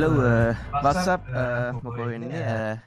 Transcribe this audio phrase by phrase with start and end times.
[0.00, 0.20] හෙලව්
[0.82, 1.24] වස්සප්
[1.78, 2.80] මොක වෙන්නේ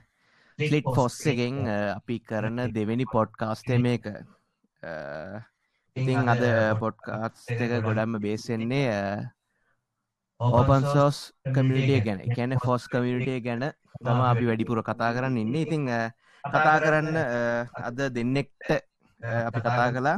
[0.59, 4.07] ලිට් ෆොස් එකෙන් අපි කරන දෙවෙනි පොඩ්කාස්ටේ මේක
[5.95, 6.43] ඉතින් අද
[6.79, 8.97] පොඩ්කාස් එක ගොඩම්ම බේසෙන්නේ
[10.39, 13.67] ඕපන් සෝස් කමිටිය ගැන කැන ෆොස් කමිටිය ගැන
[13.99, 15.85] තම අපි වැඩිපුර කතා කරන්න ඉන්න ඉතිං
[16.43, 17.19] කතා කරන්න
[17.83, 18.73] අද දෙන්නෙක්ට
[19.41, 20.17] අපි කතා කලා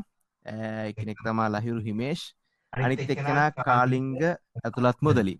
[0.86, 2.32] එකනෙක් තමා ලහිරු හිමේෂ්
[2.74, 5.36] අනිත් එක්කෙන කාලිංග ඇතුළත් මුදලි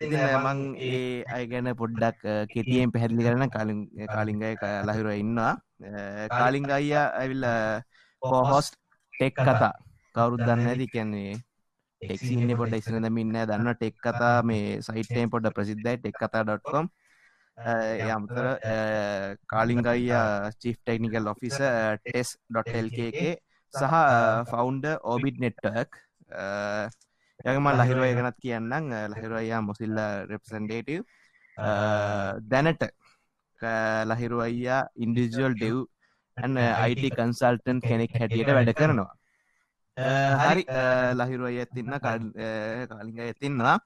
[0.00, 4.52] මං ඒ අය ගැන පොඩ්ඩක් කෙතියෙන් පැහැදිලි කරන කාලින් කාලිංගය
[4.88, 5.52] ලහිරුව ඉන්නවා.
[6.30, 7.44] කාලිංග අයියා ඇවිල්ල
[8.22, 8.72] පොහොස්
[9.12, 9.72] ටෙක් කතා.
[10.14, 11.34] කවුරුත් දන්න ඇති කියන්නේ
[12.02, 14.40] ටෙක්සින්න පොඩ ඉස්සන දමින්න දන්න ටෙක් කතා.
[14.42, 16.88] මේ සයිටයෙන් පොඩ ප්‍රසිද්ධයි ටෙක් කතා.කොම්
[18.08, 18.44] යම්තර
[19.52, 21.60] කාලිංගයියා චිෆ් ටෙක්නිකල් ඔෆිස
[22.00, 23.36] ටෙස්.ල්කගේ
[23.74, 23.94] සහ
[24.48, 25.92] ෆවුන්ඩ ඕබිඩ් නෙට්ටක්
[27.44, 29.96] යගම ලහිරුවය ගැනත් කියන්නම් ලහිරුවයා මොසිල්ල
[30.28, 31.04] රෙප්සන්ඩේටව්
[32.46, 32.82] දැනට
[34.10, 35.78] ලහිරු අයියා ඉන්ඩිජුවල් ඩෙව්
[36.36, 39.12] ඇන්න අයිට කන්සල්ටන් කෙනෙක් හැටියට වැඩ කරනවා
[40.42, 40.64] හරි
[41.14, 43.76] ලහිරු අය ඇතින්න කාලිග ඇතින්නවා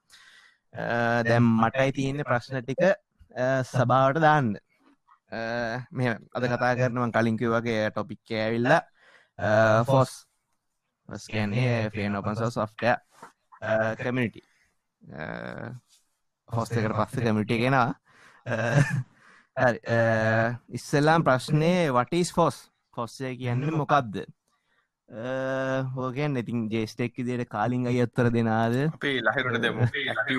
[1.23, 2.83] දැම් මටයි තියෙන ප්‍රශ්න ටික
[3.65, 4.53] සභාවට දාන්න
[5.91, 8.71] මෙ අද කතා කරනවන් කලින්කිව වගේ ටොපික් ඇවිල්ල
[9.85, 10.13] ෆොස්
[11.09, 12.93] ස්කන්නේ ෆේන ඔපන් සොෆ්ටය
[13.97, 14.41] කමිනිටි
[16.49, 17.89] හොස්තකට පස්ස කමිටිය ගෙනවා
[20.71, 22.63] ඉස්සල්ලාම් ප්‍රශ්නය වටස් ෆොස්
[22.97, 24.25] ෆොස්සේ කියන්න මොකක්ද
[25.95, 28.75] හෝගෙන් ඉතින් ජේස්ටෙක් දේට කාලින් අය අත්තර දෙනාද?
[28.89, 29.77] අපේ ලහිරුට දෙම.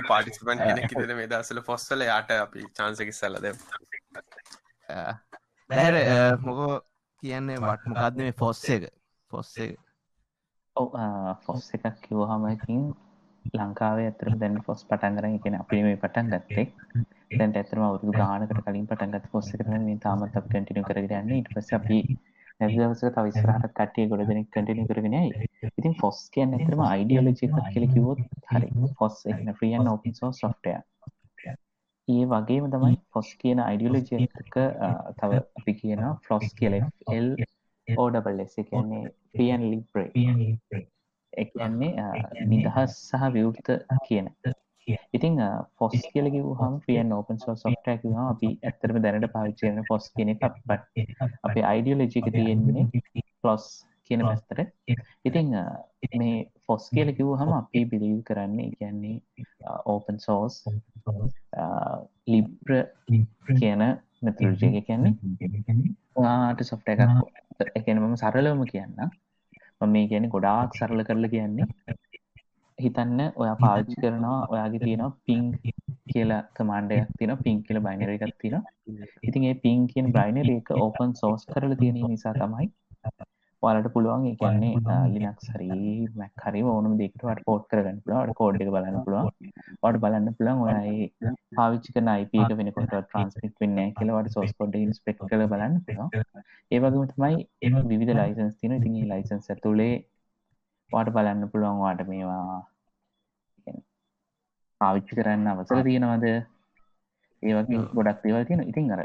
[0.08, 3.52] පාටිස්පන් කෙනෙ මේ දසල ෆොස්සල යාට අපි චාන්සකි සල්ල දෙ
[5.70, 5.94] දැර
[6.40, 6.80] මොකෝ
[7.22, 8.90] කියන්නේ වට මොකක්ද මේ ෆොස්ස එක?
[9.30, 9.78] ෆොස්ස එක.
[10.76, 10.90] ඔව
[11.44, 12.82] ෆොස් එකක් කිව්හමකින්
[13.54, 16.66] ලංකාවේ ඇතර දැන් ෆොස් පටන්ගරන කියෙන අපි මේ පටන් ගත්තේ.
[17.32, 21.70] දැන්ට ඇතරම අවුදු ගානකට කලින් පටන්ගත් ෆොස්ස කරන මේ තාමත් අප කටිනු කරගන්න ඉට පස
[21.74, 22.00] අපි
[22.60, 28.90] නැදවසක තවිස්රහට කටිය ගොඩ දෙනෙක් කටිනු කරගෙනයි ඉතින් ෆොස් කියන්න ඇතරම අයිඩියලජි කියල කිවොත් හරි
[28.98, 30.76] ෆොස් එන ්‍රියන් ඕපන් සෝ සොෆ්ටය
[32.08, 34.58] ඒ වගේම තමයි ෆොස් කියන අයිඩියලජික
[35.16, 36.74] තව අපි කියන ෆ්ලොස් කියල.
[37.12, 37.28] එල්
[37.88, 39.02] ඕඩබල් එස කියන්නේ
[39.32, 40.10] ෆියන් ලිබ්‍රේ
[41.36, 42.06] එකන්නේ
[42.46, 43.68] නිදහස් සහ විවෘත
[44.06, 44.28] කියන.
[45.16, 45.40] ඉතිං
[45.76, 50.62] ෆොස් කියලකිව හම ෆියන් ඕපන් සෝ සොෆ්ටක් ම අපි ඇත්තරම දැනට පාවිච්චයන ෆොස් කියන එකක්.
[50.64, 51.06] පත්
[51.42, 52.86] අපේ අයිඩියලජික තියෙන්නේ
[53.40, 53.66] ෆලොස්
[54.06, 54.58] කියන පැස්තර
[55.24, 55.48] ඉතිං
[56.14, 56.34] මේ
[56.66, 59.16] ෆොස් කියල කිව් හම අපි බිලිව් කරන්නේ කියන්නේ
[59.86, 60.54] ඕපන් සෝස්
[62.26, 62.72] ලිබ්‍ර
[63.52, 63.82] කියන
[64.22, 65.14] මෙතරජය කියන්නේ
[66.26, 67.02] ආට සොෆ්ට එකක්
[67.74, 68.94] එකන මම සරලවම කියන්න
[69.80, 71.66] මේ කියන ගොඩාක් සරල කරල කියන්නේ.
[72.78, 75.44] හිතන්න ඔය පාච්චි කරනවා ඔයාගේ තියෙනවා පින්
[76.10, 78.56] කියලා කමාන්ඩයක් තින පින් කියල බයිනර එකක් තින
[79.22, 82.68] ඉතින් ඒ පින් කියන බයිනර එක ඕපන් සෝස් කරල තියෙන නිසා තමයි
[83.62, 84.24] ඔයාලට පුළුවන්.
[84.26, 84.72] ඒකන්නේ
[85.14, 85.68] ලිනක් සරි
[86.14, 88.34] මැක් හරි ඕනම දෙකට වට පෝට් කරගන්න පුළුවන්.
[88.34, 89.30] කෝඩ් එක බලන්න පුළුවන්.
[89.82, 91.06] වට බලන්න පුළුවන් ඔයයි
[91.56, 95.52] පාවිච්චි කරන IP එක වෙනකොට ට්‍රන්ස්ක්‍රිප්ට් වෙන්නේ නැහැ කියලා වට සෝස් කෝඩ් එක ඉන්ස්පෙක්ට් කරලා
[95.52, 96.10] බලන්න පුළුවන්.
[96.70, 98.80] ඒ වගේම තමයි එම විවිධ ලයිසන්ස් තියෙනවා.
[98.80, 99.94] ඉතින් මේ ලයිසන්ස් ඇතුලේ
[100.90, 102.58] වාට බලන්න පුළුවන් වාට මේවා
[104.80, 106.26] පාවිච්චි කරන්න අවසර තියෙනවද?
[107.42, 109.02] ඒ වගේ ගොඩක් දේවල් තියෙන ඉතින් අර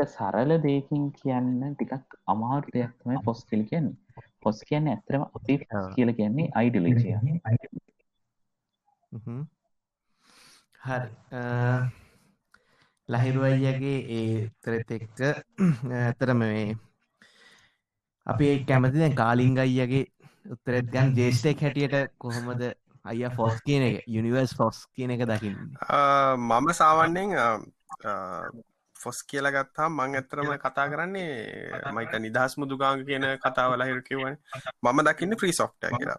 [0.00, 3.96] එක සරල දෙයකින් කියන්න ටිකක් අමාරු දෙයක් තමයි පොස් කියල කියන්නේ.
[4.42, 5.54] පොස් කියන්න ඇතරම අපි
[5.94, 7.16] කියල කියන්නේ අයිඩලිජය
[10.80, 11.08] හරි.
[13.08, 15.18] ලහිරුවයියගේ ඒ තරෙත් එක්ක
[16.00, 16.68] ඇතරම මේ
[18.26, 20.04] අපි කැමති දැන් කාලිංග අයියගේ
[20.54, 22.62] උත්තරෙත් ගන් ජේෂ්ටෙක් හැටියට කොහොමද
[23.04, 25.60] අය ෆොස් කියන එක යුනිවර්ස් ෆොස් කියන එක දකින්න?
[26.38, 27.30] මම සාවන්නෙන්
[29.00, 34.36] ෆොස් කියලා ගත්තා මං ඇත්තරම කතා කරන්නේ මයික නිදහස් මුදුගාංග කියන කතාවල හිර කිවන
[34.84, 36.18] මම දකින්න ෆ්‍රී සොෆ්ට කියලා.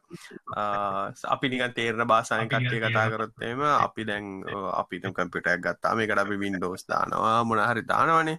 [1.28, 4.26] අපි නික තේරණ බාසාය කට්ටිය කතා කරොත්තේම අපි දැන්
[4.74, 8.38] අපි කම්පිටක් ගත්තා මේකට අපි වින්ඩෝස් දානවා මොනහරි දානවනේ.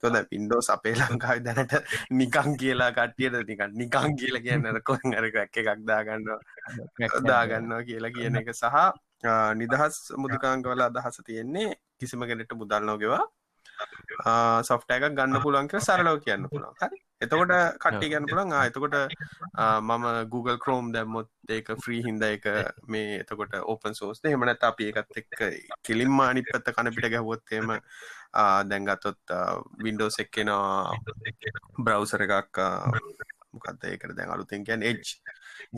[0.00, 1.74] තොද පින්ඩෝස් අපේ ලංකායි දැනට
[2.18, 6.26] නිකං කියලා කට්ටියට නිකන් නිකං කියල කියන්න කොන් අරක එකක් දාගන්න
[7.24, 8.76] දාගන්නවා කියලා කියන එක සහ
[9.54, 13.24] නිදහස් මුදුකාංගවල අදහස තියෙන්නේ කිසිම කෙනෙට මුදල් නොගෙවා
[14.68, 16.74] සොෆ්ට එකක් ගන්න පුළුවන් කියලා සරලව කියන්න පුළුවන්.
[16.80, 16.98] හරි?
[17.20, 18.52] එතකොට කට්ටි ගන්න පුළුවන්.
[18.52, 18.96] ආ එතකොට
[19.82, 22.46] මම Google Chrome දැම්මොත් ඒක ෆ්‍රී හින්දා ඒක
[22.86, 25.40] මේ එතකොට ඕපන් සෝස් නේ එහෙම නැත්නම් අපි ඒකත් එක්ක
[25.82, 27.74] කෙලින්ම අනිත් පැත්ත කන පිට ගැහුවොත් එහෙම
[28.70, 29.34] දැන් ගත්තොත්
[29.86, 30.52] Windows එකේ න
[31.80, 32.62] බ්‍රවුසර් එකක්
[33.54, 35.18] මොකක්ද ඒකට දැන් අලුතෙන් Edge.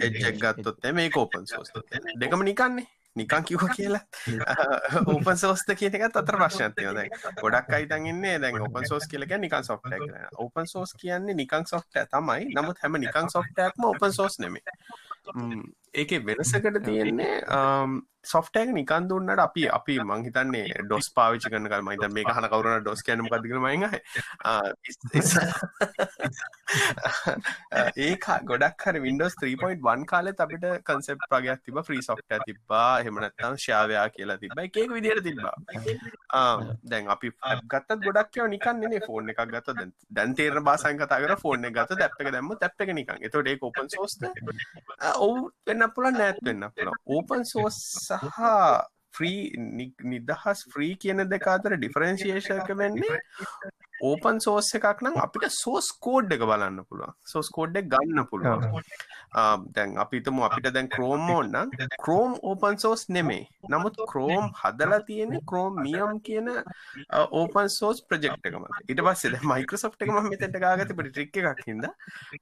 [0.01, 1.73] Edge එක ගත්තොත් මේක ඕපන් සෝස්
[2.21, 4.03] දෙකම නිකන්නේ නිකං කිව කියලා
[5.13, 7.11] ඕපන් සෝස්ත කියන එකත් අතර ප්‍රශ්නත්යෝ දැන්
[7.41, 9.97] ගොඩක් අයිතන් ඉන්නේ දැන් ඔපන් සෝස් කියලක නිකන් සොෆ්ට
[10.37, 12.53] ඕපන් සෝස් කියන්නේ නිකං සොෆ්ට තමයි.
[12.55, 14.63] නමුත් හැම නිකං සොෆ්ටක්ම ඔපන් සෝස් නෙමේ
[15.97, 17.35] ඒක වෙනසකට තියෙන්නේ
[18.25, 22.81] සොෆ්ටෑක නිකන් දුන්නට අපි අපි මං හිතන්නේ ඩොස් පාවිචි කරන කල් මහිත මේ හන කවරුණ
[22.81, 23.85] ඩොස් කදිකර මයිහ
[28.07, 34.07] ඒක ගොඩක් හර වින්ඩෝස් 3.1 කාලෙත් අපිට කන්සෙප් ප්‍රගයක් තිබ ්‍රී සොෆ්ට තිබා හෙමනත්තම් ශාවයා
[34.11, 35.55] කියලා තිබ එකක විදිර තිබා
[36.87, 37.33] දැන් අපි
[37.67, 39.77] ගත්ත ගොඩක් නිකන්නේ ෆෝන් එකක් ගත
[40.11, 43.23] දැන් තේර බාසන් කතාකර ෆෝන් ගත දැප්ක දැම්ම තැප්ක නිකන්.
[43.23, 44.29] එතොට ඒ ඔපන් සෝස්ත
[45.19, 48.43] ඔවු වෙන්න පුළ නෑත් වෙන්න පුළ ඕපන් සෝස් සහ
[49.13, 49.43] ෆ්‍රී
[50.05, 53.21] නිදහස් ෆ්‍රී කියන දෙක අතර ඩිෆරන්සිේෂක වෙන්නේ
[54.03, 58.67] ඕපන් සෝස් එකක් නම් අපිට සෝස් කෝඩ් එක බලන්න පුළුව සෝස් කෝඩ් එක ගන්න පුළුව
[59.77, 61.73] දැන් අපිතම අපිට දැන් ක්‍රෝම් ඕන්න
[62.05, 66.53] ක්‍රෝම් ඕපන් සෝස් නෙමේ නමුත් ක්‍රෝම් හදලා තියෙන ක්‍රෝම් මියම් කියන
[67.33, 71.89] ඕපන් සෝස් ප්‍රජෙක්් එකම ඉට පස්සෙද මයිකසප් එක ම මෙතට ගාගත පට ට්‍රික් එකක් හිද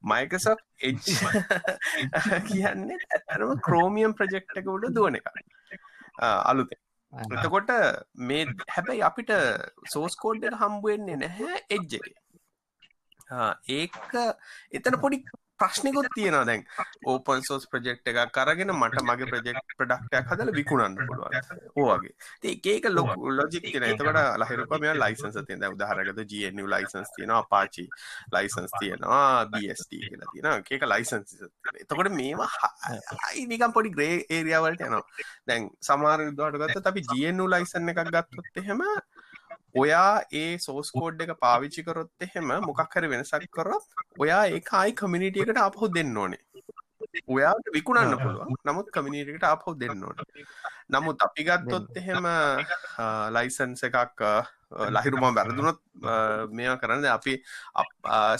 [0.03, 0.93] මයිකසප් එ්
[2.47, 5.29] කියන්නේ ඇතරම ක්‍රෝමියම් ප්‍රජෙක්් එක උඩ දුවන එක.
[6.21, 6.84] අලුතේ
[7.15, 7.71] එතකොට
[8.23, 9.31] මේ හැබැයි අපිට
[9.87, 12.05] සෝස්කෝඩ්ඩට හම්බුවෙන්නේ නැහැ එජ්ජක
[13.71, 13.99] ඒක
[14.71, 15.21] එතන පොඩි
[15.59, 16.45] ප්‍රශ්නිකුත් තියෙනවා.
[16.45, 16.63] දැන්
[17.05, 21.31] ඕපන් සෝස් ප්‍රජෙක්් එක කරගෙන මට මගේ ප්‍රජෙක්් ප්‍රඩක්ටයක් හදල විකුණන්න පුළුවන්.
[21.75, 27.87] ඕගේ ඒක ලොක ලොජික් තින එතකට ලහිරප මේ ලයිසන්ස තියන උදාහරගත ජන ලයිසන්ස් තියෙනවා පාචි
[28.35, 31.35] ලයිසන්ස් තියෙනවා බස්ට කියලා තියෙන ඒක ලයිසන්ස්
[31.81, 32.51] එතකොට මේවා
[33.25, 35.03] හයි නිකම් පොඩි ග්‍රේ ඒරියාවලට යනවා.
[35.47, 38.81] දැන් සමාර විදවාට ගත්ත අපි ජනු ලයිසන්න එකක් ගත්තොත් එහෙම
[39.75, 43.85] ඔයා ඒ සෝස් කෝඩ් එක පාවිච්චි කරොත් එහෙම මොකක් හරි වෙනසක් කරොත්
[44.19, 46.41] ඔයා ඒක ආයි කමියුනිටි එකට ආපහු දෙන්න ඕනේ.
[47.27, 48.55] ඔයාට විකුණන්න පුළුවන්.
[48.67, 50.45] නමුත් කමියුනිටි එකට ආපහු දෙන්න ඕනේ.
[50.89, 52.29] නමුත් අපි ගත්තොත් එහෙම
[53.37, 54.23] ලයිසන්ස් එකක්
[54.95, 55.81] ලහිරුම වැරදුනොත්
[56.51, 57.33] මේවා කරන්න අපි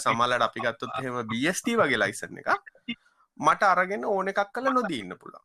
[0.04, 2.48] සමල්ලට අපි ගත්තොත් එහෙම BST වගේ ලයිසන් එක
[3.38, 5.42] මට අරගෙන ඕන එකක් කල නොදීන්න පුළා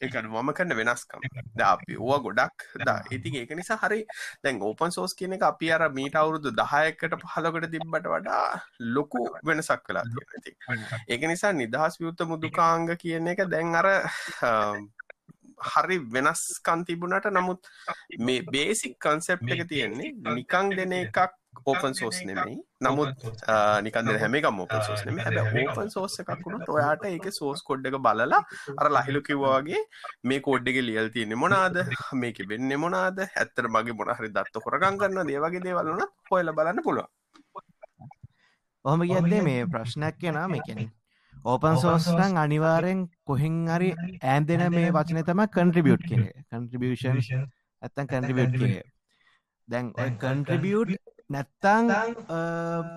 [0.00, 1.20] එක මම කන්න වෙනස්කම්.
[1.54, 4.00] ද අපි ඕ ගොඩක් ද ඉතින් ඒක නිසා හරි
[4.42, 8.46] දැන් ඕපන් සෝස් කියන එක අපි අර මීට අවුරුදු දහයකට පහලකට තිබ්බට වඩා
[8.94, 10.56] ලොකු වෙනසක් කලා තියෙනති
[11.08, 13.88] ඒක නිසා නිදහස් වියුත්ත මුදුකාංග කියන එක දැන් අර
[15.64, 17.70] හරි වෙනස්කන් තිබුණට නමුත්
[18.20, 22.56] මේ බේසික් කන්සෙප් එක තියෙන්නේ නිකං දෙන එකක් ඕපන් සෝස් නෙමෙයි.
[22.80, 23.10] නමුත්
[23.84, 27.96] නිකන්ද හැමකම් ඕපන් සෝස් නෙම හැබ ඕපන් සෝස් එකක් වුණු ඔයාට ඒක සෝස් කොඩ් එක
[27.98, 28.40] බලලා
[28.76, 29.80] අර ලහිලු කිව්වාගේ
[30.24, 31.80] මේ කෝඩ්ඩක ලියල් තියන්නේ මොනාද
[32.14, 37.08] මේක වෙන්න මොනාද ඇත්තර මගේ මොනහරි දත්ත හොරගන් කරන්න දේවගේ දේවල්ලන හොයල බලන්න පුළුව
[38.84, 40.82] ඔහම කියද්දේ මේ ප්‍රශ්නයක් කියෙන මේකෙන
[41.44, 43.92] ඕපන් සෝස්ටන් අනිවාරෙන් කොහෙන් හරි
[44.24, 47.22] ඇන්දෙන මේ වචන තම කන්ට්‍රිබියට් කිය කන්ට්‍රිබියෂන්
[47.82, 48.82] ඇත්තන් කන්ට්‍රිබියට් කිය
[49.68, 51.90] දැන් කන්ට්‍රිබියට් නැත්තං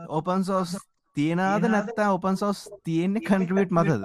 [0.10, 0.72] ඕපන් සෝස්
[1.18, 4.02] තියෙනද නැත්තා ඔපන් සෝස් තියෙන්නේ කන්ට්‍රිවිට් මතද?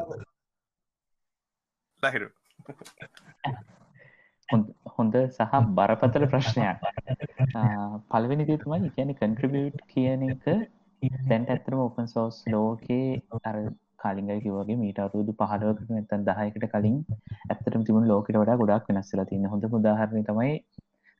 [2.02, 2.28] ලහිරු
[4.96, 6.78] හොඳ සහ බරපතල ප්‍රශ්නයක්.
[8.10, 10.48] පලවෙනි තුමයි කියන කන්ට්‍රිබියට් කියන එක
[11.28, 13.58] දැන්ට ඇතරම ඔපන් සෝස් ලෝකේ අර
[14.02, 16.98] කලින්ගයි කිවගේ මීට අරුදු පහලවකට නැතන් දහයකට කලින්
[17.46, 20.52] ඇත්තරම තිබුණ ලෝකට වඩා ගොඩක් වෙනස්සලා තින්න හොඳ උදාහරණය තමයි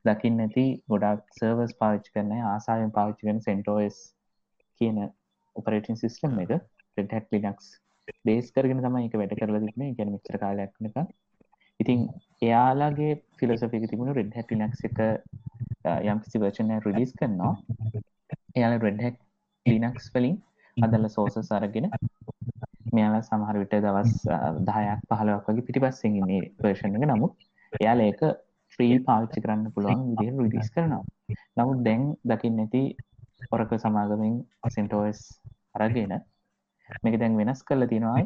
[0.09, 3.99] දකින්න ඇති ගොඩක් සර්වස් පාවිච්චි කරන ආසාාවෙන් පාවිච්චි කරන සෙන්ටෝස්
[4.81, 4.99] කියන
[5.57, 6.53] ඔපරේටින් සිස්ටම් එක
[6.97, 7.69] රෙඩ්හැට් ලිනක්ස්
[8.25, 9.95] බේස් කරගෙන තමයි එක වැඩ කරලා තිබුණේ.
[9.95, 10.99] ගැන මිචර කාලයක් එක
[11.81, 12.01] ඉතින්
[12.43, 14.99] එයාලාගේ ෆිලසොෆික තිබුණු රෙඩ්හැට් ලිනක්ස් එක
[16.07, 17.55] යම් කිසි වර්ෂණය රිලිස් කරනවා.
[18.57, 19.19] එයාල රෙඩ්හැට්
[19.67, 20.37] ලිනක්ස් වලින්
[20.77, 21.89] අදල්ල සෝසස් අරගෙන
[22.93, 24.13] මෙයාලා සමහර විට දවස්
[24.67, 27.09] දහයක් පහලක් වගේ පිටිපස්සෙන් ඉන්නේ වර්ෂණ එක.
[27.09, 28.23] නමුත් එයාල ඒක
[28.79, 31.05] ෆ්‍රී පාවිච්චි කරන්න පුළුවන් විදිහ රිලිස් කරනවා.
[31.57, 32.83] නමුත් දැන් දකින්න ඇති
[33.51, 34.37] ඔරක සමාගමින්
[34.71, 35.23] සෙන්ටෝස්
[35.77, 36.15] අරගෙන
[37.03, 38.23] මේක දැන් වෙනස් කරලා තියෙනවා.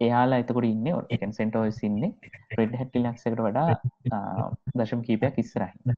[0.00, 2.12] එයාලා එතකොට ඉන්නේ ඔකන් සෙන්ටෝස් ඉන්නේ
[2.58, 3.68] රෙඩ් හැට් ලිනක්ස් එකට වඩා
[4.78, 5.96] දශම කීපයක් ඉස්සරහින්.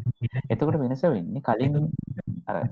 [0.48, 1.76] එතකොට වෙනස වෙන්නේ කලින්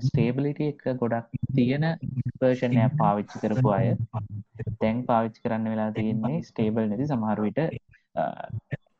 [0.01, 3.93] ස්ටේබලිටි එක ගොඩක් තියෙන එක පාවිච්චි කරපු අය.
[4.81, 7.63] දැන් පාවිච්චි කරන්න වෙලා තියෙන්නේ ස්ටේබල් නැති සමහර විට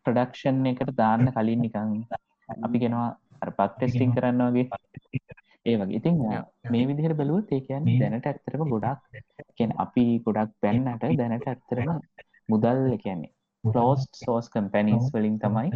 [0.07, 1.95] ප්‍රඩක්ෂන් එකට දාන්න කලින් නිකං
[2.59, 3.07] අපි ගෙනවා
[3.41, 4.67] පක් ටෙස්ටිං කරන්න වගේ.
[5.65, 5.97] ඒ වගේ.
[5.99, 6.15] ඉතින්
[6.71, 9.23] මේ විදිහට බැලුවත් ඒ කියන්නේ දැනට ඇත්තරම ගොඩක්
[9.55, 11.97] කියන අපි ගොඩක් පැන්නට දැනට ඇත්තරම
[12.49, 13.33] මුදල් කියන්නේ
[13.63, 15.69] ක්ලෝස්ට් සෝස් කම්පැනිස් වලින් තමයි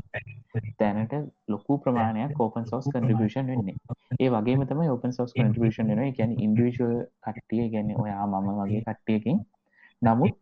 [0.80, 1.14] දැනට
[1.48, 3.76] ලොකු ප්‍රමාණයක් ඕපන් සෝස් කන්ට්‍රිබියුෂන් වෙන්නේ.
[4.20, 6.06] ඒ වගේම තමයි ඕපන් සෝස් කන්ට්‍රිබියුෂන් වෙනවා.
[6.06, 9.40] ඒ කියන්නේ ඉන්ඩිවිජුවල් කට්ටිය කියන්නේ ඔයා මම වගේ කට්ටියකින්.
[10.02, 10.36] නමුත්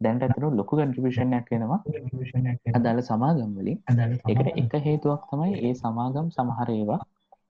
[0.00, 1.80] දැන්ට ඇතරු ලොකු කන්ට්‍රිබිෂණයක් වෙනවා.
[2.72, 3.78] අදාළ සමාගම් වලින්.
[4.28, 7.00] එකට එක හේතුවක් තමයි ඒ සමාගම් සමහර ඒවා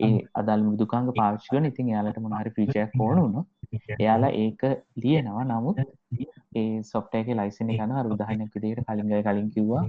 [0.01, 3.43] ඒ අදල් මුදුකාංග පාවිච්චිකන ඉතින් යාලට මොනහරි ෆීචයක් ඕනුුණු
[3.99, 4.63] එයාලා ඒක
[5.03, 5.45] ලියනවා.
[5.47, 5.83] නමුත්
[6.57, 9.85] ඒ සොෆ්ටේක ලයිසන ගන රුදාහනක් විදියට කලින්ග කලින් කිව්වා.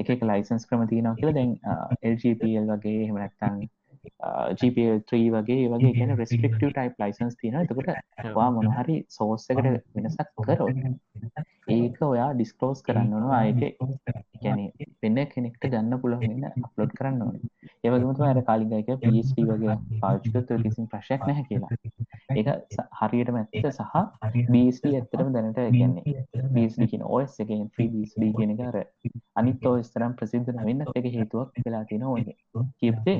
[0.00, 1.38] එක ලයිසන්ස් ක්‍රම තියනවා කියලා.
[1.38, 1.56] දැන්
[2.12, 3.64] LGPL වගේ හෙමනැත්තන්
[4.58, 10.70] GPL3 වගේ වගේ කියන රෙස්ට්‍රික්ටව ටයිප් ලයිසන්ස් තියෙන එතකොට වා මොනහරි සෝස්සකට වෙනසක් කරෝ
[11.74, 13.26] ඒක ඔයා ඩිස්කලෝස් කරන්න ඕන.
[13.40, 13.60] අයක
[14.44, 14.60] ගැන
[15.02, 17.36] වෙන්න කෙනෙක්ට ගන්න පුළුවන්න අප්ලෝඩ් කරන්න ඕන.
[17.84, 20.28] ඒවගේමතු අර කාලිගයක පස්ට වගේ පාච්ක
[20.64, 21.70] කිසින් ප්‍රශයක් නැහැ කියලා.
[22.38, 22.48] ඒක
[23.00, 23.94] හරියටම ඇත්ත සහ
[24.52, 28.80] බස්ට ඇත්තරම දැනට ගැන්නේ බස්ඩ කියන ඔස් එකෙන් ්‍රී කියන කර
[29.42, 31.10] අනිත් ඔස්තරම් ප්‍රසිද්ධ නවෙන්න එක.
[31.16, 32.36] හේතුවක් වෙලා තියෙන ඕන්නේ
[32.80, 33.18] කිප්තේ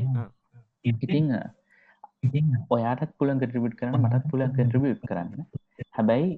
[0.85, 1.29] ඉතිං
[2.75, 5.47] ඔයාටත් පුලන් කට්‍රිබිට් කරන මටත් පුලන් කට්‍රිබිට් කරන්න.
[5.97, 6.31] හැබැයි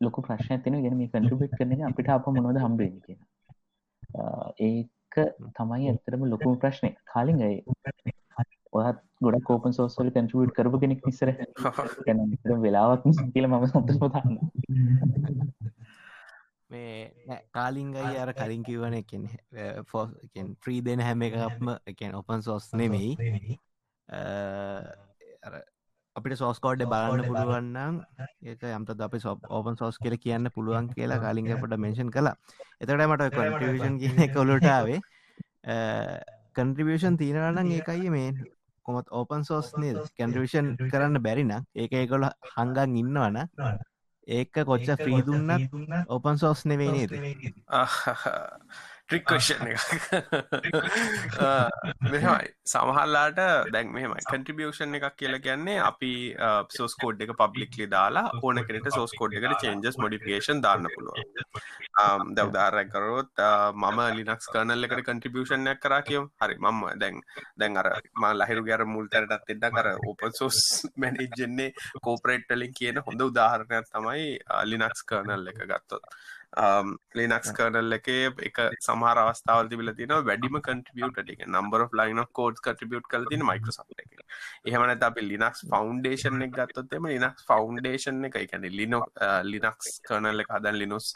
[0.00, 3.20] ලොකු ප්‍රශ්න තින ගෙන මේ කට්‍රිබිට් කරන අපිට අප මොනොද හම්බෙන කියෙන
[4.60, 5.18] ඒක
[5.54, 7.58] තමයි ඇත්තරම ලොකුම ප්‍රශ්නය කාලින් අයි
[8.72, 11.30] ඔහත් ගොඩ කෝපන් සෝස්වල කට්‍රිබිට් කරපු කෙනෙක් නිසර
[12.60, 14.36] වෙලාවක් කියල මම සතුම තන්න
[16.70, 19.28] මේ කාලිංගයි අර කලින් කිවන එකෙන්
[19.84, 20.06] ෆෝ
[20.60, 23.12] ෆ්‍රී දෙන හැම එකක්ම එකෙන් ඔපන් සෝස් නෙමෙයි
[26.16, 27.96] අපිට සෝස්කෝඩ් බලන්න පුළුවන්නම්
[28.44, 32.34] ඒක යමත අපි සො ඕපන් සෝස් කියල කියන්න පුළුවන් කියලා කාලිංගපට මෙන්ෂන් කලා
[32.80, 35.00] එතට මට කොන්ටිවිෂන් කියන කොලුටාවේ
[36.54, 38.28] කන්ට්‍රිබියෂන් තියෙනවනම් ඒකයි මේ
[38.86, 39.98] කොමත් ඕපන් සෝස් නේද?
[40.14, 43.38] කන්ට්‍රිවිෂන් කරන්න බැරින ඒක ඒකොල හංගන් ඉන්නවන
[44.28, 45.50] ඒක කොච්ච ෆ්‍රීදුන්න
[46.08, 47.12] ඕපන් සෝස් නෙවේ නේද
[49.08, 49.58] ට්‍රික්වෂන්
[52.12, 53.40] මෙමයි සමහල්ලාට
[53.74, 54.22] දැන් මෙහමයි.
[54.30, 56.12] කන්ට්‍රිබියෂන් එකක් කියලා කියන්නේ අපි
[56.76, 61.24] සෝස් කෝඩ් එක පබ්ලික්ලි දාලා ඕන කෙනට සෝස් කෝඩ් එකට චේන්ජස් මොඩිෆිකේෂන් දාන්න පුළුවන්.
[62.38, 63.42] දවදාරැකරොත්
[63.82, 66.24] මම ලිනක්ස් කරනල් එකට කන්ට්‍රිබියෂන්යක් කරා කියම්.
[66.42, 67.20] හරි මම දැන්
[67.60, 67.88] දැන් අර
[68.20, 70.58] ම ලහිරු ගැර මුල්තරටත් එන්න කර ඕපන් සෝස්
[71.04, 71.70] මැනිජන්නේ
[72.08, 74.30] කෝපරේට්ටලින් කියන හොඳ උදාහරණයක් තමයි
[74.72, 76.02] ලිනක්ස් කරනල් එක ගත්තොත්
[77.14, 83.08] ලිනක්ස් කරනල් එකේ එක සමහර අවස්ථාවල් තිබිල තින වැඩිම කටිබියට එක නම්බර ලයින කෝඩ් කටිබියුට්
[83.08, 84.12] කල තින මයිකසක් එක.
[84.64, 89.00] එහෙමනත අපි ලිනක්ස් ෆෞන්ඩේෂන් එක ගත්තොත්තෙම ලිනක්ස් ෆෞන්ඩේෂන් එක එකැන ලිනො
[89.44, 91.10] ලිනක්ස් කරනල එක හදන් ලිනුස්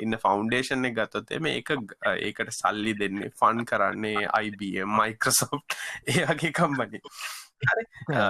[0.00, 1.74] ඉන්න ෆෞන්ඩේෂන් එක ගත්තොත්තෙම ඒක
[2.14, 5.62] ඒකට සල්ලි දෙන්නේ ෆන් කරන්නේ IBM මයිකසෝ්
[6.08, 7.02] ඒගේ කම්බනි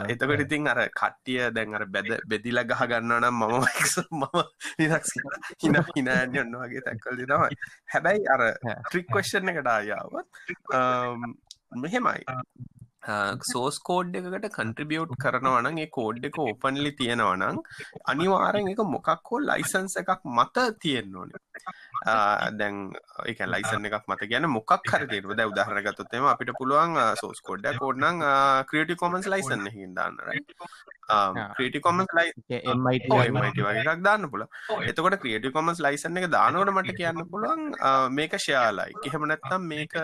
[0.06, 3.54] එතකට ඉතින් අර කට්ටිය දැන් අර බැද බෙදිල ගහ ගන්න නම් මම
[4.12, 4.37] මම
[4.78, 5.11] නිදක්
[5.62, 7.59] හින හිනෑන් යන්න වගේ තැක්කල් දිනවයි
[7.95, 8.47] හැබැයි අර
[8.87, 10.26] ට්‍රික්වශ්න එකට ආයාවත්
[11.76, 12.25] මෙහෙමයි
[13.42, 17.60] සෝස් කෝඩ් එකකට කන්ට්‍රිබියුට් කරනවනන් ඒ කෝඩ් එක ඕපන්ලි තියෙනවනං
[18.06, 21.42] අනිවාරෙන් එක මොකක් හෝ ලයිසන්ස එකක් මත තියෙන්න ඕනේ.
[22.52, 22.80] දැන්
[23.26, 28.25] එක ලයිසන් එකක් මත ගැන මොකක් හර තේරුව ද උදාහරගතොත්තම අපිට පුළුවන් සෝස් කෝඩ්ඩ කෝඩ්නං
[28.70, 30.20] ක්‍රියටි කොමන්ස් ලයිසන්න හිදන්න
[31.54, 32.32] ක්‍රේටි කොමස් ලයි
[33.60, 34.46] වගේක් දාන්න පුල
[34.82, 37.64] එතකොට ක්‍රියටි කොමස් ලයිසන්න එක දානවට මට කියන්න පුළුවන්
[38.12, 39.96] මේක ශයාලයි එහෙම නැත්තම් මේක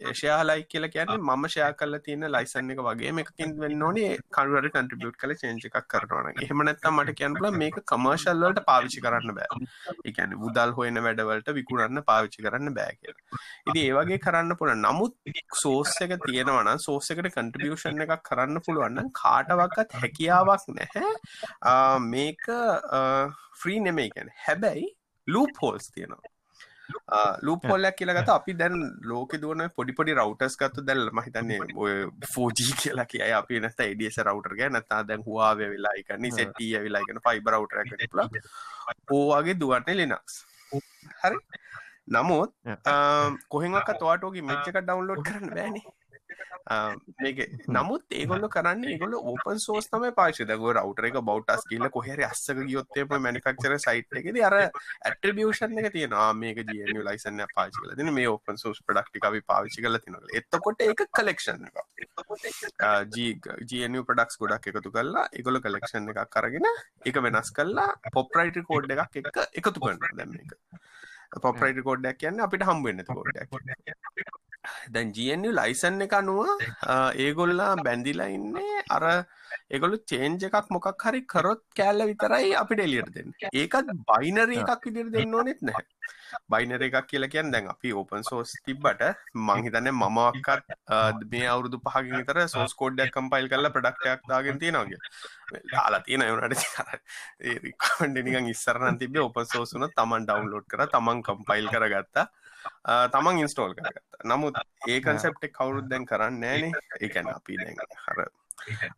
[0.00, 4.12] ෂයාලයි කියල කියන්නේ මම ෂයා කල තියන ලයිසන් එක වගේ එකකින් වෙන්න ඕනේ.
[4.36, 9.68] කනුවට කන්ට්‍රිබියුට් කල චේන්ජ එකක් කරනවන එහෙමනැත්තම් මට කියන්නල මේක කමර්ශල්ලට පාවිච්චි කරන්න බෑ.
[10.10, 13.42] එකන උදල් හොයන වැඩවලට විකුරන්න පාවිච්චි කරන්න බෑ කියලා.
[13.68, 15.14] ඉති ඒවගේ කරන්න පුළ නමුත්
[15.62, 21.14] සෝස් එක තියෙනවන සෝස එකට කන්ට්‍රිබියෂන් එකක් කරන්න පුළුවන්න කාටවක්කත් හැකියාවක් නැහැ.
[22.10, 22.50] මේක
[23.62, 24.90] ෆ්‍රී නෙමේ ගැන හැබැයි
[25.28, 26.39] ලූප හෝල්ස් තියෙනවා
[27.46, 28.76] ලූපොල්ලක් කියලගත අපි දැන්
[29.10, 31.94] ලෝක දුවන පොඩිපොඩි රවටස් ගත්තු දැල් මහිතන්නේ ඔය
[32.34, 34.68] ෆෝජී කියලා කිය අපි නැත එඩියස රවටර් ගැ.
[34.70, 37.78] නැතා දැන් හවාාව වෙලායිකන්නේ සෙටිය වෙලාගෙන ෆයිබ රවටර
[39.10, 40.36] ඕවාගේ දුවන්නේ ලිනක්ස්
[41.22, 41.38] හරි.
[42.10, 42.50] නමුත්
[43.48, 45.84] කොහෙක් තවාටෝගේ මෙච්චක ඩවන්ලෝඩ් කරන්න බෑනේ
[47.18, 52.18] මේක නමුත් ඒගොල්ල කරන්න ඒගොල ඕපන් සෝස් තම පාශ දක රවටර එක බෞටස් කියල කොහෙර
[52.26, 56.28] අස්සක ගියොත්තේම මනිකක්චර සයිට් එකද අර ඇට්‍රිබියෂන් එක තියෙනවා.
[56.34, 60.84] මේක ජියනු ලයිසන්න පාචි කල තින මේ ඕපන් සෝස් පඩක්ටි අපි පාවිචි කල තිනල එත්තකොට
[60.86, 61.66] ඒක කලෙක්ෂන්
[63.72, 66.70] ජනු පඩක්ස් ගොඩක් එකතු කල්ලා එකගොල කලෙක්ෂන් එකක් කරගෙන
[67.06, 70.54] එක වෙනස් කල්ලා පොප්රයිට කෝඩ් එකක් එක එකතු කරන්න දැම එක
[71.38, 74.48] පොප්‍රයිට කෝඩ්ඩක් කියන්න අපිට හම්බවෙන්න කෝඩ්ඩක්
[74.94, 76.48] දැන් GNU ලයිසන් එක අනුව
[77.24, 79.04] ඒගොල්ලා බැඳිලා ඉන්නේ අර
[79.70, 83.32] ඒගොල්ලු චේන්ජ් එකක් මොකක් හරි කරොත් කෑල්ල විතරයි අපිට එලියට දෙන්න.
[83.52, 85.86] ඒකත් බයිනරි එකක් විදිහට දෙන්න ඕනෙත් නැහැ.
[86.52, 89.04] බයිනරි එකක් කියලා කියන්නේ දැන් අපි ඕපන් සෝස් තිබ්බට
[89.46, 90.74] මං හිතන්නේ මම අක්කත්
[91.32, 95.10] මේ අවුරුදු පහකින් විතර සෝස් කෝඩ් එකක් කම්පයිල් කරලා ප්‍රොඩක්ට් එකක් දාගෙන තියෙනවා කියලා.
[95.74, 97.00] දාලා තියෙන ඒ උනාට
[97.46, 102.26] ඒ රිකමන්ඩ් නිකන් ඉස්සර නම් තිබ්බේ ඕපන් සෝස් උනත් තමන් ඩවුන්ලෝඩ් කරා තමන් කම්පයිල් කරගත්තා.
[103.12, 104.26] තමන් ඉන්ස්ටෝල් කරගත්තා.
[104.26, 106.72] නමුත් ඒ කන්සෙප්ට් කවුරුත් දැන් කරන්නේ.
[107.00, 107.76] ඒ කියන්නේ අපි දැන්
[108.08, 108.18] අර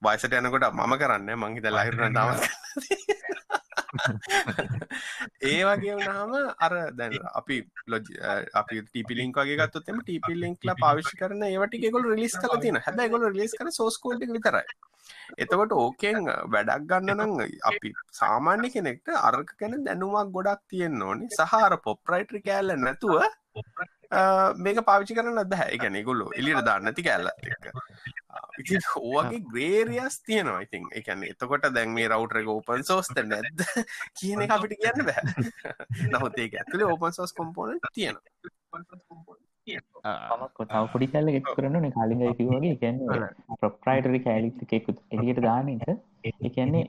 [0.02, 2.31] වයසට යනකොට මම කරන්න මං හිත ලහිරුන තාම
[5.49, 6.32] ඒ වගේ වුණාම
[6.66, 7.56] අර දැන් අපි
[7.92, 8.06] ලොජ
[8.61, 12.62] අපි ටීපි ලින්ක් වගේ ගත්තොත් එම ටීපි ලින්ක්ලා පාවිච්චි කරන ඒවා ටික ඒගොල්ලෝ රිලීස් කරලා
[12.64, 12.84] තියෙනවා.
[12.87, 14.66] හැබැයි ඒගොල්ලෝ රිලීස් කරන සෝස් කෝඩ් එක විතරයි.
[15.42, 17.32] එතකොට ඕකෙන් වැඩක් ගන්න නම්
[17.70, 21.32] අපි සාමාන්‍ය කෙනෙක්ට අරක ගැන දැනුමක් ගොඩක් තියෙන්න ඕනේ.
[21.38, 23.20] සහ අර පොප්රයිටරි කෑල්ල නැතුව
[24.59, 25.71] මේක පාවිච්චි කරන්න බැහැ.
[25.73, 27.73] ඒ කියන්නේ ඒගොල්ලෝ එළියට දාන්න නැති කෑල්ලත් එක්ක.
[28.61, 33.64] ඉතින් ඕගේ ග්‍රේරියස් තියෙනවා ඉතින් එකන්න එතකොට දැන් මේ රවටර එක ඕපන් සෝස්ත නැද්ද
[34.21, 35.23] කියන එක අපිට කියන්න බෑ
[36.12, 42.73] නමුත් ඒක ඇතුලේ ඕපන් සෝස් කොම්පෝනන්ට් තියෙනවා තව පොඩි කැල්ල ගෙත් කරන්න කලින් අයිති වගේ.
[42.83, 43.28] කියන්නේ
[43.61, 45.87] ප්‍රොප්‍රයිටරි කෑලිත් එකකුත් එලියට දාන එක.
[46.49, 46.85] එකන්නේ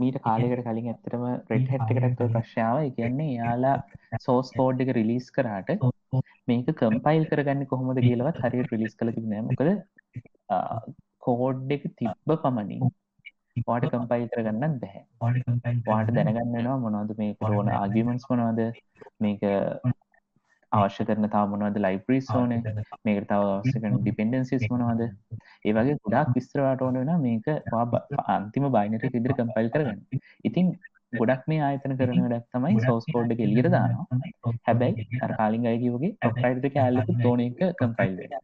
[0.00, 3.76] මීට කාලෙකට කලින් ඇත්තරම රෙඩ් හැට් එකටක්ව ප්‍රශ්ාව එකන්නේ යාලා
[4.26, 5.74] සෝස් කෝඩ් එක රිලිස් කරාට
[6.50, 9.68] මේක කම්පයිල් කරගන්න කොහොමද කියලවත් හරි රිලිස් කළ තිබනෑ මොකද
[11.26, 12.82] කෝඩ් එක තිබ්බ පමණින්
[13.68, 15.02] වාට කම්පයිල් කරගන්නත් බැහැ.
[15.88, 18.60] වාට දැනගන්නවා මොනවද මේ කොරෝන ආගිමන්ස් මොනවද?
[19.24, 19.42] මේක
[20.72, 22.52] අවශ්‍ය කරන තාව මොනවද ලයිබ්‍රීස් ඕන?
[23.06, 25.02] මේක තව අවශ්‍ය කරන ඩිපෙන්ඩන්සිස් මොනවද?
[25.66, 27.48] ඒ වගේ ගොඩක් විස්තරවාට ඕන වෙන මේක
[28.36, 30.00] අන්තිම බයිනට ඉදිරි කම්පයිල් කරගන්න.
[30.50, 30.66] ඉතින්
[31.20, 34.20] ගොඩක් මේ ආයතන කරන වැඩක් තමයි සෝස් කෝඩ් එක එළියට දානවා.
[34.68, 38.42] හැබැයි අර කාලින් අය කිව්වගේ ප්‍රොප්‍රයිටර් කෑල්ලකුත් තෝන එක කම්පයිල් වෙනවා.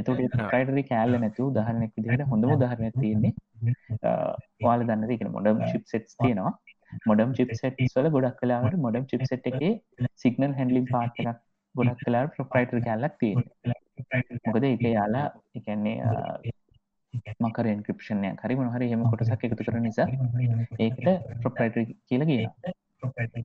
[0.00, 3.32] එතකොට ප්‍රයිටරි කෑල්ල නැතු දහරනෙක් විදිහට හොඳම උදාහරණයක් තියෙන්නේ
[4.64, 6.54] ඔයාලා දන්න තියෙන මොඩම් චිප් සෙට්ස් තියෙනවා.
[7.08, 9.72] මොඩම් චිප් සෙට්ස් වල ගොඩක් කලාවට මොඩම් චිප් සෙට් එකේ
[10.24, 11.40] සිග්නල් හැන්ඩලින් පාර්ට් එකක්
[11.74, 13.78] ගොඩක් කලාවට ප්‍රොප්‍රයිටරි කෑල්ලක් තියෙනවා.
[14.46, 15.26] මොකද ඒක යාලා
[15.56, 15.96] ඒ කියන්නේ
[17.40, 20.08] මකර එන්ක්‍රිප්ෂන්යක් හරි මොන හරි එහෙම කොටසක් එකතු කරන නිසා
[20.78, 21.08] ඒකට
[21.42, 22.72] ප්‍රොප්‍රයිටරි කියලා කියනවා.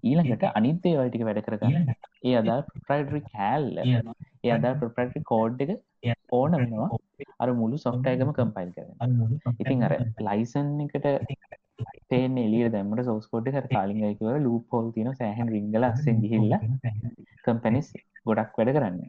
[0.04, 1.94] ඊළඟට අනිත් ඒවා ටික වැඩ කරගන්න.
[2.28, 5.72] ඒ අදාළ ප්‍රොප්‍රයිටරි කෑල්ල ඒ අදාළ ප්‍රොප්‍රයිටරි කෝඩ් එක
[6.40, 6.90] ඕන වෙනවා
[7.44, 9.40] අර මුළු සොෆ්ට්වෙයාර් එකම කම්පයිල් කරගන්න.
[9.63, 9.96] ඉතින් අර
[10.30, 11.08] ලයිසන් එකට
[12.10, 15.70] තේන්නේ එළියට දැම්මට සෝස් කෝඩ් එක අර කාලින් අය කිව්වා ලූප් හෝල් තියෙන සෑහෙන රින්ග්
[15.76, 16.62] වල අස්සෙන් ගිහිල්ලා
[17.46, 17.88] කම්පැනිස්
[18.28, 19.08] ගොඩක් වැඩ කරන්නේ.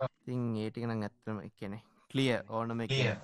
[0.00, 2.80] ඉතින් ඒ ටික නම් ඇත්තම කියන්නේ කලිය ඕනම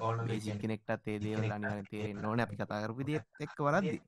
[0.07, 0.17] ඕන
[0.63, 2.45] කෙනෙක්ටත් ඒ දේවල් අනිවාර්ය තේරෙන්න ඕනේ.
[2.47, 3.99] අපි කතා කරපු විදිහත් එක්ක වරද්දි.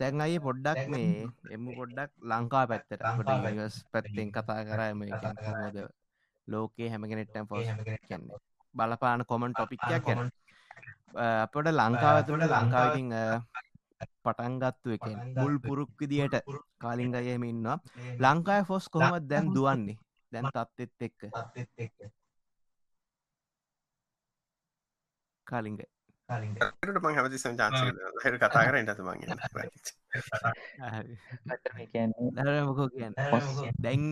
[0.00, 1.10] දැන් අයියේ පොඩ්ඩක් මේ
[1.56, 3.06] එමු පොඩ්ඩක් ලංකා පැත්තට.
[3.20, 5.78] යුනිවර්ස් පැත්තෙන් කතා කරා මේ කොහොමද
[6.48, 7.68] ලෝකේ හැම කෙනෙක්ටම ෆෝස්
[8.08, 8.38] කියන්නේ.
[8.74, 10.30] බලපාන කොමන් ටොපික් එකක් ගැන.
[11.44, 13.08] අපට ලංකාව ඇතුළට ලංකාවකින්
[14.24, 16.36] පටන් ගත්තු එකෙන් මුල් පුරුක් විදියට
[16.82, 17.78] කාලින් අයහෙම ඉන්නවා.
[18.24, 19.98] ලංකාය ෆොස් කොහොමත් දැන් දුවන්නේ?
[20.32, 21.20] දැන් තත්ත්ෙත් එක්ක.
[25.46, 25.78] කාලිංග
[26.26, 27.78] ට මං හැමතිසම් චාන්ස
[28.18, 29.18] හ කතා කර ඉට මං
[32.66, 33.14] මොකෝ කියන්න?
[33.78, 34.02] දැන්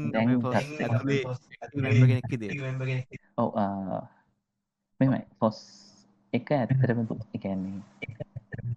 [3.36, 3.50] ඔව
[5.00, 5.58] මෙමයි පොස්
[6.32, 7.02] එක ඇත්තරම
[7.34, 7.82] එකන්නේ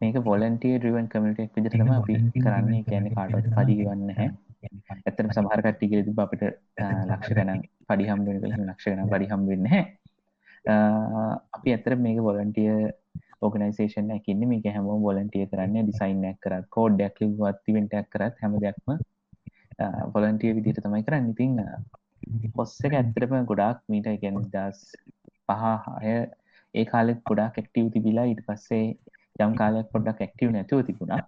[0.01, 2.81] මේක බොලන්ටිය ඩිවන් කමිටක් විදිරම අපි කරන්නේ.
[2.83, 4.29] කියන්නේ කාටත් පඩිගන්න හැ
[5.05, 6.43] ඇත්තම සමහරකට්ටි ගෙලති අපිට
[7.05, 7.51] ලක්ෂ ගන
[7.85, 9.83] පඩිහම් වෙන ලක්ෂ ගන පඩිහම් වෙන්න හැ
[11.55, 12.71] අපි ඇතර මේක වොලන්ටිය
[13.41, 18.97] ඕගනයිසේෂන් ඇකින්න මේක හැම වොලන්ටිය කරන්න ඩිසයින්නයක් කරත් කෝඩ්ඩයක් වත්තිවෙන්ටක් කරත් හැම දෙයක්ම
[20.13, 21.29] වොලන්ටිය විදිට තමයි කරන්න.
[21.31, 24.79] ඉතිං පොස්ස එක ඇත්තරම ගොඩාක් මීට ගැන දස්
[25.47, 26.15] පහහය
[26.73, 28.85] ඒ කාලෙත් ගොඩක් ක්ටව තිබිලා ඉට පස්සේ
[29.39, 31.21] යම් කාලයක් පොඩක් ක්ටව නැතුව තිබුණා.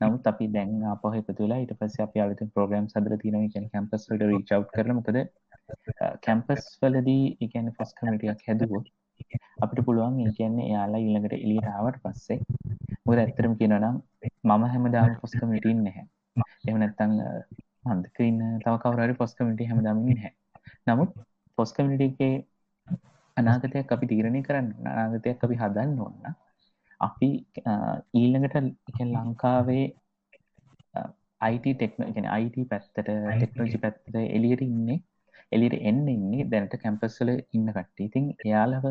[0.00, 5.18] නමුත් අපි දැන් අපහ තුලා ඉට පස්ස අප අලත ප්‍රෝග්‍රම් සදර තින කැම්පස්ට රීචව් කරනමකද
[6.26, 8.90] කැම්පස් වලදී එකන්න ෆස් කමිටියක් හැදුවොත්
[9.62, 12.38] අපිට පුළුවන් ඒ කියන්නේ එයාලා ඊළඟට එළියට ආවට පස්සේ.
[13.04, 13.96] මොකද ඇත්තටම කියනවා නම්
[14.48, 16.06] මම හැමදාම ෆස් කමිටින් නැහැ.
[16.64, 17.12] එහෙම නැත්නම්
[17.88, 20.32] මන්දක ඉන්න තව කවුරු හරි ෆස් කමිටි හැමදාම ඉන්නේ නැහැ.
[20.88, 21.10] නමුත්
[21.58, 22.34] ෆස් කමිටි එකේ
[23.36, 26.34] අනාගතයක් අපි තීරණය කරන්න අනාගතයක් අපි හදන්න ඕන
[27.00, 27.30] අපි
[28.14, 28.56] ඊළඟට
[29.08, 29.86] ලංකාවේ
[31.40, 35.00] අයිට ටෙක්න අයිට පැත්තට ටෙක්නෝජි පැත්තට එලියට ඉන්නේ.
[35.52, 38.86] එලිට එන්න ඉන්නේ දැනට කැම්පස්සල ඉන්න කට්ටි ඉතින් එයාලව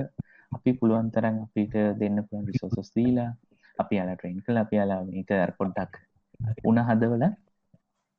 [0.57, 3.29] අපි පුළුවන් තරන් අපිට දෙන්න පුළන් රිසෝසස් දීලා
[3.79, 5.93] අපි යාලා ට්‍රේන් කළ අපි යාලා මේක පොඩ්ඩක්
[6.69, 7.23] උන හදවල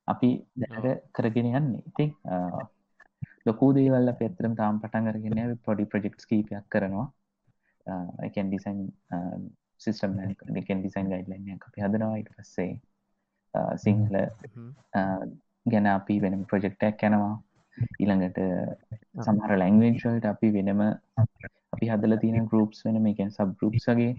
[0.08, 1.68] අපි දැනට කරගෙන යන්න.
[1.90, 2.10] ඉතින්
[3.46, 7.06] ලොකු දේවල් අප ඇතරම් තාම් පටන් අරගෙන පොඩි ප්‍රජෙක්ස් කීපයක් කරනවා.
[8.28, 8.80] එකන් ඩිසයින්
[9.80, 10.18] සිස්ටම්
[10.62, 12.20] එකන් ඩිසයින් ගයිඩ්ලයින් අපි හදනවා.
[12.22, 12.72] ඉට පස්සේ
[13.76, 14.14] සිංහල
[15.66, 17.34] ගැන අපි වෙනම ප්‍රජෙක්ටක් යැනවා
[17.76, 18.38] ඊළඟට
[19.22, 24.12] සමහර ලැංවේජ්වල්ට අපි වෙනම අපි හදල තියෙන ගරුප්ස් වෙන මේකැන් සබ් ගරුප්ස් වගේ.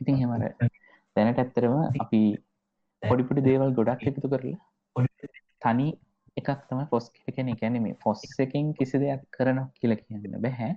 [0.00, 0.66] ඉතින් හෙමට
[1.16, 2.22] දැනට ඇත්තරම අපි
[3.02, 5.06] පොඩිපුඩි දේවල් ගොඩක් එකතු කරලා
[5.62, 5.88] තනි
[6.36, 10.72] එකක් තම ෆොස් කෙන එකැන මේ ෆොස් එකින් කිසි දෙයක් කරන කියල කියන්න බැහැ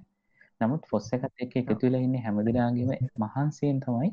[0.62, 2.92] නමුත් ෆොස්ස එකත් එක එකතුලා ඉන්න හැමදිනාගේම
[3.24, 4.12] මහන්සයෙන් තමයි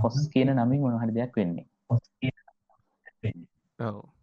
[0.00, 1.66] ෆොස් කියන නමින් මොනහරි දෙයක් වෙන්නේ.
[3.78, 4.21] ඔව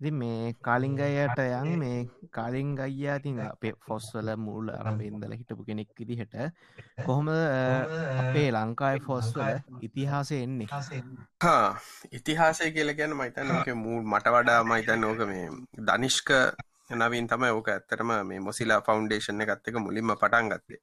[0.00, 1.96] ඉති මේ කාලිංගයට යන් මේ
[2.30, 6.36] කාලිං අයියා තින් අපේ ෆොස්වල මුල් අරම්බෙන්දල හිටපු කෙනෙක් විදිහට
[7.02, 10.68] කොහොම අපේ ලංකායි ෆොස්වල ඉතිහාසය එන්නේ?
[12.12, 15.50] ඉතිහාසය කියල ගැන මයිතන්නක මූල් මට වඩා මයිතන්න ඕක මේ
[15.84, 16.30] දනිෂ්ක
[16.90, 20.80] නවින් තමයි ඕක ඇත්තරම මේ මොසිලා ෆෞන්ඩේෂන් එකත් එක මුලින්ම පටන් ගත්තේ.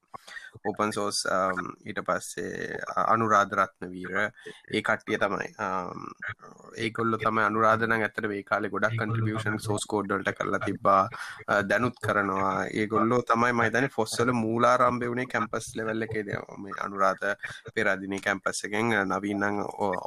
[0.65, 4.13] ඕපන් සෝස් um, ඊට පස්සේ uh, අනුරාධරත්න වීර.
[4.71, 6.05] ඒ කට්ටිය තමයි um,
[6.77, 12.53] ඒකොල්ල තම අනුරාධන ඇතර ඒ කාලෙ ගොඩක් කන්ට්‍රිබියෂන් සෝස් කෝඩ්ඩල්ට කරලා තිබ්බා uh, දැනුත් කරනවා.
[12.81, 16.23] ඒගොල්ලෝ තමයි මයිතන ෆොස්සල මූලාරම්භය වුණේ කැම්පස් ලෙවල්ල එකේ
[16.57, 17.25] මේ අනුරාධ
[17.73, 18.93] පෙරදින කැම්පස් එකෙන්.
[19.05, 19.61] නවීනං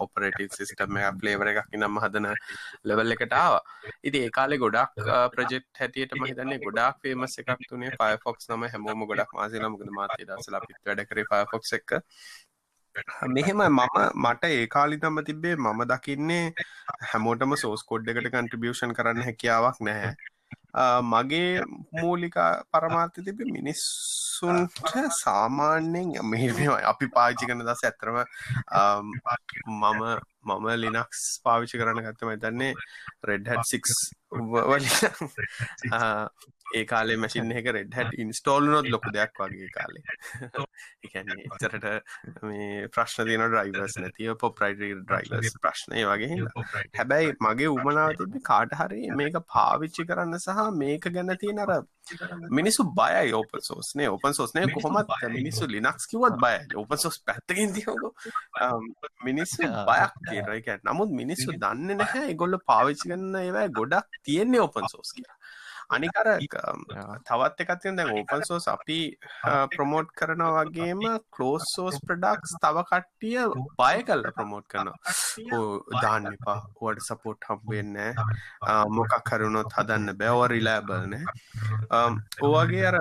[0.05, 2.31] ඔපරටව සිස්ටම ප්ලේවර එකක් නම් හදන
[2.85, 3.61] ලෙවල් එකටාව
[4.03, 9.07] ඉති ඒ කාලෙ ගොඩක් uh, ප්‍රජෙක්් හැටියට මහිතන්නේ ගොඩක් ෆේමස් එකක් තුනේ ෆයෆොක්ස් නම හැමෝම
[9.07, 11.96] ගොඩක් මාසිලමකද මාතේ දසලා පිත් වැඩ කරේ ෆයෆොක්ස් එක.
[13.29, 16.44] මෙහෙම මම මට ඒ කාලි තම තිබ්බේ මම දකින්නේ
[17.11, 20.12] හැමෝටම සෝස් කොඩ් එකට කන්ට්‍රිබියෂන් කරන්න හැකියාවක් නැහැ
[21.05, 21.62] මගේ
[21.93, 22.37] මූලික
[22.71, 26.41] පරමාර්ථ තිබ මිනිස්සුන්ට සාමාන්‍යයෙන් මෙ
[26.85, 28.19] අපි පාචි කන දස ඇතරම
[29.67, 30.03] මම
[30.49, 32.73] මම ලිනක්ස් පාවිච්චි කරන්න ගත්තම තන්නේ
[33.25, 33.85] රෙඩ්හට් සික්
[36.77, 40.05] ඒ කාලේ මැසින් එක රෙඩ් හැට ඉන්ස්ටෝල් නොත් ලොකු දෙයක් වගේ කාලේ.
[41.07, 41.87] එකන්නේ එතරට
[42.43, 46.39] මේ ප්‍රශ්න තියන ඩ්‍රයිවර්ස් නැතිව පොප්‍රයිට ඩ්‍රයිවර්ස් ප්‍රශ්නය වගේ
[46.99, 51.73] හැබැයි මගේ උමනාව තිබ කාට හරි මේක පාවිච්චි කරන්න සහ මේක ගැන තියෙන අර
[52.51, 58.05] මිනිස්සු බයයි ඕපන් සෝස්නේ ඕපන් සෝස්නය කොහොමත් මිනිස්සු ලිනක්ස් කිවත් බය ඕපන් සෝස් පැත්තකින් තියෝක
[59.25, 65.15] මිනිස්සු බයක් කියරක නමුත් මිනිස්සු දන්න නැහැ ගොල්ල පාවිච්චි කන්න ඒවයි ගොඩක් තියෙන්නේ ඕපන් සෝස්
[65.17, 65.38] කියලා
[65.90, 66.29] අනිකර
[67.29, 68.98] තවත් එකත්තින් දැන් ඕපන් සෝස් අපි
[69.74, 71.01] ප්‍රමෝට් කරන වගේම
[71.37, 73.38] කලෝස් සෝස් ප්‍රඩක්ස් තව කට්ටිය
[73.81, 74.92] බය කල්ල ප්‍රමෝට් කරන
[76.03, 76.59] දාන්න එපා.
[76.81, 77.96] වට සපෝට් හම්බවෙන්න
[78.90, 81.18] මොකක් කරුණොත් හදන්න බැව රිලෑබල්න
[82.42, 82.98] ඕවගේ අර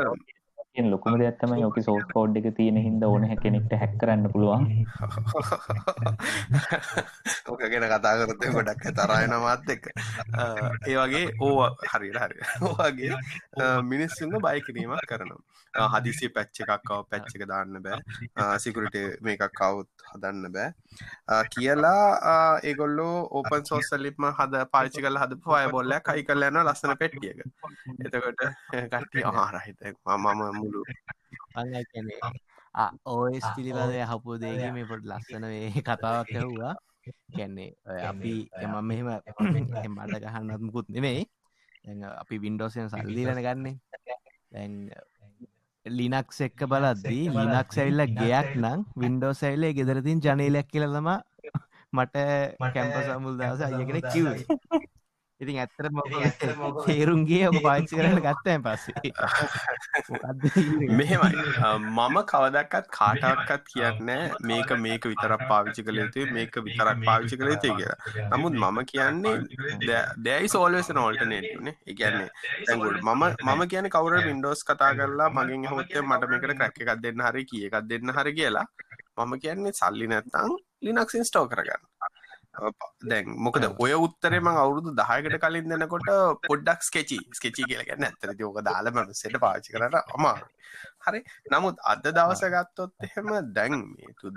[0.77, 4.85] තියෙන ලොකුම දෙයක් තමයි ඔක සෝස් කෝඩ් එක තියෙන හින්දා ඕන කෙනෙක්ට හැක් කරන්න පුළුවන්.
[7.49, 9.89] ඕක ගැන කතා කරද්දී ගොඩක් තරහන මාත් එක්ක.
[10.87, 13.17] ඒ වගේ ඕ හරියට හරි ඔයගේ
[13.91, 15.41] මිනිස්සුන්ව බය කිරීමක් කරනවා
[15.93, 17.99] හදිසි පැච් එකක් ආව පැච් එක දාන්න බෑ.
[18.59, 20.69] සිකියුරිටි මේකක් આવුත් හදන්න බෑ.
[21.53, 22.01] කියලා
[22.63, 27.39] ඒගොල්ලෝ ඕපන් සෝස් වලින්ම හද පාවිච්චි කරලා හදපු ෆයර්බෝල් එකක් අයි කරලා යනවා ලස්සන පෙට්ටියක
[28.05, 28.41] එතකොට
[28.87, 30.27] කට්ටිය ආ රයිට් මම
[30.59, 30.81] මුළු
[33.05, 36.75] ඕස් පිළිබඳ හපු දේක මේ පොට ලස්සන වේ කතාවක් කැව්වා
[37.29, 37.71] කැන්නේ
[38.03, 39.09] අපි එම මෙහෙම
[39.85, 41.25] එමට ගහන්නත් මුකුත් නෙමෙයි.
[42.13, 43.75] අපි වින්ඩෝසයන් සල්ලීලන ගන්නේ
[44.51, 44.73] දැන්
[45.89, 51.09] ලිනක්ස් එක්ක බලද්දී ලිනක් සැවිල්ල ගයක් නම් වින්ඩෝ සැවිල්ලේ ගෙදරතින් ජනීලයක් කියලතම
[51.93, 52.15] මට
[52.73, 54.57] කැම්ප සමුල් දවස අයකෙන කිව්වේ
[55.41, 55.87] ඉතින් ඇත්තර
[56.85, 59.11] තේරුන්ගේ ඔබ පාච්චි කරන්න ගත්තයන් පස්සේ.
[60.99, 61.43] මෙහෙමයි.
[61.97, 64.09] මම කවදක්කත් කාටක්කත් කියන්න
[64.43, 68.29] මේක මේක විතරක් පාවිච්චි කළ යුතු මේක විතරක් පාවිච්චි කළ යුතු කියලා.
[68.31, 72.29] නමුත් මම කියන්නේ දැයි සෝල්වස නෝල්ටනේටන ඉගැන්නේ
[72.65, 77.27] තැගුල් මම මම කියන කවර වින්ඩෝස් කතා කරලා මගින් හොත්තේ මට මේකට ක්‍රැක් එකක් දෙන්න
[77.27, 78.65] හරි කිය එකක් දෙන්න හරි කියලා.
[79.17, 81.86] මම කියන්නේ සල්ලි නැත්තං ලිනක්සින් ස්ටෝ කරගන්න
[83.11, 86.09] දැන් මොකද ඔය උත්තරෙම අවුරුදු දහයකට කලින් දෙනකොට
[86.47, 90.47] පොඩ්ඩක් ස්කෙචි ස්කෙචි කියලගන්න ඇතර යෝක දාලම සෙට පාචි කරට අමාරු
[91.07, 91.21] හරි.
[91.53, 93.83] නමුත් අද දවස ගත්තොත් එහෙම දැන්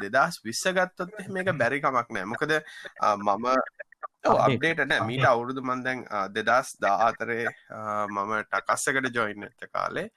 [0.05, 2.27] දෙදස් විස්ස ගත්තොත් මේක බැරිකමක් නෑ.
[2.33, 2.53] මොකද
[3.17, 3.47] මම
[4.37, 5.01] අප්ඩේට නෑ.
[5.09, 6.05] මීට අවුරුදු මන්දැන්
[6.37, 7.47] දෙදස් දාතරේ
[8.09, 10.09] මම ටකස්සකට ජොයින්න ඇත කාලේ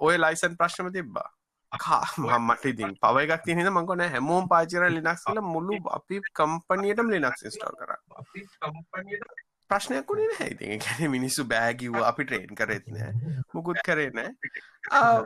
[0.00, 1.28] ඔය ලයිසන් ප්‍රශ්නම තිබ්බා
[2.40, 7.72] මට ඉතින් පව එකක් තියෙන මංගොන හැමෝම් පාචිර ලිනක්ස් කල මුල්ලු අපි කම්පනියටම ලිනක්ස් ස්ටෝ
[7.72, 7.92] කර.
[9.70, 10.50] ප්‍රශ්නයක් වුණේ නැහැ.
[10.50, 13.12] ඉතින් ගැන මිනිස්සු බෑගිව්ව අපි ට්‍රේන් කරෙත් නෑ.
[13.54, 14.30] මුකුත් කරේ නෑ.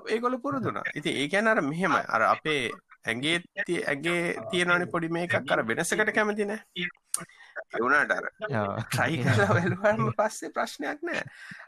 [0.09, 2.62] ඒගොල පුරුදුනා ඉති ඒ ගැන අර මෙහෙම අර අපේ
[3.05, 3.37] ඇගේ
[3.87, 6.61] ඇගේ තියෙනනි පොඩි මේකක් කර වෙනසකට කැමති නෑ
[7.72, 8.26] එවුණට අර.
[8.85, 11.22] ට්‍රයි කලා වැල්වාම පස්සේ ප්‍රශ්නයක් නෑ.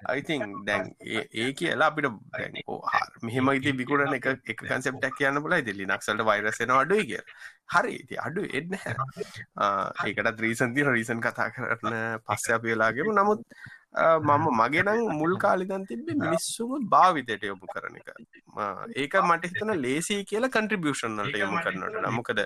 [0.06, 0.90] අයිතින් දැන්
[1.38, 2.08] ඒ කියලා අපිට
[3.22, 7.22] මෙහම ඉති විකුරන එක එක කන්සෙප්ටක් කියන්න බල ඉති ලිනක්සල්ට වෛරසෙන අඩුයි කිය
[7.70, 8.78] හරි ඉති අඩු එන්න
[10.06, 13.46] ඒකට රීසන්ති රීසන් කතා කරන පස්ස අපිලාගේම නමුත්
[13.94, 18.08] මම මගෙනම් මුල් කාලිදන් තිබේ මිනිස්සුම භාවිතයට යොමු කරන එක.
[18.96, 22.40] ඒක මට හිතන ලේසි කියලා කන්ට්‍රිබියෂන්ලට යොමු කරනට නමුකද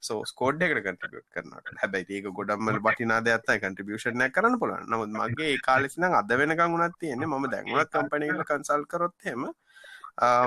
[0.00, 5.58] සෝ ස්කෝඩ් එකට කන්ට්‍රිබියට් කරනට හැබැයි ඒක ගොඩම්මල බටිනා දෙයක්ත්තයි කන්ට්‍රිබියෂණ කරන පුලන් නමුත් මගේ
[5.60, 9.50] කාලෙසින අද වෙනකං වුණත් තියෙන්නේ ම දැන්ුණත් කම්පනීල කන්සල් කරොත්හෙම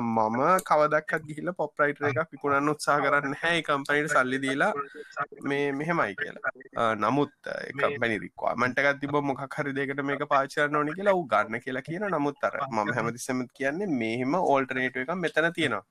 [0.01, 4.73] මම කවදක්ත් ගිහිල පොප්රයිට එකක් විකුණන්න උත්සා කරන්න හැ කම්පනීට සල්ලි දීලා
[5.47, 7.31] මේ මෙහෙමයි කියලා නමුත්
[7.73, 12.43] කම්පනි රික්වාමටක් තිබ මොකක් හරි දෙකට මේක පාචරන ඕනි කියලා වූ ගන්න කියලා කියන නමුත්
[12.43, 15.83] අර ම හැමතිස්සමත් කියන්නේ මෙහෙම ඕල්ටනේට එක මෙතන තියෙනවා.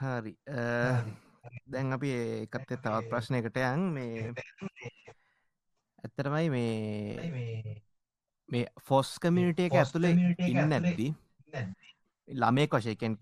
[0.00, 0.34] හරි.
[1.66, 2.10] දැන් අපි
[2.44, 3.86] එකත්තේ තවත් ප්‍රශ්නයකට යන්.
[3.96, 4.32] මේ
[6.04, 7.80] ඇත්තරමයි මේ
[8.48, 11.08] මේ ෆොස් කමිනිට එක ඇතුළේ ඉන්න නැති
[12.34, 13.16] ළමේ වශයකෙන්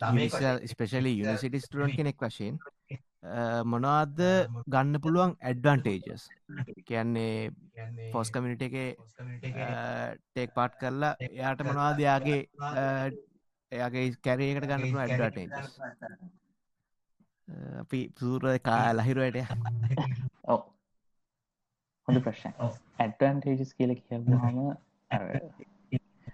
[0.67, 2.59] ස්පෙශලි යනිසිටි ස්ටරන් කෙනෙක් වශයෙන්
[3.73, 4.21] මොනවාද
[4.67, 6.27] ගන්න පුළුවන් ඇඩ්වන්ටේජස්
[6.89, 7.51] කියන්නේ
[8.13, 8.77] ෆොස් කමිනිට එක
[10.25, 12.41] ටෙක් පාට් කරලා එයාට මොනවාදයාගේ
[13.73, 15.79] එයාගේ කැරේකට ගන්න ඇඩ්වටේජස්
[17.79, 19.39] අපි සූර කා ලහිරුවට
[20.53, 20.61] ඔව.
[22.09, 22.53] හොඳ ප්‍රශ්න
[22.99, 24.25] ඇඩ්වන්ටේජස් කියල කියහම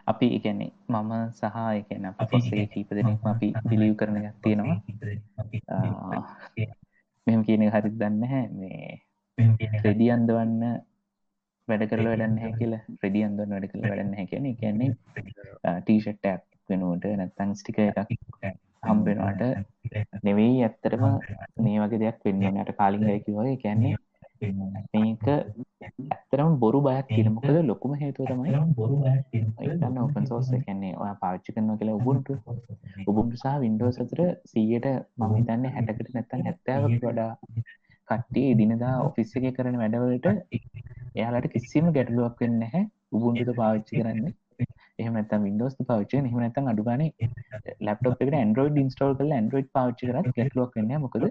[0.07, 4.79] අපි එකන්නේ මම සහ එකන පොස්සේ කීප දෙනෙක්ම අපි බිලිව් කරන එකක් තියෙනවා.
[7.27, 8.91] මෙම කියන හරි දන්න හැ මේ
[9.85, 10.63] රෙදි අන්දවන්න
[11.69, 12.83] වැඩ කරල වැඩන්න හැ කියලා.
[13.03, 14.91] රෙදි අන්දන්න වැඩ කළ වැඩන්න හැ කියන කියන්නේ
[15.81, 17.99] ටීෂට්ටක් වෙනුවට නැත්තං ස්ටික එකක්
[18.85, 19.43] හම්බෙනවාට
[20.23, 21.05] නෙවෙයි ඇත්තරම
[21.65, 23.95] මේ වගේ දෙයක් වෙන්නට කාලින් හැකිවගේ කියන්නේ
[24.95, 25.25] මේක
[25.85, 31.71] ඇත්තරම බොරු බයක් කියනමකද ලොකුම හේතුව තමයි බොරු ගන්න ඔපන් සෝස් කන්නේ ඔය පාච්චි කරන
[31.79, 32.29] කියලා උබුන්ට
[33.07, 37.33] උබුන්ට සහ වින්ඩෝස් අතර සීයට මම හිතන්නේ හැටකට නැත්තන් හැත්තාවක් වඩා
[38.09, 40.27] කට්ටිය දිනදා ඔෆිස් එක කරන වැඩවලට
[41.15, 42.85] එයාලට කිසිම ගැටලුවක් වෙන්න නැහැ
[43.17, 44.27] උබුන්ටුද පාවිච්චි කරන්න.
[45.01, 47.05] එහම නැතම් වින්ඩෝස් පාවිච්චි එහම නැතන් අඩුගන
[47.87, 51.27] ලප්ටොප් එකට ඇන්ඩරෝයිඩ් ඉන්ස්ටෝල් කල ඇන්ඩරෝයිඩ් පාවිච්චි කරත් ගැටලුවක් වෙන්න මොකද?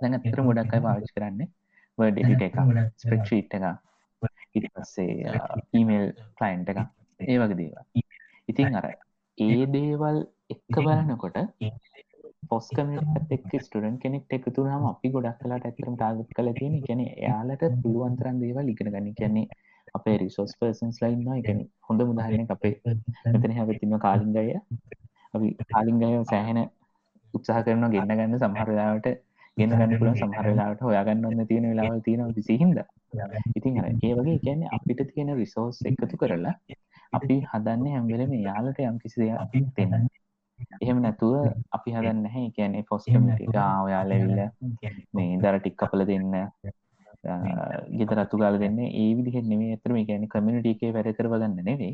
[0.00, 1.48] දැන් අතර ගොඩක්යි පාවිච්චි කරන්නේ
[1.98, 2.58] එඩිට එක
[2.96, 3.64] ස්ප්‍රෙඩ්ෂීට් එක
[4.54, 5.32] ඉට පස්සේ
[5.72, 6.78] ඊමේල් කලයින්් එක.
[7.20, 7.84] ඒ වගේ දේවා
[8.48, 8.86] ඉතින් අර
[9.38, 10.18] ඒ දේවල්
[10.50, 11.38] එක්ක බලනකොට
[12.48, 17.64] පොස්කමට එක් ස්ටඩන් කෙනෙක් එකතු නම අපි ගොඩක් කලාට ඇතරම් ටාගත් කල තියෙන ගැන එයාලට
[17.82, 19.46] පුළුවන්තරන් දේවල් ඉගෙන ගනි කියන්නේ
[19.94, 21.48] අපේ රිසෝස් පර්සන්ස් ලයින්න එක
[21.82, 22.74] හොඳ මුදාහරන අපේ
[23.28, 24.46] මෙතන හැවතිම කාලින්ගය
[25.34, 26.60] අපි කාලින්ගය සෑහෙන
[27.34, 29.08] උත්සාහ කරන ගෙන්න්න ගන්න සමහරලාවට
[29.56, 32.78] ගෙන ගන්න පුළන් සමහරලාට හොයාගන්නන්න තියෙන වෙලාවල් තියෙන විසිහින්ද
[33.54, 36.54] ඉතින් ඒ වගේ කියන්නේ අපිට තියෙන රිසෝස් එකතු කරලා
[37.12, 40.06] අපි හදන්න හැම්වෙලම යාලට යම් කිසි දෙයක් දෙන්න.
[40.78, 41.34] එහෙම නැතුව
[41.70, 44.40] අපි හදන්න හැ කියන්නේ ෆොස්කමිටික ඔයා ලැවිල්ල
[45.14, 46.38] මේ දර ටික් කපල දෙන්න.
[47.92, 48.78] ගෙත රත්තු ගාල දෙන්න.
[48.94, 51.92] ඒ විදිහ නෙවේ ඇතරම ගැන කමිනිට එකේ වැඩ කරවගන්න නෙවේ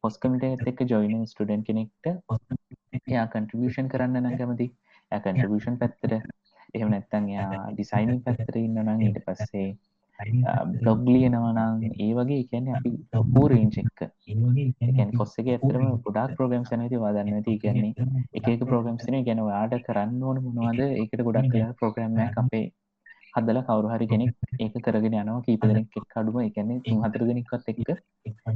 [0.00, 2.10] පොස්කමිට එක්ක ජොයින ස්ටඩන් කෙනෙක්ට
[3.04, 4.68] එයා කන්ට්‍රිබියෂන් කරන්න නම් කැමති
[5.12, 6.12] කන්ට්‍රිබියෂන් පැත්තට
[6.74, 9.68] එහෙම නැත්තන් යා ඩිසයිනින් පැත්තර ඉන්නනම් ඊට පස්සේ
[10.72, 14.00] බ්ලොග් ලියනවනම් ඒ වගේ කියන්නේ අපි ලොකූ රේන්ජ් එක.
[14.24, 16.32] කියන්නේ කොස් එක ඇත්තටම ගොඩාක්
[16.88, 17.92] ඉතින් ඔයා දන්නවා ඉතින් කියන්නේ
[18.32, 20.80] එක එක තියෙනවා කියන්නේ ඔයාට කරන්න ඕන මොනවද?
[20.94, 22.64] ඒකට ගොඩක් කියලා ප්‍රෝග්‍රෑම් එකක් අපේ
[23.34, 25.44] හදලා කවුරු හරි කෙනෙක් ඒක කරගෙන යනවා.
[25.46, 26.40] කීප දෙනෙක් එක්ක අඩුම.
[26.40, 27.90] ඒ කියන්නේ තුන් හතර දෙනෙක්වත් එක්ක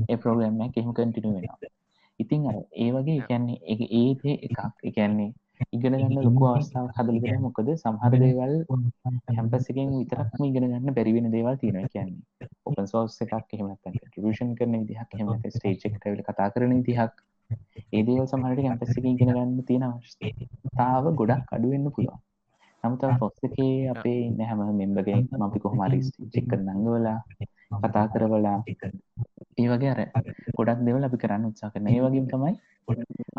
[0.09, 1.73] ඒ ප්‍රෝග්‍රෑම් එක එහෙම කන්ටිනියු වෙනවා.
[2.20, 3.59] ඉතින් අර ඒ වගේ කියන්නේ
[3.92, 4.59] ඒ දේ එකක්.
[4.85, 5.31] ඒ කියන්නේ
[5.68, 7.44] ඉගෙන ගන්න ලොකු අවස්ථාවක් හදලා දෙනවා.
[7.46, 8.55] මොකද සමහර දේවල්
[9.29, 12.23] කැම්පස් එකෙන් විතරක්ම ඉගෙන ගන්න බැරි වෙන දේවල් තියෙනවා කියන්නේ.
[12.66, 16.75] ඕපන් සෝස් එකක් එහෙම නැත්නම් කන්ට්‍රිබියුෂන් කරන විදිහක් එහෙම නැත්නම් ස්ටේජ් එකට ඇවිල්ලා කතා කරන
[16.79, 17.23] විදිහක්.
[17.90, 22.27] ඒ දේවල් සමහරට කැම්පස් එකේ ඉගෙන ගන්න තියෙන අවශ්‍යතාව ගොඩක් අඩු වෙන්න පුළුවන්
[22.84, 27.18] නමුත් අර පොස් එකේ අපේ ඉන්න හැම මෙම්බර් කෙනෙක්ම අපි කොහොම හරි ස්ටේජ් එකට නංගවලා
[27.78, 28.58] කතා කරවලා
[29.58, 30.00] ඒ වගේ අර
[30.58, 31.92] ගොඩක් දේවල් අපි කරන්න උත්සාහ කරනවා.
[31.92, 32.54] ඒ වගේම තමයි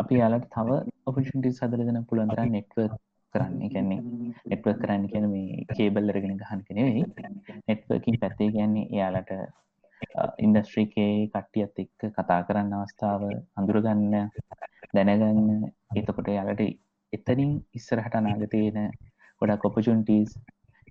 [0.01, 0.69] අපි යාලට තව
[1.05, 2.91] ඔපිටිස් හදරගෙන පුළන්තර නෙට්වර්
[3.35, 3.57] කරන්න.
[3.65, 3.99] කියන්නේ
[4.45, 7.03] නෙට්වර් කරන්න කියන මේ කේබල් අරගෙන ගහන් කෙනෙවෙයි
[7.67, 9.31] නෙට්වර්කින් පැත්තේ කියන්නේ එයාලට
[10.39, 13.21] ඉන්ඩස්ට්‍රීකේ කට්ටියත් එක්ක කතා කරන්න අවස්ථාව
[13.55, 14.15] අඳුරගන්න
[14.95, 15.49] දැනගන්න.
[15.95, 16.67] එතකොට යාලට
[17.13, 18.77] එතරින් ඉස්සරහට අනාගතයන
[19.41, 20.31] ගොඩක් ඔපචුන්ටස්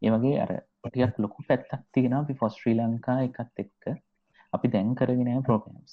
[0.03, 0.53] ඒවගේ අර
[0.85, 3.83] ටියක් ලොකු පැත්තක් තියෙන අපි ෆොස් ශ්‍රී ලංකා එකත් එක්ක.
[4.53, 5.93] අපි දැන් කරගෙන ප්‍රෝගම්ස්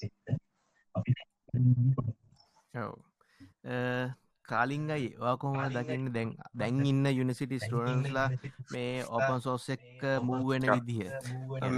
[4.46, 5.08] කාලිංගයි.
[5.20, 6.08] වාකොහොම දකින්න?
[6.16, 8.30] දැන් දැන් ඉන්න යුනිසිටි ස්ටඩන්ස්ලා
[8.74, 11.12] මේ ඔපන් සෝස් එක්ක මූවෙන විදිහ.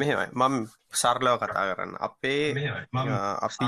[0.01, 0.27] මෙහෙමයි.
[0.33, 0.55] මම
[1.01, 1.97] සරලව කතා කරන්න.
[1.99, 2.43] අපේ
[3.47, 3.65] අපි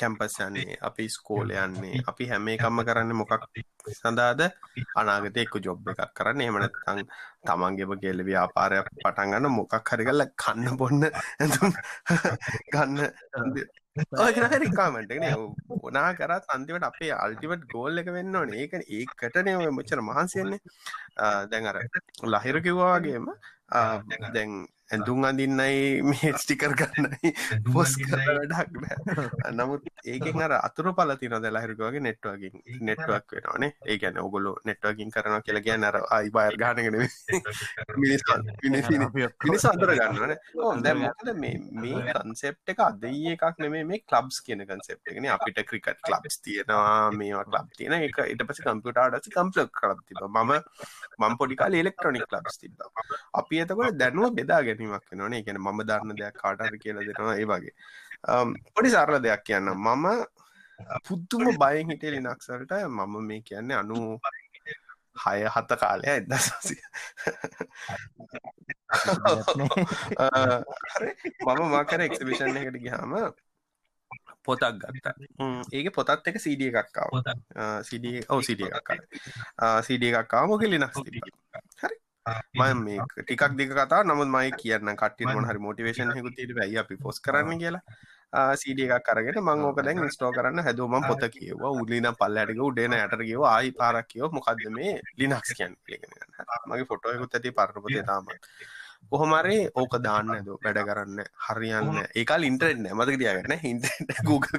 [0.00, 2.02] කැම්පස් යන්නේ අපි ස්කෝල යන්නේ.
[2.10, 3.32] අපි හැම එකම්ම කරන්න මොකක්
[4.00, 4.40] සඳාද
[5.00, 6.44] අනාගත එක්ක ජොබ් එකක් කරන්න.
[6.44, 7.00] එහෙමනත්තං
[7.46, 11.02] තමන්ගෙම ගෙල්ල ව්‍යාපාරයක් පටන්ගන්න මොකක් හරිගල්ල කන්න බොන්න
[12.72, 12.98] ගන්න.
[14.22, 15.24] ඔයරිකාමටන
[15.76, 18.50] ඕනා කරත් අන්තිවට අපේ අල්ටිවට ගෝල් එක වෙන්න ඕන.
[18.62, 20.60] ඒක ඒකටනය මුච්චර මහන්සියන්නේ
[21.52, 21.78] දැන් අර
[22.34, 23.30] ලහිර කිව්වාගේම
[24.34, 24.52] දැන්
[24.90, 27.30] ඇඳුම් අඳින්නයි මේ ස්ටිකර් ගන්නයි
[27.68, 28.70] පොස් කරඩක්
[29.52, 35.42] නමුත් ඒකෙන් අර අතුර පලති නොද ලහිරකවගේ නෙට්වකින් නෙට්වක් වෙනවානේ ඒ ගැන ඔගොලු නෙට්වකින් කරනවා
[35.42, 36.98] කියලා ගැන අර අයි බයර් ගානගෙන
[37.96, 40.36] මිනිස් අතුර ගන්නන
[40.82, 45.60] දැ මොකද මේ මේ කන්සෙප් එක අදයි එකක් නෙමේ මේ කලබ්ස් කියන කන්සෙප් එකන අපිට
[45.64, 50.54] ක්‍රිකට් ලබ්ස් තියෙනවා මේවා ලබ් තියෙන එක ඉට පස කම්පියුටාඩස කම්පලක් කරත් තිබ මම
[51.18, 52.88] මම් පොඩිකාල ඉලෙක්ට්‍රොනික් ලබ්ස් තිබ
[53.34, 57.74] අපි එතකොට දැනුව බෙදාගෙන ගැනීමක් වෙනනේ ගැන ම දන්න දෙයක් කාටර කියල දෙනවා ඒ වගේ.
[58.74, 59.68] පොඩි සරල දෙයක් කියන්න.
[59.74, 60.06] මම
[61.06, 63.96] පුද්දුම බයෙන් හිටේ ලිනක්සල්ට මම මේ කියන්නේ අනු
[65.24, 66.80] හය හත කාලය එදසසිය
[71.46, 73.12] මම මාකර එක්සිබිෂන් එකට ගිහාම
[74.46, 75.14] පොතක් ගත්තා.
[75.72, 77.10] ඒක පොතත් එක සිඩිය එකක්කාව
[77.88, 81.00] සිඩිය ඔව සිඩිය එකක්කා සිඩිය එකක්කාව මොක ලිනක්ස්.
[81.82, 86.52] හරි මම මේ ටිකක් දික කතා නමුත් මයි කියන්න කට්ටි මොන හරි මොටිවේෂන් හෙකු තිට
[86.58, 87.82] වැයි අපි පොස් කරන්න කියලා.
[88.60, 93.42] සීඩ එකක් කරගෙන මං ඕක දැන් ස්ටෝ කරන්න හැදුවම පොත කියවා උලින පල්ලටික උඩේන කියව
[93.46, 94.94] ආයි පාරක් කියව මොකක්ද මේ?
[95.18, 96.12] ලිනක්ස් කියන් පිළිගෙන
[96.66, 98.48] මගේ ෆොටෝයකුත් ඇති පරපතේ තාමත්.
[99.10, 101.18] කොහොමරේ ඕක දාන්න ඇද වැඩ කරන්න.
[101.46, 103.58] හරියන්න ඒකල් ඉන්ටරෙන්න මතක තියාගන්න.
[103.62, 103.86] හින්ට
[104.24, 104.58] Google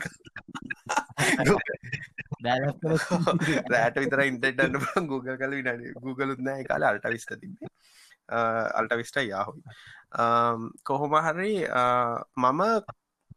[2.45, 7.71] රෑට විතර ඉන්ටෙටන්න Google කල විට Google උත්නෑ කාල අල්ට විස්ත තිබේ
[8.79, 9.61] අල්ට විස්ට යාහුයි
[10.83, 11.53] කොහොම හරි
[12.37, 12.63] මම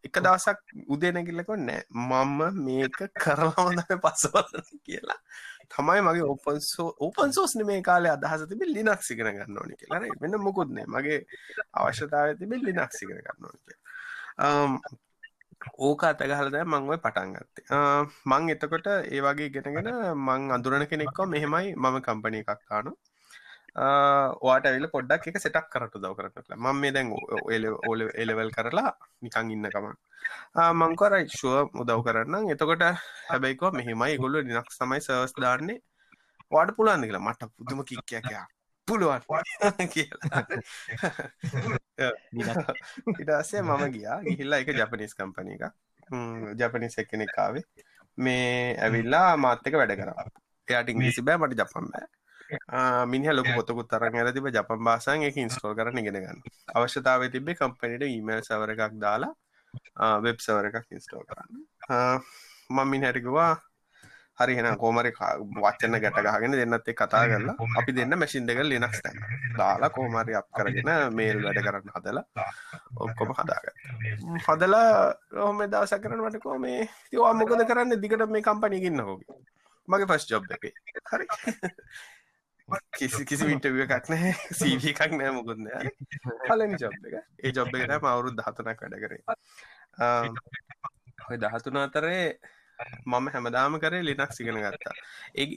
[0.09, 1.83] එක දවසක් උදේනැකිල්ලකො නෑ.
[1.91, 5.21] මම මේක කරලාවදම පස්සවන්න කියලා.
[5.71, 10.87] තමයි මගේ ඔපන්සෝ ඕපන්සෝස් මේ කාලේ අදහස තිබි ලිනක් සිගෙන ගන්න ඕනි කියලාර වෙන මොකුත්නේ
[10.95, 11.21] මගේ
[11.79, 13.61] අවශ්‍යතාව තිබි ලිනක් සිගෙන ගන්න ඕනි
[15.87, 17.65] ඕක අතගහලද මංව පටන් ගත්තේ.
[18.31, 19.89] මං එතකොට ඒ වගේ ගෙනගෙන
[20.27, 22.93] මං අඳුරන කෙනෙක්ව මෙහෙමයි මම කම්පනය එකක් කානු
[24.47, 27.13] වාට ඇවිල පොඩ්ඩක් එක සෙටක් කරට දව කරනට මං මේ දැන්
[27.89, 28.93] ඕල එලවල් කරලා
[29.23, 29.91] නිකං ඉන්නකම
[30.81, 32.83] මංකරයි ශුව උදව් කරන්න එතකොට
[33.31, 34.19] හැබැයිකව මෙහෙමයි.
[34.23, 35.83] ගොල්ල නිනක් සමයි සර්ස් දාන්නේ.
[36.53, 37.27] වාට පුළන්ද කියලා.
[37.29, 38.47] මට පුදුම කික්කයකයා
[38.91, 39.23] පුළුවන්.
[43.19, 44.19] ඉටස්සේ මම ගියා.
[44.27, 45.65] ගිහිල්ලා එක ජපනිස් කම්පන එක
[46.61, 47.65] ජපනිස් එක්කෙනෙක්කාවේ
[48.19, 50.11] මේ ඇවිල්ලා මාත්තක වැඩ කර
[50.69, 52.09] එයාට ඉංග්‍රීසි බෑ මට ජපන් බෑ.
[53.07, 56.43] මිනිහ ලොක පොතකුත් තරන් ඇර තිබ ජපන් බාසන් එක ඉන්ස්ටෝල් කරන ගෙන ගන්න.
[56.75, 61.65] අවශ්‍යතාව තිබේ කම්පනිට ඊමල් සවර එකක් දාලා වෙබ් සවර එකක් ඉන්ස්ටෝ කරන්න.
[62.71, 63.53] මම්මින් හැටිකවා
[64.41, 69.01] හරි හෙන කෝමරි වච්චන්න ගැට ගහගෙන දෙන්නත් එක් කතා කරලා අපි දෙන්න මැසින් දෙක ලිනක්ස්
[69.05, 69.19] තැන්
[69.59, 72.47] දාලා කෝමරි අප කරගෙන මේල් වැඩ කරන්න හදලා
[72.99, 73.75] ඔක්කොම හදාගත්
[74.47, 74.89] හදලා
[75.39, 78.01] ඔහොම දවසක් කරන වටකෝ මේ තිවා මොකද කරන්න?
[78.03, 79.39] දිගට මේ කම්පනයගන්න හෝගේ
[79.89, 80.65] මගේ පස් ජොබ් එක.
[81.13, 81.27] හරි.
[82.99, 85.67] කිසි කිසි විින්ටවිය එකක් නෑ සීව එකක් නෑ මුකුත්න
[86.47, 87.15] පලනි ජොබ් එක.
[87.39, 89.23] ඒ ජොබ් එකට මවුරුත් දහතුනක් වැඩ කරේ.
[91.31, 92.25] ඔය දහතුන අතරේ
[93.07, 94.95] මම හැමදාම කරේ ලිනක්ස් ඉගෙන ගත්තා.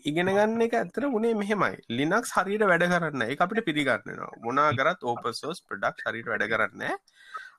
[0.03, 1.77] ඉගෙන ගන්න එක ඇතර උනේ මෙහෙමයි.
[1.91, 6.83] ලිනක්ස් හරියට වැඩ කරන්න එක අපිට පිළිගන්නවා මොනා කරත් ඕපසෝස් ප්‍රඩක්් හරිට වැඩ කරන්න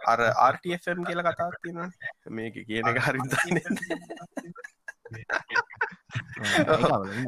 [0.07, 1.91] අර RTFM කියල කතාත් තියෙන
[2.31, 3.57] මේක කියන එක හරිතන්න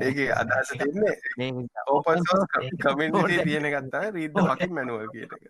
[0.03, 0.71] ඒක අදස
[2.83, 5.45] කමෙන්ටේ තියෙන ගත්තා රීද මකින් මැනුව කියන එක.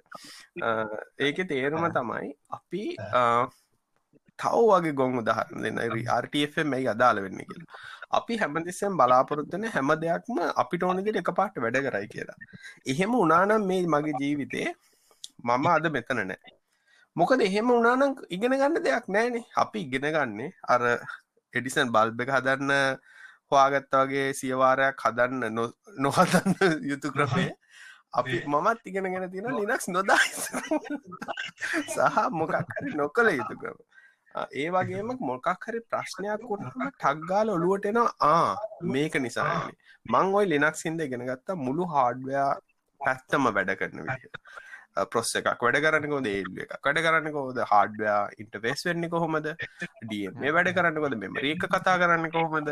[1.24, 2.84] ඒක තේරුම තමයි අපි
[4.38, 5.78] තව වගේ ගොන් උදහරන්න දෙන්න.
[6.16, 7.80] RTFM ඇයි අදාළ වෙන්න කියලා.
[8.10, 12.38] අපි හැමතිස්සෙන් බලාපොරොත්තුන හැම දෙයක්ම අපිට ඕනකට එක පාට වැඩ කරයි කියලා.
[12.86, 14.68] එහෙම උනානම් මේ මගේ ජීවිතේ
[15.44, 16.54] මම අද මෙතන නෑ.
[17.16, 19.44] මොකද එහෙම උනානම් ඉගෙන ගන්න දෙයක් නෑනේ.
[19.56, 20.82] අපි ඉගෙන ගන්නේ අර
[21.52, 22.72] එඩිසන් බල්බ එක හදන්න
[23.50, 25.62] හවාගත්ත වගේ සියවාරයක් හදන්න
[25.98, 27.46] නොහදන්න යුතු ක්‍රමය.
[28.16, 30.22] අපි මමත් ඉගෙනගෙන තියෙන ලිනක්ස් නොදා
[31.92, 33.78] සහ මොකක් හරි නොකළ යුතු ක්‍රම
[34.36, 38.56] ඒ වගේම මොකක් හරි ප්‍රශ්නයක් කොටම ටක්ගාල ඔලුවට එන ආ
[38.90, 39.56] මේක නිසා
[40.06, 42.50] මං ඔයි ලිනක්සින්ද ඉගෙනගත්තා මුළු හාඩ්වයා
[43.00, 44.36] පැත්තම වැඩ කරන විට
[45.04, 49.48] ප්‍රොස්ස එකක් වැඩ කරන්නකොද ඒල්ුව එක වැඩ කරන්නකොද හාඩ්වයා ඉන්ටවේස් වෙන්න කොහොමද?
[50.02, 52.70] ඩම වැඩ කරන්නකොද මෙමරීක කතා කරන්න කොහොමද?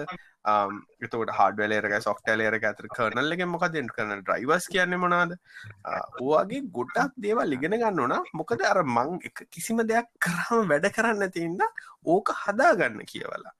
[1.02, 5.36] එතකට හඩවලේරක සොෆ්ටලේරක ඇතර කරනල්ලගේ මොක දෙට කරන ඩ්‍රයිවස් කියන්න මොනාද
[6.22, 8.16] ඕගේ ගොඩක් දේවල් ඉගෙන ගන්න ඕන.
[8.34, 11.68] මොකද අර මං එක කිසිම දෙයක් කරම වැඩ කරන්න තින්ද
[12.06, 13.54] ඕක හදාගන්න කියවලා.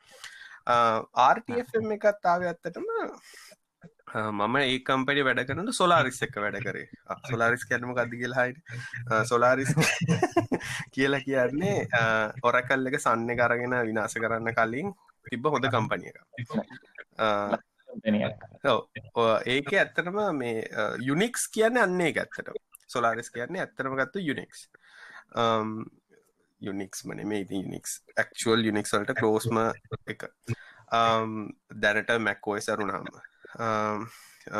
[0.67, 2.87] ආර්ටම් එකත් ආව ඇත්තටම
[4.15, 6.87] මම ඒ කම්පනි වැඩ කරන සොලාරිස් එක වැඩ කරේ.
[7.29, 8.55] සොලාරිස් කැනම ගදදි කියලාහයි
[9.25, 9.73] සොලාරිස්
[10.95, 11.89] කියලා කියන්නේ
[12.43, 14.95] ඔරකල් එක සන්න කරගෙන විනාස කරන්න කලින්
[15.27, 16.19] තිබ්බ හොඳ කම්පනිය එක
[19.47, 20.63] ඒක ඇත්තටම මේ
[21.03, 22.55] යුනික්ස් කියන්න අන්නේ ඇත්තට
[22.89, 24.65] සොලාරිස් කියන්නේ ඇත්තරම ගත්තු යුනික්ස්
[26.61, 28.01] යුනික්ස් මන මේ යුනික්ස්
[28.35, 29.63] ක්ල් යුනික්ස් වලට කලෝස්ම
[30.07, 30.27] එක.
[31.81, 33.07] දැනට මැක්කෝය සරුනාම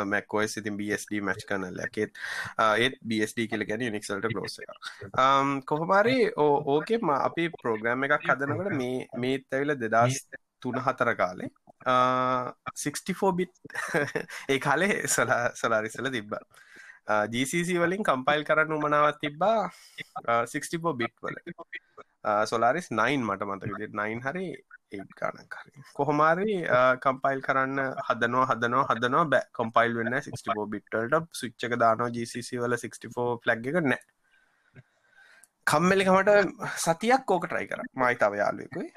[0.05, 2.23] මැක්කෝයි සිතින් බස්D මච් කනල්ල එකෙත්
[2.77, 4.57] ඒත් බස්D කියල ගැන නික්සල්ට ලෝස
[5.65, 10.25] කොහොමරි ඕකේ අපි ප්‍රෝග්‍රම් එකක් හදනකට මේ මේත් ඇවිල දෙදස්
[10.61, 11.51] තුන හතර කාලේ
[11.85, 13.53] 64 බිට්
[14.49, 16.33] ඒ කාලේ සලා සලාරිසල තිබ්බ.
[17.29, 19.69] GCC වලින් කම්පයිල් කරන්න උමනාවත් තිබ්බා
[20.25, 21.37] 64 බිට් වල.
[22.25, 24.47] Uh, සොලාරිස් 9 මට මතක 9 හරි
[25.19, 25.71] ගානක් හරි.
[25.93, 26.55] කොහොමාරි
[27.03, 29.25] කම්පයිල් uh, කරන්න හදනවා හදනවා හදනවා.
[29.33, 29.45] බෑ.
[29.53, 34.03] කොම්පයිල් වෙන්න 64 බිට්වලට සුච්චක දානවා GCC වල 64 ෆ්ලග් එක නෑ.
[35.67, 36.31] කම්මලිකමට
[36.77, 38.89] සතියක් ඕක ට්‍රයි කර මයි තව යාලුවෙකුයි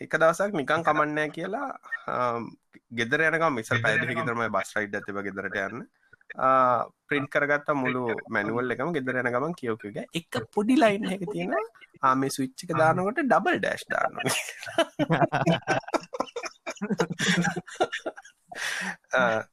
[0.00, 1.68] එක දවසක් නිකං කමන්නෑ කියලා
[2.12, 2.48] um,
[2.92, 5.86] ගෙදර යනකම් මිසල් පැදිහි තරම බස් රයිඩ් ඇතිව ගෙදරට යන්න.
[7.08, 8.02] ප්‍රින්ට් කරගත්ත මුළු
[8.36, 11.54] මැනුවල් එකම ගෙදර යන ගමන් කියෝකගේ එක පොඩි ලයින් එක තියෙන
[12.02, 14.14] ආමේ ස්විච්චික දානකොට ඩබල් ඩෑශ් දාන්න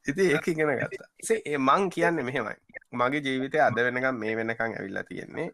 [0.09, 1.07] ඉති ඒක ඉගෙන ගත්තා.
[1.28, 2.55] සේ මං කියන්න මෙහෙමයි.
[2.93, 5.49] මගේ ජීවිතය අද වෙනකම් මේ වෙනකං ඇවිල්ලා තියෙන්නේ.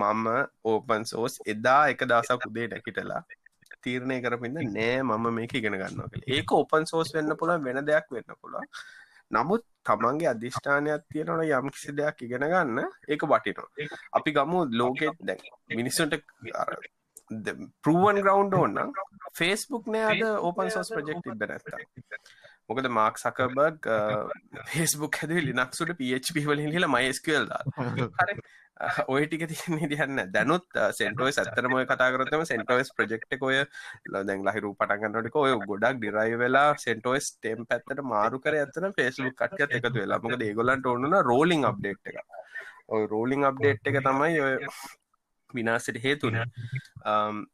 [0.00, 0.26] මම
[0.64, 3.22] ඕපන් සෝස් එදා එක දවසක් උදේ නැකිටලා
[3.84, 8.38] තීරණය කරපින්න නෑ මම මේක ඉගෙන ගන්නවා ඒක ඕපන් සෝස් වෙන්න පුළුවන් වෙන දෙයක් වෙන්න
[8.40, 8.66] පුළුවන්.
[9.30, 12.82] නමුත් තමන්ගේ අධිෂ්ඨානයක් තියෙනවන යම් කිසි දෙයක් ඉගෙන ගන්න.
[13.08, 13.90] ඒක වටිනවා.
[14.12, 15.40] අපි ගමු ලෝකෙත් දැන්
[15.74, 16.18] මිනිස්සුන්ට
[17.82, 18.94] පරුවන් ග්‍රවන්් ඕන්න
[19.34, 21.70] ෆේස්බුක් නෑද ඕපන් සෝස් ප්‍රජෙක්් තිබ නැත්ත
[22.68, 23.88] මොකද මාක් සකබර්ග
[24.68, 27.48] ෆේස්බුක් හැද ලිනක්සුට පHP වලින් හිල මයිස්කල්
[29.14, 33.58] ඔය ටික තියන්නේ දිහන්න දැනුත් සෙන්ටෝස් ඇත්තරම කතාකරතම සෙන්ටෝස් ප්‍රජෙක්්ක ඔය
[34.28, 39.78] දැන් ලහිරු පටගන්නටක ඔය ගොඩක් ඩිරයි වෙලා සෙන්ටෝස් ටෙම් පැත්තට මාරු කර ඇත්තන ෆේස්බුක් කට්ක
[39.78, 40.18] එකතු වෙලා.
[40.24, 42.18] මොකද ඒගොලන්ට ඕන්න රෝලිං අප්ඩේට් එක
[42.96, 44.54] ඔය රෝලිං අප්ඩේට් එක තමයි ඔය
[45.54, 46.38] විනාසට හේතුන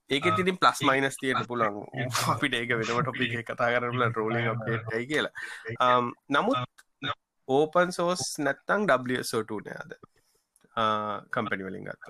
[0.09, 1.81] ඒක තිතින් ප්ලස් මයිනස් තියෙන පුළන්
[2.35, 5.33] අපිට ඒක වෙනම ටොපි කතා කරල රෝලිං අප්ඩේට්යි කියලා.
[6.29, 6.59] නමුත්
[7.49, 9.93] ඕපන් සෝස් නැත්තං ඩසෝට නෑද
[11.31, 12.05] කම්පනි වලින් ගත්ත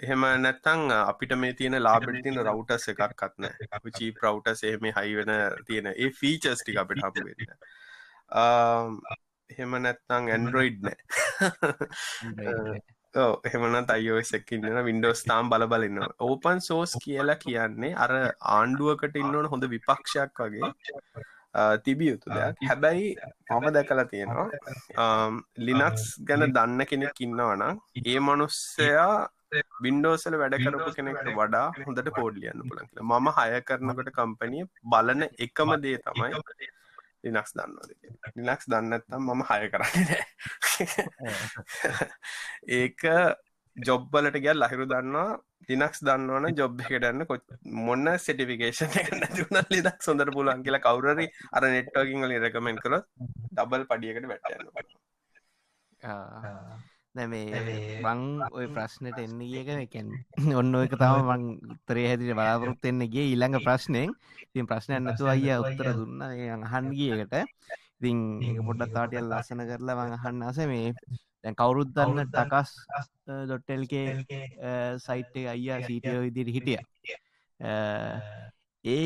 [0.00, 3.50] එහෙම නැත්තං අපිට මේ තියෙන ලාබට තින රවටස් එකක් කත්න
[3.92, 5.34] චී ප්‍රවටස් එහෙම හයි වෙන
[5.66, 5.92] තියෙන.
[5.94, 7.54] ඒ ෆීචස් ටික අපිට හපු වෙන්න
[9.50, 10.98] එහෙම නැත්තං ඇන්ඩරොයිඩ් නෑ.
[13.14, 18.14] එහෙමන අයෝසකින්න වින්ඩෝස් තාම් බල බලන්න ඕපන් සෝස් කියලා කියන්නේ අර
[18.52, 20.72] ආණ්ඩුවකට ඉන්නවන හොඳ විපක්ෂයක් වගේ
[21.84, 22.56] තිබිය යුතු දෙයක්.
[22.64, 23.16] හැබැයි
[23.50, 24.48] මම දැකලා තියෙනවා
[25.66, 29.28] ලිනක්ස් ගැන දන්න කෙනෙක් ඉන්නවනම් ඒ මනුස්සයා
[29.84, 33.08] වින්ඩෝසල වැඩ කරපු කෙනෙක්ට වඩා හොඳට කෝඩ් ලියන්න පුළන් කියලා.
[33.10, 36.32] මම හය කරනකට කම්පනිය බලන එකම දේ තමයි
[37.24, 37.90] ලිනක්ස් දන්නවද
[38.38, 40.22] ලිනක්ස් දන්නත්තම් මම හය කරන්නේ
[42.80, 43.00] ඒක
[43.76, 45.38] ජොබ්බලට ගැල් ලහිරු දන්නවා
[45.68, 47.36] ලිනක්ස් දන්නවන ජොබ් එකටන්න කො
[47.80, 53.06] මොන්න සෙටිෆිකේෂන් නැතිවුණ ලිදක් සොඳට පුලන් කියලා කවුරරි අර නෙට්වකින් වලින් රැකමෙන්ට කරොත්
[53.52, 54.66] ඩබල් පඩියකට වැටයන්න
[57.14, 60.08] නැමේ බං ඔය ප්‍රශ්නයට එන්නේ ඒක එකැන්
[60.60, 61.44] ඔන්න එක තම මං
[61.74, 64.10] උත්තරේ හැදිට බලාපොරොත් එන්නගේ ඊළඟ ප්‍රශ්නයෙන්
[64.52, 66.24] තින් ප්‍රශ්නයක් නැතු අයිය උත්තර දුන්න.
[66.66, 67.34] අහන්ගියකට
[67.96, 70.90] ඉතින් ඒ පොඩ්ඩත් තාටියල් ලස්සන කරලා මං අහන්න අස මේ
[71.44, 72.70] දැන් කවුරුත් දන්න ටකස්
[73.44, 74.06] ඩොට්ටල්ගේ
[74.98, 76.78] සයිට් අයියා සීටියෝ විදිර හිටිය.
[78.84, 79.04] ඒ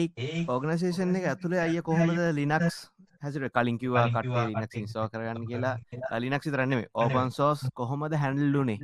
[0.49, 2.79] ඕගනසේෂන් එක ඇතුළේ අය කොහොමද ලිනක්ස්
[3.23, 5.77] හැසිට කලින් කිවා කටේ ලිනක් ඉන්සෝ කරගන්න කියලා.
[6.19, 8.79] ලිනක් සිතරන්නේ ඕපන් සෝස් කොහොමද හැන්ල්ලුනේ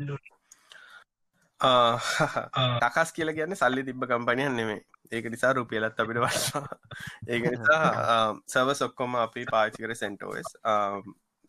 [1.60, 4.80] ටකස් කියල කියන්න සල්ලි තිබ්බ කම්පනයන් නෙමේ
[5.10, 6.78] ඒක නිසා රුපියලත් අපිට වශවා
[7.32, 10.48] ඒක නිසා සව සොක්කොම අපි පාචිකර සෙන්ටෝස්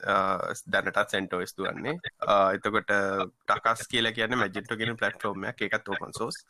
[0.05, 1.95] දැනටත් සෙන්ටෝස් දුවන්නේ.
[2.53, 6.43] එතකොට ටකස් කියල කියන මැජිට්ට ගෙන පලට්ෆෝර්ම එකත් ඕපන් සෝස්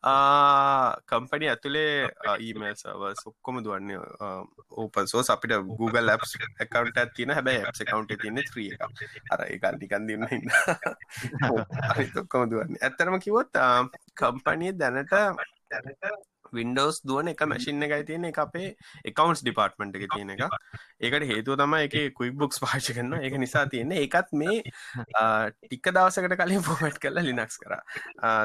[0.00, 2.08] කම්පනි ඇතුළේ
[2.40, 3.98] ඊමල් සව සොක්කොම දුවන්නේ
[4.72, 8.80] ඕපන් සෝස් අපිට Google ලැප්ස් එකකවන්ට ඇතින හැබැයි ඇප් එකකවන්ට තියන්න ත්‍රිය එක
[9.30, 10.48] අර ඒ නිකන් දින්න ඉන්න.
[12.22, 12.80] ඔක්කොම දුවන්නේ.
[12.80, 13.52] ඇත්තරම කිවොත්
[14.16, 15.14] කම්පනිය දැනට
[16.52, 18.68] වින්ඩෝස් දුවන එක මැසින් එකයි තියෙන එක අපේ
[19.04, 20.44] එකකවන්ස් ඩිපාර්ට්මට එක තියෙන එක.
[21.00, 24.56] ඒකට හේතුව තම එක කුයි බුක්ස් පාච කරන්න එක නිසා තියෙන්නේ එකත් මේ
[25.56, 27.76] ටික්ක දවසකට කලින් පොමට් කරලා ලිනක්ස් කර.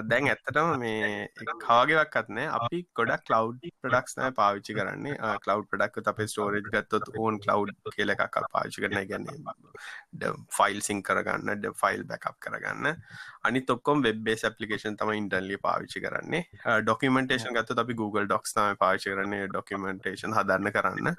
[0.05, 1.27] දැන් ඇත්තටම මේ
[1.65, 5.17] කාගවක්ත්නෑ අපි ගොඩක් කලව් ප්‍රඩක්ස් නෑ පාවිච්චි කරන්නේ.
[5.45, 11.71] කලව් ප්‍රඩක් අපේ ස්ටෝරජ් ගත්තොත් ඕන් කලව් කියල එකක් පාවිච්චි කරන ගැන්නේ ෆයිල් සිං කරගන්න
[11.75, 12.95] ෆයිල් බැකප් කරගන්න
[13.45, 16.43] අනි තොක්කොම් වෙබ්බේ පපිකේෂන් තම ඉන්ටන්ලි පාවිච්චි කරන්නේ.
[16.81, 21.11] ඩොකිමෙන්ටේෂන් ගත්ත අපි Google ඩොක්ස් තම පාචි කරන්නේ ඩොකිමෙන්ටේෂන් හදන්න කරන්න.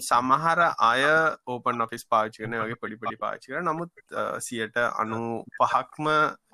[0.00, 1.06] සමහර අය
[1.46, 3.90] ඕපන් ඔෆිස් පාචි කරන වගේ පොඩිපොඩි පාචි කර නමුත්
[4.40, 5.20] සියට අනු
[5.56, 6.08] පහක්ම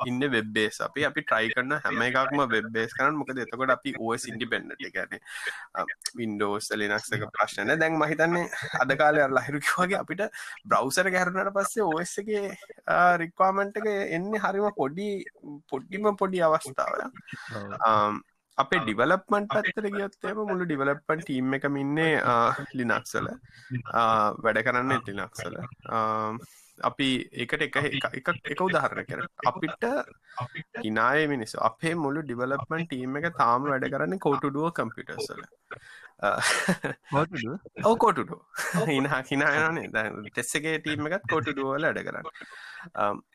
[0.04, 4.86] ඉන්න වෙබ්බේස් අපි අපි ට්‍රයි කරන හැම එකක්ම වෙබ්බේස් කරන මොකද එතකොට අපි ඕස් ඉන්ඩිපෙන්ඩට
[4.92, 5.16] ගැන
[6.20, 8.44] වින්ඩෝස් ලිනක්සක ප්‍රශ්න දැන් මහිතන්නේ
[8.82, 10.24] අද කාලය ලහිරුකි වගේ අපිට
[10.66, 12.30] බ්‍රවසර ගැහරුණට පස්සේ ඕස් එක
[13.22, 15.10] රික්වාමන්ට එක එන්නේ හරිම පොඩි
[15.66, 16.94] පොඩ්ඩිම පොඩි අවස්ථාව
[18.58, 22.12] අපේ ඩිවලප්මන්ට් පත්තර ගියොත්තේම මුළු ඩිවලප්පන් ටීම් එකම ඉන්නේ
[22.74, 23.26] ලිනක්සල
[24.40, 25.58] වැඩ කරන්න ලිනක්සල
[26.78, 27.76] අපි ඒකට එක
[28.12, 29.84] එක එක උදාහරණ කර අපිට
[30.80, 35.42] හිනාය මිනිස්සු අපේ මුළු ඩිවලප්මන් ටීම් එක තාම වැඩ කරන්න කෝටුඩුව කම්පිටර්සල
[37.84, 38.40] ඕ කෝටුඩු
[38.86, 42.32] හිනා හිනායනේ ටෙස්සගේ ටීම එකත් කෝටුඩුවල වැඩ කරන්න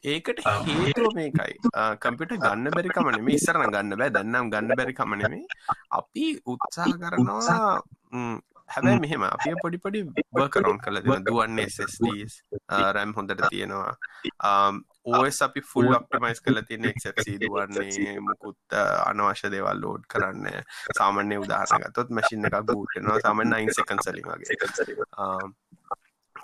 [0.05, 1.55] ඒකට හේතුව මේකයි.
[1.99, 5.43] කම්පිට ගන්න බැරි කමනෙම ඉස්සරන ගන්න බෑ දන්නම් ගන්න බැරි කමනෙමේ
[5.91, 7.59] අපි උත්සාහ කරනවා
[8.69, 12.35] හැබැයි මෙහෙම අපිය පොඩිපොඩි බර්කරවන්් කල දෙන දුවන්නේ SSDස්
[12.95, 13.93] රැම් හොඳට තියෙනවා.
[15.11, 20.47] ඕස් අපි ෆුල් ඔක්ටමයිස් කල තියන එක්සි දුවන්නේ මුකුත් අනවශ්‍ය දේවල් ලෝඩ් කරන්න
[20.99, 24.57] සාමන්‍ය උදාහනගතොත් මැසින් එකක් බූටනවා සාමන් නයින් සකන් සලින් වගේ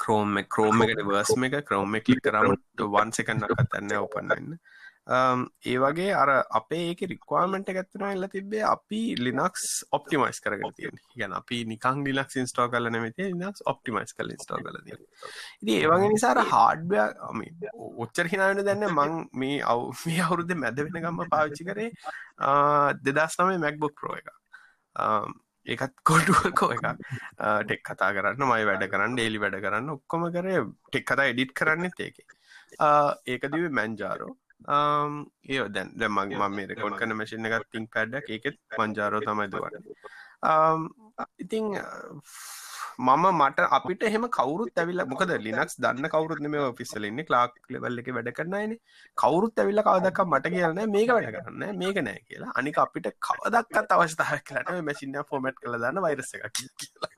[0.08, 4.60] ක්‍රෝම ක්‍රෝම එකට වර්ස්ම එක ක්‍රෝම කලික් කරමට වන් සකන්න කතන්න ඔපන්නන්න
[5.08, 11.36] ඒ වගේ අර අපේ ඒක රික්වාමට ඇත්තුන එල්ල තිබේ අපි ලිනක්ස් ඔප්ටිමයිස් කරග තිය ගැන
[11.38, 16.42] අපි නිකං ලිනක් ඉස්ටෝ කල නමති නක්ස් ඔප්ටිමයිස් කල ස්ටෝ කල ද ඉති ඒවගේ නිසාර
[16.52, 17.00] හාඩ්බය
[17.98, 21.90] ඔච්චර හිනාවන දැන්න මං මේ අව් මේ අවුරුද්ධ මැද වෙන ගම්ම පාවිච්චි කරේ
[23.10, 24.34] දෙදස් නමේ මැක්බොක් ප්‍රෝ එක
[25.68, 26.86] ඒකත් කොටුවකෝ එක
[27.66, 31.90] ටෙක් කතා කරන්න මයි වැඩ කරන්න ඩේලි වැඩ කරන්න ඔක්කොම කරේ ටෙක් කතා එඩිට් කරන්න
[32.00, 32.28] ඒකේ.
[33.28, 34.34] ඒක දිව මැන්ජාරෝ
[34.66, 39.52] ඒ දැන් දැ මගේ ම මේ රෙකෝඩ් කන මැසින එකත් තිං පැඩ්ඩක් ඒකෙත් පංජාරෝ තමයි
[39.52, 39.86] දුවන්න.
[41.38, 41.66] ඉතිං
[43.00, 48.08] මම මට අපිට එහෙම කවරුත් ඇවිල්ල මොකද ලිනක්ස් දන්න කවරුත් මේ ෆිස්සලන්නේ ලාක් ලෙවල් එක
[48.16, 48.74] වැඩ කරන්නයින
[49.18, 52.52] කවරුත් ඇවිල්ල කවදක් මට කියන්න මේක වැඩ කරන්න මේක නෑ කියලා.
[52.62, 56.44] අනික අපිට කවදක්කත් අවස්ථාව කරට මැසින්න ෆෝමට් කළ දන්න වෛරස එක
[56.80, 57.12] කියලා.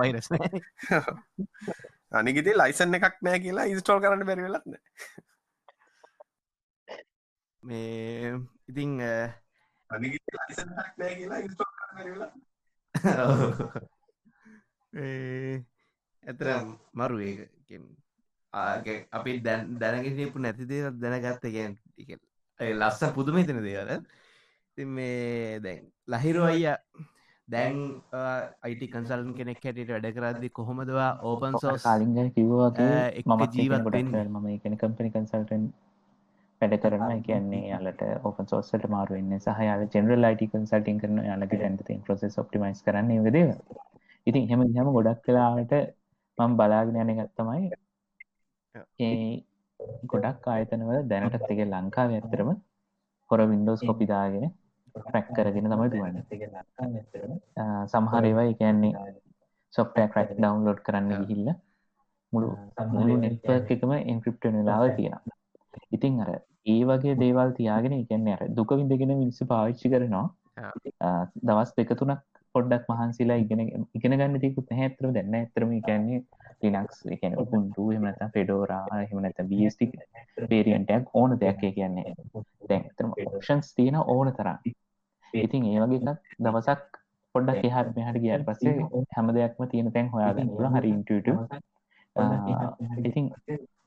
[0.00, 0.28] වෛරස්
[2.12, 4.74] අනිගති ලයිසන් එකක් නෑ කියලා ඉස්ටෝල් කරන්න බැරිවෙලත්න
[7.62, 8.36] මේ
[8.68, 8.92] ඉතිං
[14.92, 16.48] ඇතර
[16.94, 21.78] මරු ඒ අපි දැන් දැනගෙනපු නැති දේ දැනගත්ත ගැන්
[22.60, 24.02] ලස්ස පුදුම හිතන දේවල.
[24.76, 26.74] ති මේ දැන් ලහිරු අයිය
[27.48, 27.76] දැන්
[28.62, 33.86] අයිට කන්සල්න් කෙනෙක් හැටියට වැඩ කරදදි කොහොමදවා ඕපන් සෝස් කාලින්ග කිව්වාගේ මම ජීවත්
[34.26, 35.70] මම එකන කම්පනි කන්සල්ටන්
[36.60, 37.20] වැඩ කරනවා.
[37.28, 42.02] කියන්නේ යාලට ඕපන් සෝර්ස්වලට මාරු වෙන්නේ සහ යාලා ජෙනරල් IT කන්සල්ටින් කරන යාලගේ දැන් තියෙන
[42.02, 43.46] ප්‍රොසෙස් ඔප්ටිමයිස් කරන්න වගේ
[44.26, 45.72] ඉතින් එහෙම ගියාම ගොඩක් වෙලාවට
[46.38, 47.70] මම බලාගෙන යන එකක් තමයි
[49.00, 49.14] ඒ
[50.06, 52.50] ගොඩක් ආයතනවල දැනටත් ඒක ලංකාවේ ඇත්තටම
[53.30, 54.46] හොර වින්ඩෝස් කොපි දාගෙන
[54.94, 56.22] ක්‍රැක් කරගෙන තමයි දුවන්නේ.
[57.92, 58.92] සමහර ඒවා කියන්නේ
[59.74, 61.56] සොෆ්ට්වෙයාර් ක්‍රැක් ඩවුන්ලෝඩ් කරන්න ගිහිල්ලා
[62.32, 62.48] මුළු
[62.94, 65.36] මුළු නෙට්වර්ක් එකම එන්ක්‍රිප්ට් වෙන වෙලාව තියෙනවා.
[65.96, 66.30] ඉතින් අර
[66.66, 70.26] ඒ වගේ දේවල් තියාගෙන කියන්නේ අර දුක විඳගෙන මිනිස්සු පාවිච්චි කරනවා.
[71.42, 73.60] දවස් දෙක තුනක් පොඩ්ඩක් මහන්සිලා ඉගෙන
[73.94, 76.20] ඉගෙන ගන්න තියකුත් නැහැ ඇත්තටම දැන් නැහැ ඇත්තටම කියන්නේ
[76.64, 79.90] ලිනක්ස් ඒ කියන්නේ උබුන්ටු එහෙම නැත්නම් ෆෙඩෝරා එහෙම නැත්නම් BSD
[80.50, 82.14] වේරියන්ට් එකක් ඕන දෙයක් ඒ කියන්නේ.
[82.68, 84.58] දැන් ඇත්තටම ඔප්ෂන්ස් තියෙන ඕන තරම්.
[85.34, 87.00] ඉතින් ඒ වගේ එකක් දවසක්
[87.34, 88.76] පොඩ්ඩක් එහාට මෙහාට ගියාට පස්සේ
[89.16, 90.76] හැම දෙයක්ම තියෙන තැන් හොයාගන්න පුළුවන්.
[90.76, 91.36] හරි ඉන්ටියුටිව්
[93.02, 93.32] ඉතින්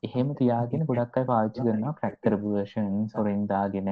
[0.04, 3.90] එහෙම තියාගෙන ගොඩක් අයි පාච්චි කරනවා ක්‍රැක්කර වර්ෂන් සොරෙන් දාගෙන.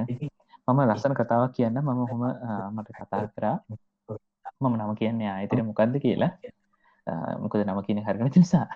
[0.67, 2.28] මම ලස්සන කතාවක් කියන්න මම හොම
[2.74, 3.57] මට කතා කරා.
[4.62, 6.32] මම නම කියන්නේ ආයතන මොකක්ද කියලා.
[7.43, 8.68] මොකද නම කියන හරගන නිසා.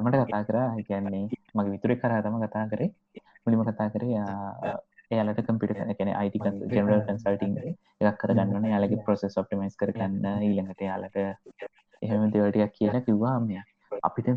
[0.00, 0.68] මට කතා කරා.
[0.88, 1.22] කියන්නේ
[1.54, 2.90] මගේ විතුරෙක් කරා තම කතා කරේ.
[3.44, 4.20] මුලිම කතා කරේ
[5.10, 6.36] එයාලට කම්පිට කැන අයිට
[6.72, 11.18] ජනරල් කන්සල්ටිං එකක් කරගන්න යාලගේ ප්‍රොසෙස් ඔප්ටිමයිස් කරගන්න ඊළඟට යාලට
[12.02, 13.60] එහෙම දෙවටයක් කියලා කිව්වා මෙ
[14.02, 14.30] අපිට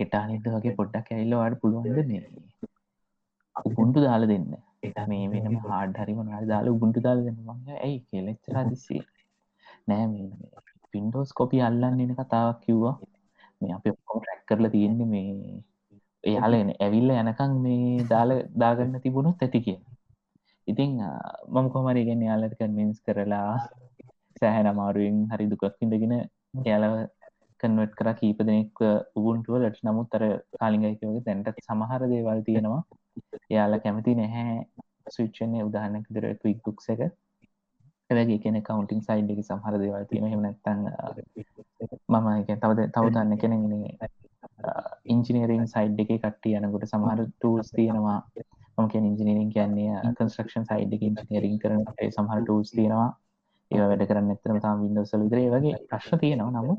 [0.00, 2.24] හෙටානිද වගේ පොඩ්ඩක් ඇල්ලවාට පුළුවන්ද මේ?
[3.56, 4.50] උපුන්ටු දාල දෙන්න.
[5.10, 7.40] මේ වෙනම හාඩ හරි මොනාල් දාලා උබුන්ටු දාල දෙන්න.
[7.46, 7.98] මං ඇයි?
[8.10, 9.02] කෙලෙච්චරා දිස්සේ
[9.90, 10.06] නෑ
[10.92, 12.96] පින්ඩෝස් කොපි අල්ලන්නන කතාවක් කිව්වා.
[13.60, 15.30] මේ අප ඔක්කොම ට්‍රැක් කරලා තියෙන්නේ මේ
[16.24, 18.30] එයාලන ඇවිල්ල යනකං මේ දාල
[18.62, 19.78] දාගන්න තිබුණොත් ඇති කිය
[20.68, 20.90] ඉතිං
[21.52, 23.52] මම කොමරි ගැන යාලට කන්මින්ස් කරලා
[24.36, 26.94] සෑහැන අමාරුවෙන් හරි දුකක් ඉඳගෙන එයාලව
[27.60, 28.78] කන්වට් කර කීප දෙනෙක්
[29.18, 30.24] උබුන්ටුව ලට නමුත් අර
[30.56, 32.82] කාලිගයිකවගේ තැන්ටත් සමහර දේවල් තියෙනවා.
[33.52, 34.54] එයාල කැමති නැහැ
[35.14, 36.70] සවිච්චන්නේ උදාහන්නක දර ටවික්
[38.10, 40.80] ඇවැගේ කෙන කවන්ටිං සයිඩ් එක සමහර දේවල් තියෙන හෙමනැත්තන්
[42.12, 44.10] මම එක තවද තවදන්න කෙනෙන්නේ
[45.06, 48.18] ඉංජිනීරිං සයිඩ් එක කට්ටිය යනකොට සමහර ටූල්ස් තියෙනවා.
[48.78, 53.10] මක ඉංජිනීරින් කියන්නේ කන්ස්ට්‍රක්ෂන් සයිඩ් එක ඉංජිනීරින් කරන සමහර ටූල්ස් තියෙනවා.
[53.70, 56.50] ඒ වැඩ කරන්න එතරම තාම වින්ඩෝසල් විදිරේ වගේ ප්‍රශ්න තියෙනවා.
[56.56, 56.74] නමු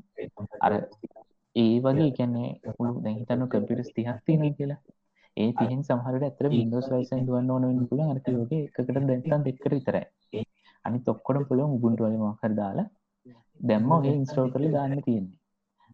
[0.61, 0.73] අර
[1.55, 4.79] ඒ වගේ කියන්නේ පුළු දැහිතන්න කම්පිටස් තිහක් තියෙන කියලා.
[5.37, 8.11] ඒ තිහෙන් සමහරට ඇතර වින්ඩෝස් ලයිසන් දුවන්න ඕන වෙන්න පුළුවන්.
[8.13, 10.05] අර වගේ එකකට දැන්තන් දෙකට විතරයි
[10.85, 12.87] අනිත් ඔක්කොටම පුළුවන් උබුන්ටු වලින් මොකක් හරි දාලා
[13.59, 15.39] දැම්ම ඔහේ ඉන්ස්ටෝල් කරලා දාන්න තියෙන්නේ.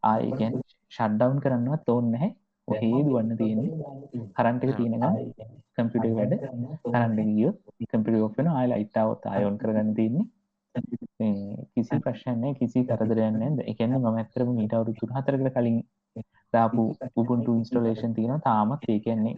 [0.04, 2.32] ආයේ කියන්නේ ෂට්ඩවුන් කරන්නවත් ඕනේ නැහැ.
[2.68, 3.72] ඔහේ දුවන්න තියෙන්නේ.
[4.36, 5.06] කරන්ට් එක තියෙනකම්
[5.76, 6.34] කම්පියුටර් වැඩ
[8.24, 8.56] ඔෆ් වෙනවා.
[8.56, 10.28] ආයෙ ලයිට් આવොත් ආයෙ ඔන් කරගන්න තියෙන්නේ.
[11.74, 15.78] කිසි ප්‍රශ්නය කිසි කරදරයන්න එකන්න ම ඇතරම මීට අවුරු තුන් හතරකට කලින්
[16.54, 16.84] දාපු
[17.16, 19.36] උබුන්ටු ඉන්ස්ටලේෂන් තියෙන තාමත් ඒ කියන්නේ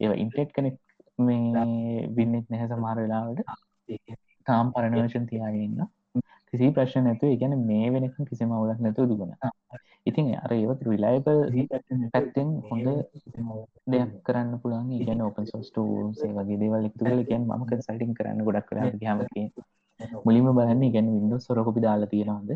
[0.00, 0.76] ඒ ඉන්ටෙට් කනෙක්
[1.18, 3.40] මේ වින්නෙත් නැහැ සමහර වෙලාවට
[4.46, 5.82] තාම් පරණවර්ෂන් තියාගන්න
[6.48, 9.34] කිසි ප්‍රශ්න නැතු එකන මේ වෙනක කිසි මවුලක් නැතු දුගුණ
[10.06, 11.40] ඉතින් අර ඒවත් රිලයිබල්
[12.12, 12.88] පැත්තෙන් හොඳ
[13.88, 18.44] දෙයක් කරන්න පුළන් ගැන ඔපන් සෝස්ටෝ සේ වගේ දේවල් එකතු කල ගැන් ම කන්සල්ටින් කරන්න
[18.46, 19.48] ගොඩක් කර හමකේ
[20.24, 22.50] මුලිම බලන්න ගැන විඩ සොරකොපි දාලා තියෙනවාද?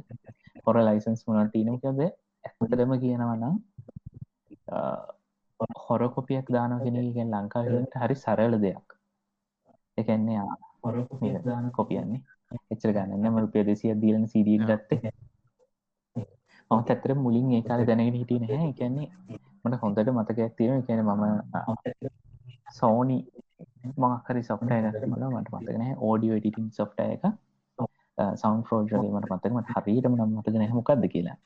[0.64, 3.54] හොර ලයිසන්ස් මුණට තියනකද ඇත්තටම කියනවනම්
[5.82, 8.96] හොර කොපියක් දානගෙන ගැන් ලංකාවට හරි සරල දෙයක්.
[9.98, 10.40] එකන්නේ
[10.88, 12.20] හොර දාන කොපියන්නේ
[12.72, 15.12] එච්චර ගන්න ම රුපිය දෙසිය දීලන සිඩිය ගත්තේ.
[16.70, 18.70] මම ඇත්තර මුලින් ඒ කාල දැනගෙන හිටිය නැහැ.
[18.72, 19.08] කියන්නේ
[19.64, 21.24] මට හොඳට මතකයක් තියෙන කියන මම
[22.72, 23.18] සෝනි
[23.96, 27.24] මොක්හරි සොෆ්ට එක මල මට මතගෙන ඕඩියෝ එඩිටින් සොෆ්ට එක.
[28.36, 31.38] සවන් ෆෝජගේ මට මතකමට හරිටම නම් මතගෙන හමොකක්ද කියලා.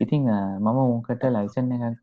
[0.00, 0.24] ඉතිං
[0.60, 1.98] මම උන්කට ලයිසන් එකක්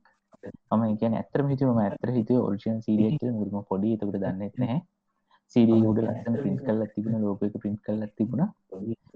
[0.71, 4.79] මම කියන ඇතර හිතුවම ඇතර හිතුව ඔරිජන් සිරියට මුරම පොඩි එතකට දන්නෙත් නැහැ
[5.89, 8.43] උඩ ලස්සන පින්ට කල්ල තිබුණ ලෝකක පින්ට කල්ල තිබුණ.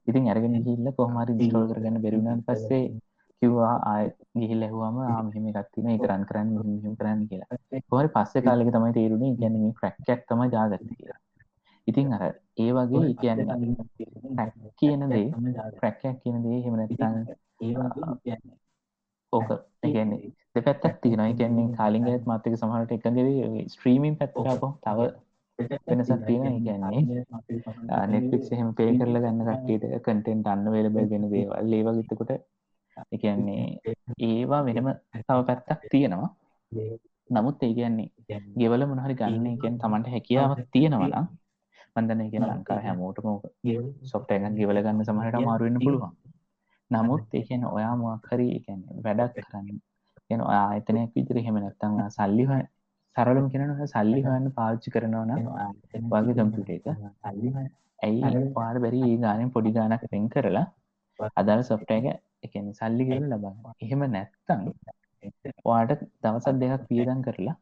[0.08, 2.86] ඉතින් අරගෙන හිල්ල කොහමරි දිස්ටෝල් කරගන්න බැරිුණන් පස්සේ
[3.42, 4.06] කිව්වා ආය
[4.36, 7.60] ගිහිල් ඇහවාම ආමහෙම එකත්තින එක රන් කරන්න මෙහෙම කරන්න කියලා.
[7.92, 11.20] හොරි පස්සේ කාලෙක තමයි තේරුණේ ගැනීම ක්‍රක්කයක් තම ජාගත්ත කියලා.
[11.88, 12.24] ඉතින් අර
[12.58, 13.42] ඒ වගේ කියන්න
[14.80, 15.28] කියන දේ
[15.80, 17.18] ක්‍රැක්කයක් කියන දේ හෙමනැතිතන්න
[17.62, 17.90] ඒවා
[19.34, 19.50] ඕක
[19.84, 25.08] ඒගැන්නේ දෙපැත්තක් තියෙනයි කියන්නේ කාලින්ගත් මත්තක සමහට එකගේ ස්ට්‍රීමින් පැත්තරාප තව
[25.60, 27.26] වෙනසක් තියෙන කියන්නේ.
[28.08, 31.74] නෙට්ෆික්ස් එහෙම පේ කරලා ගන්න කට්ටියට අන්න වේලබල් වෙන දේවල්.
[31.74, 32.39] ඒ වගේ
[33.12, 33.64] එකන්නේ
[34.20, 34.89] ඒවා වෙනම
[35.20, 36.30] තව පැත්තක් තියෙනවා.
[37.30, 41.26] නමුත් ඒ කියන්නේ ගෙවල මොනහරි ගන්න එකෙන් තමන්ට හැකියාවක් තියෙනවනම්
[41.95, 43.28] මන්දන කියෙන ලංකා හැමෝටම
[44.04, 46.14] සොප්ට එකන් ගෙවල ගන්න සමහට මාරුවන්න පුළුවන්.
[46.91, 49.78] නමුත් ඒකන ඔයා මොක්හරි එකන වැඩක් කරන්න
[50.30, 52.51] එන ආයතනයක් විදිර හෙම නැත්තම් සල්ලිහ
[53.16, 55.32] සරලම් කෙනන සල්ලි හන්න පාච්චි කරනවන
[56.11, 56.88] වගේ කම්පිට එක.
[57.99, 60.66] ඇයි පාර බැරි ඒ ගානෙන් පොඩි ගානක් පෙන් කරලා
[61.38, 64.64] අදාළ සොෆ්ට එක සල්ලි ගෙල ලබන්න එහෙම නැත්තං
[65.66, 65.91] වාට
[66.22, 67.55] දවසත් දෙකක් පියදන් කරලා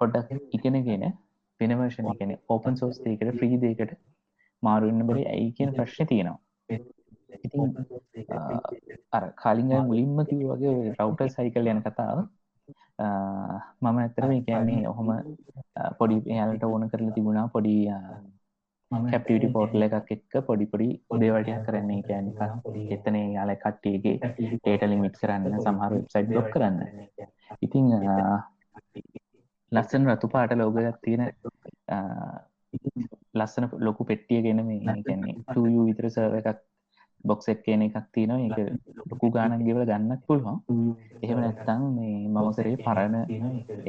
[0.00, 1.04] පොඩ්ඩක් ඉගෙනගෙන
[1.60, 3.96] පෙනවර්ෂණ එකන ඕපන් සෝස් දේකට ෆ්‍රී දේකට
[4.62, 6.38] මාරුවන්න බරි ඇයි කියන ප්‍රශ්න තියෙනවා.
[7.38, 7.62] ඉතින්
[9.12, 12.18] අර කලින්ග මුලින්ම කිව වගේ රවටර් සයිකල් යන කතාව
[12.98, 15.08] මම ඇතරම කියන්නේ ඔහොම
[15.98, 17.74] පොඩි එයාලට ඕන කරලා තිබුණා පොඩි
[18.90, 22.28] කැප්ටිවිටි පෝට්ල එකක් එක්ක පොඩි පොඩි උදේවටයක් කරන්නේ කියන්න
[22.90, 26.78] එතන යාල කට්ටියගේ ටේට ලිමිට් කරන්න සමහර වෙබ්සයිට් ලොක් කරන්න.
[27.60, 27.90] ඉතිං
[29.72, 31.22] ලස්සන රතු පාට ලෝගයක් තියෙන
[33.34, 36.62] ලස්සන ලොකු පෙට්ටිය ගෙන මේ කියන්නේ ටූ විතර සර්ව එකක්
[37.24, 38.40] බොක්සෙක් කියන එකක් තියෙනවා.
[38.48, 38.58] එක
[39.10, 40.56] ලොකු ගානන් ගෙවල ගන්නත් පුළුවන්.
[41.22, 43.16] එහෙම නැත්තං මේ මම කරේ පරණ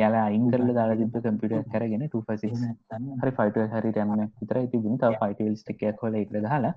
[0.02, 2.06] යාලා අයින් කරල දාලා තිබ කම්පිට කරගෙන
[3.22, 5.02] හරි ෆයිට හරි රැම විතර තිබුණ.
[5.02, 6.74] තව ෆයිටල් ටිකයක් කොල එක හලා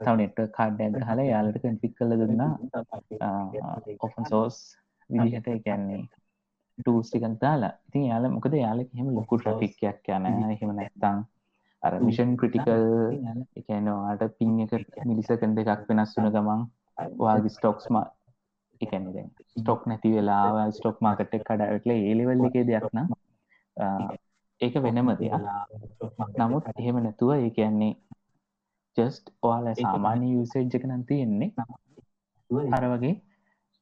[0.00, 2.50] තව නෙට් කාඩ්ඩ හලා යාලට කන්ෆික් කල දුන්නා.
[4.00, 4.58] ඔෆන් සෝස්
[5.10, 6.02] විදිහට කියන්නේ
[6.78, 7.74] ටූස්ටිකක් දාලා.
[7.88, 11.18] ඉතින් යාල මොකද යාල එහෙම ලොකු ට්‍රෆික්යක් යන එහෙම නැත්තං
[11.82, 12.84] අර මිෂන් ක්‍රටිකල්
[13.60, 14.72] එකනවාට පින් එක
[15.08, 16.62] මිලිසකන් දෙකක් වෙනස් වුන ගමන්
[17.18, 17.96] වාගේ ස්ටොක්ස්ම
[18.80, 19.16] එකනද
[19.52, 23.08] ස්ටොක් නැති වෙලා ස්ටොක් මාකට කඩාවටල ඒලිවල් එකේ දෙයක් නම්
[24.60, 25.32] ඒක වෙනම දෙයක්.
[26.38, 27.92] නමුත් එහෙම නැතුව ඒ කියන්නේ
[28.96, 31.50] ජස්ට් ඔයාල සාමාන්‍ය යුසේජ් එක නම් තියෙන්නේ
[32.72, 33.14] අර වගේ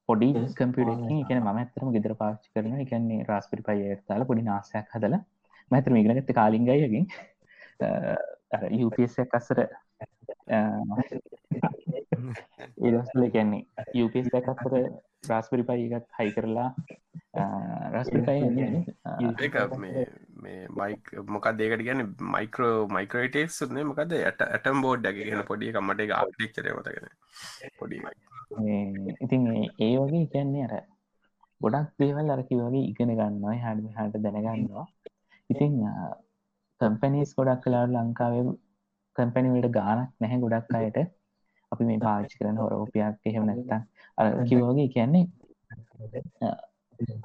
[0.08, 5.16] පොඩි කම්පියටකින් එකන ම ඇතරම ගෙදර පාච්චි කරන එකන්නේ රාස්පිරි පය තාල පොඩි නාසයක් හදල
[5.70, 7.06] මැතර ඉගෙනගත්ත කාලින්ගයකින්
[8.74, 9.58] යුපසක් අස්සර
[12.86, 13.62] ඒදස්ල කියන්නේ
[13.94, 14.74] යුපස් අස්සර
[15.28, 16.68] රාස්පිරි පයිගත් හයි කරලා
[17.92, 18.40] රස්පිරි පයි
[20.42, 26.06] මේ මයික් මොකක් දේකට ගැන මයිකෝ මයිකරටේක් සුන්නේ මොකද ඇට ඇටම් බෝඩ් ගෙන පොඩි කමට
[26.06, 27.10] එක ආටික්චරය මතගෙන
[27.78, 28.02] පොඩි
[29.20, 29.46] ඉතින්
[29.80, 30.74] ඒ වගේ කියන්නේ අර
[31.60, 34.86] ගොඩක් දේවල් අරකි වගේ ඉගෙන ගන්නවා හඩම හට දැනගන්නවා.
[35.50, 35.74] ඉතින්
[36.80, 38.44] කම්පැනිස් ගොඩක් කලාට ලංකාවේ
[39.16, 40.98] කම්පැනිවට ගානක් නැහැ ගොඩක් අයට
[41.72, 43.80] අපි මේ පාචි කරන හොරෝපයක් එහෙම නැත්තා
[44.18, 45.24] අර කිවෝගේ කියන්නේ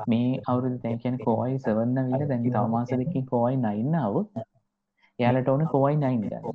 [0.08, 4.16] මේ අවුරුදු දැන් කියන කෝයි සවන්න විල දැන් තවමාසදකින් කෝයි නයින්නාව
[5.20, 6.46] එයාලට ඕන කෝයි නයින් ගන්න.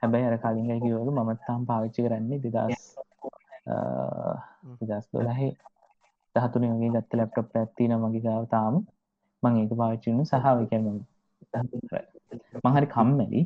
[0.00, 2.84] හැබැයි අර කලින්ගයි කිවෝග මමත්තාම් පාවිච්චි කරන්නේ දෙදස්
[4.82, 5.52] දස් දොලහේ
[6.34, 8.74] දහතුනේ වගේ ගත්ත ලැප්ටොප් ඇත්තින මගේ ගාව තාම.
[9.42, 10.86] මං ඒක පාවිච්චිනු සහාවිකම
[12.64, 13.42] මහරි කම්මැලි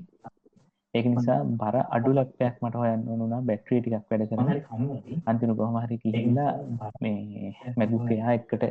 [0.94, 6.52] ඒක නිසා බර අඩු ලක්පයක් මට හොයන්න ඕනුනා බැට්‍රිය ටිකක් වැඩ කරන අන්තිනු කොහමහරි කිහිලා
[7.00, 8.64] මේ මැදුකයා එක්කට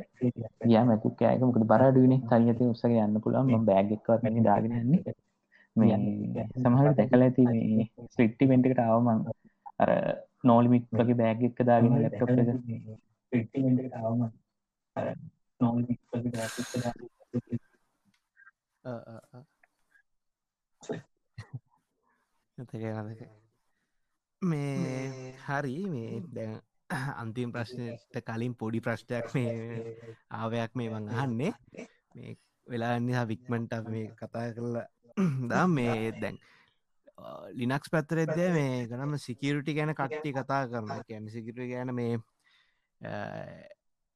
[0.64, 0.78] ගිය.
[0.84, 5.16] මැතුකෑක මොකද බරඩුවනේ තනියති උත්සක යන්න පුළන් ම බෑග්ක්වත් මැනි දාගෙනන්නේ
[5.76, 5.98] මේ
[6.58, 9.20] සමහර දැකල ඇති මේ ස්ලිට්ටි වෙන්ටකට අවමං
[9.80, 9.92] අර
[10.44, 12.50] නෝලිමික් වගේ බෑග් එක දාගෙන ලැප්ටොප් එක
[13.32, 14.22] එක්ටිමෙන්ට් අවම
[15.60, 17.08] නෝලිමික් වගේ බෑග් එක දාගෙන
[24.42, 26.54] මේ හරි මේ දැන්
[27.16, 29.52] අන්තිම ප්‍රශ්නයට කලින් පොඩි ප්‍රශ්නයක් මේ
[30.32, 31.54] ආවයක් මේ වන් අහන්නේ
[32.16, 32.38] මේ
[32.68, 34.88] වෙලාන්නේ වික්මන්ට මේ කතා කරලා
[35.50, 36.40] දා මේ දැන්
[37.54, 42.14] ලිනක්ස් පැත්තරෙද මේ ගනම සිකරටි ගැන කට්ටි කතා කරන කැන සිකට ගැන මේ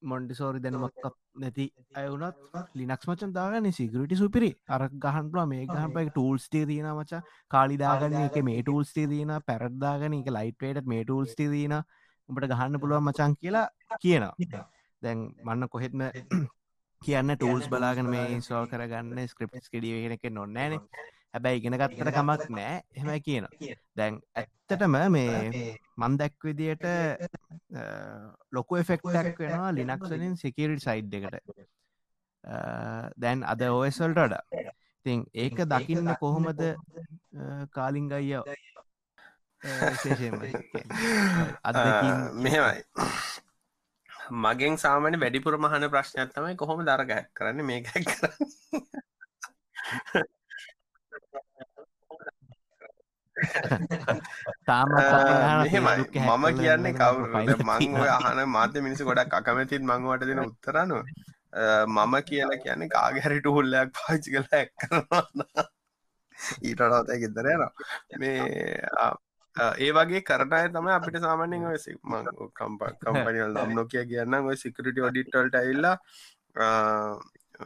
[0.02, 1.66] මොන්ඩිසෝරි දැනමක් නැති
[1.96, 2.38] අයවුනත්
[2.74, 4.52] ලිනක්ස් මචන් දාගන්න සිකරටි සුපිරි.
[4.68, 7.22] අර ගහන්ටුව මේ ගහපයි ටූල්ස්ටේ දීන මචා
[7.52, 11.76] කාලිදාගන්න එක මේ ටූල්ස්ටේ දීන පැරද්දාගන එක ලයිට්වේට මේ ටූල්ස්ටේ දීන
[12.30, 13.68] උඹට ගහන්න පුළුවන් මචන් කියලා
[14.02, 14.66] කියනවා.
[15.02, 16.06] දැන් මන්න කොහෙත්ම
[17.02, 20.82] කියන්න ටූල්ස් බලාගෙන මේ සෝල් කරගන්න ස්ක්‍රප්ස් කෙඩියගෙන එක නොන්නෑනේ
[21.36, 22.76] හැබැයි ඉගෙන ගත්තට කමක් නෑ.
[22.98, 23.46] එහෙම කියන
[24.00, 25.34] දැන් ඇත්තටම මේ
[26.02, 26.86] මන් දැක් විදියට
[28.58, 31.36] ලොකු එෆෙක්ටක් වෙනවා ලිනක්සලින් සිකිරි සයිඩ් එකට.
[33.24, 34.44] දැන් අද ඕස්වල්ට වඩා.
[35.06, 36.62] ඉතින් ඒක දකින්න කොහොමද
[37.78, 38.42] කාලිං අයිය?
[41.64, 41.76] අද
[42.46, 42.82] මෙහෙමයි.
[44.46, 48.34] මගෙන් සාමන වැඩිපුර මහන ප්‍රශ්නයක් තමයි කොහොම දරගැක් කරන්න මේක කරන්න
[54.68, 56.06] තාම මෙහෙමයි.
[56.22, 61.04] මම කියන්නේ කවුරු මං ඔය අහන මාධ්‍ය මිනිස්සු ගොඩක් අකමැතිත් මංවට දෙන උත්තරනුව
[61.96, 65.70] මම කියලා කියන්නේ කාගැරිට හුල්ලයක් පාචි කළ ඇක් කරනවා
[66.62, 67.72] ඊටනවත ගෙදර යනවා.
[68.20, 68.42] මේ
[69.56, 71.80] ඒ වගේ කරනය තම අපිට සාමාන්‍යෙන් ඔය
[72.54, 75.96] කම්ප කම්පනිවල් දම් නොකිය කියන්න ඔය සිකරට ොඩිටල්ට ඇල්ලා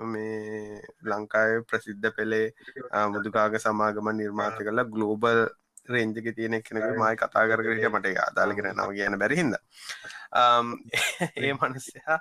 [0.06, 2.48] මේ ලංකාය ප්‍රසිද්ධ පෙළේ
[3.14, 5.42] මුදුකාග සමාගම නිර්මාත කලා ගලෝබල්
[5.90, 9.56] රේන්ජක තියෙන කෙනෙක මයි කතා කරට මට අදාලගෙන නව කියන බැරිහිද
[11.38, 12.20] ඒ මනසයා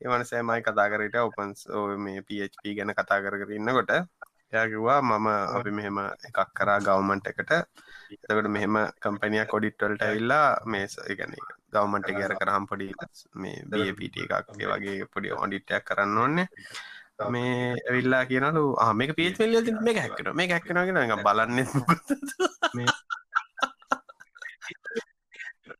[0.00, 1.66] ඒ මනසෑ මයි කතා කරට ඔපන්ස්
[1.98, 3.92] මේ පප ගැන කතා කර කර ඉන්නකොට
[4.52, 5.98] එයාකිවා මම අපි මෙහෙම
[6.28, 7.52] එකක් කරා ගවමන්ට එකට.
[8.14, 11.34] එතකට මෙහෙම කම්පනිය කොඩිට්වල්ට ඇවිල්ලා මේ ගැන
[11.72, 12.88] ගවමන්ට ගැර කරහම් පොඩි
[13.34, 16.46] මේ බපට එකක්ගේ වගේ පොඩි ඔඩිටයක් කරන්න ඕන්නේ
[17.18, 21.58] මේ ඇවිල්ලා කියනලු ආමක පේත් වෙල්ල ති මේ හැක්කන මේ හැක්කනගෙන බලන්න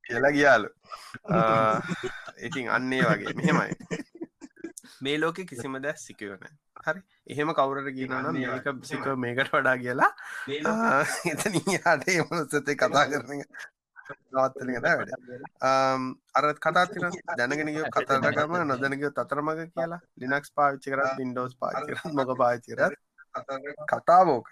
[0.06, 0.68] කියලා ගියාලු.
[2.38, 3.34] ඉතින් අන්නේ වගේ.
[3.34, 3.74] මෙහෙමයි.
[5.00, 6.44] මේ ලෝක කිසිම දැ සිකවන
[6.86, 7.00] හරි.
[7.26, 10.10] එහෙම කවුරට කියනන මේක සික මේකට වඩා කියලා.
[11.32, 13.42] එතන යාට එමසතේ කතා කරන
[14.32, 15.10] නවත්තලකට වැඩ.
[16.34, 20.00] අර කතාතින දැනගෙන කතරගම නොදැනක තතරමග කියලා.
[20.16, 22.98] ලිනක්ස් පාවිච්චි කර ඉන්ඩෝස් පාචි මොක පාචිරත්
[23.92, 24.48] කතාවෝක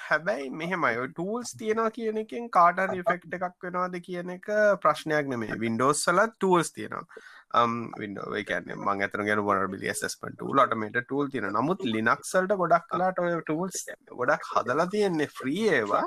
[0.00, 1.08] හැබැයි මෙහෙමයි.
[1.08, 4.50] ටූල්ස් තියෙනවා කියන එකෙන් කාටර් ෆෙක්් එකක් වෙනවාද කියන එක
[4.82, 7.06] ප්‍රශ්නයක් නෙමේ වින්ඩෝස් සලත් ටූල්ස් තියෙනවා
[7.54, 13.20] Um, විඩෝ කැන මං ඇතර ගෙන වනබිලි ඇස්මට ලටමට ටූල් තින නමුත් ලිනක්සල්ට ගොඩක් කලාට
[13.24, 16.02] ඔය ටූල්ස් ගොඩක් හදලා තියෙන්නේ ෆ්‍රී ඒවා.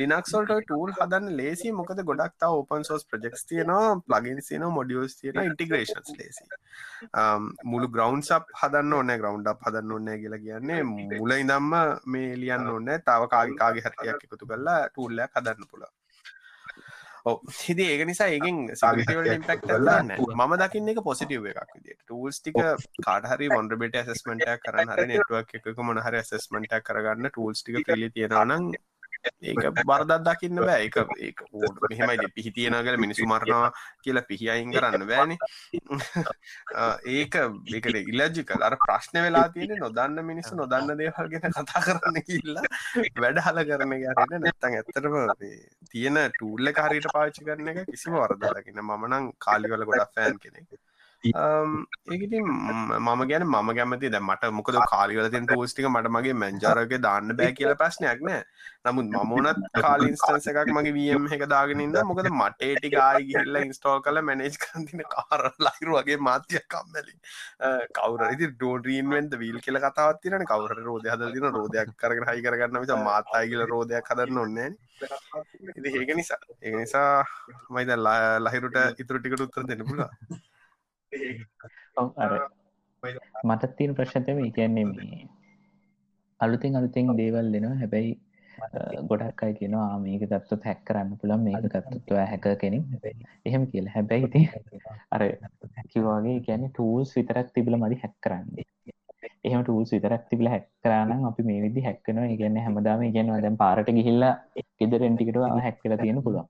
[0.00, 5.42] ලිනක්සල්ට ටූල් හදන්න ලේසි මොකද ගොඩක් තා ඕපන් සෝස් ප්‍රජෙක්ස් තියනවා ප්ලගින් සින මොඩියස් තියෙන
[5.44, 6.48] ඉන්ටිග්‍රේෂන්ස් ලේසි
[7.64, 11.72] මුළු ග්‍රවන්් සප් හදන්න ඕන ග්‍රවන්් අප හදන්න ඕන්නෑ කියලා කියන්නේ මුල ඉදම්ම
[12.14, 15.92] මේ ලියන්න ඕන්න තාව කාගේ කාගේ හරයක් එකතු කරලා ටූල්ලයක් හදන්න පුලා
[17.56, 22.60] හිදි ඒක නිසා ඒකින් සගටවල ඉම්පෙක්ට න්න ම දකින්න එක පොසිටව එකක් විදිට ටූල්ස් ටික
[23.00, 28.72] කාටහරි වොන්ඩබට ඇසස්මට කරන්න හරි නෙටුවක් එකක මොනහරි ඇසස්මට කරගන්න ටූල්ස් ටික පිලි තියෙනනම්
[29.42, 30.86] ඒක බරදත් දකින්න බෑ.
[30.86, 33.70] එක ඒ ඕඩ මෙහෙමයි පිහිතියනගල මිනිසු මරණවා
[34.02, 35.34] කියලා පිහියයින් කරන්න බෑන.
[37.10, 42.66] ඒක ඒකට ඉල්ලජිකල් අර ප්‍රශ්න වෙලා තියෙන නොදන්න මිනිස්සු නොදන්න දේවල් ගෙන කතා කරන්න කිල්ලා
[43.18, 45.18] වැඩ හල කරන ගරන්න නැත්තන් ඇත්තරම
[45.90, 50.66] තියෙන ටූල්ල කාරයට පාච්චි කරන එක කිසිම වරදලකින්න මමනං කාලිවල ගොඩක් ෆෑන් කෙනෙක්.
[51.24, 57.52] ඒකති මම ගැන ම ගැමති ද මට මොකද කාලිවලතින් පෝස්ටික මට මගේ මැංජාරක දාන්න බෑ
[57.52, 58.42] කියල ප්‍රශ්නයක් නෑ.
[58.82, 64.56] නමුත් මමනත් කාලින්ස්ටන්ස එකක් මගේ වම් එක දාගෙනන්න මොකද මටේටි ගායි ගිල්ල ඉන්ස්ටෝල් කල මැනේජ්
[64.62, 67.14] කන්තින කාර ලයිරු වගේ මාත්‍යයක් කම්මැලි
[67.98, 73.50] කවර ඉති ඩෝඩරීන්වෙන්ද වීල් කියල කතාවත්තින කවර රෝධය හදතින රෝධයක් කරගෙන හයි කරගන්න විස මාතයි
[73.52, 74.70] කියල රෝධයක් හදන්න ඔන්නේ
[75.76, 77.10] ඉති ඒක නිසා ඒ නිසා
[77.70, 77.92] මයිද
[78.46, 80.10] ලහිරුට ඉතුර ටිකට උත්තර දෙන්න පුලා
[82.18, 82.32] අර
[83.44, 85.20] මටත් තියෙන ප්‍රශ්නතම කියන්නේ මේ
[86.40, 87.78] අලුතින් අලුතින් දේවල් දෙනවා.
[87.80, 88.12] හැබැයි
[89.10, 92.84] ගොඩක් අයි කියනවා මේක ගත්තොත් හැක් කරන්න පුළන් මේක ගත්තත්ව හැක කෙනෙක්.
[93.46, 93.94] එහෙම කියලා.
[93.96, 94.42] හැබැයි ඉති
[95.10, 95.22] අර
[95.92, 98.66] කිවාගේ ගැන ටූල්ස් විතරක් තිබල මදි හැක් කරන්නේ.
[99.44, 103.90] එහෙම ටූල්ස් විතරක් තිබල හැක් කරනම් අපි මේ විදි හැක්කනවා ඉගන්න හැමදාම ඉගන්නවා දැන් පාරට
[103.98, 104.26] ගිහිල්ල
[104.78, 106.46] ගෙදරෙන්ටිකට හැක්කල තියෙන පුළුවන්.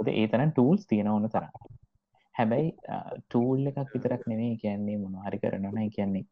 [0.00, 1.52] ොද ඒතන ටූල්ස් තියෙන ඕන තරම්
[2.34, 2.68] හැබැයි
[3.18, 6.24] ටූල් එකක් විතරක් නෙවේ කියන්නේ මොනහරි කරනවා කියන්නේ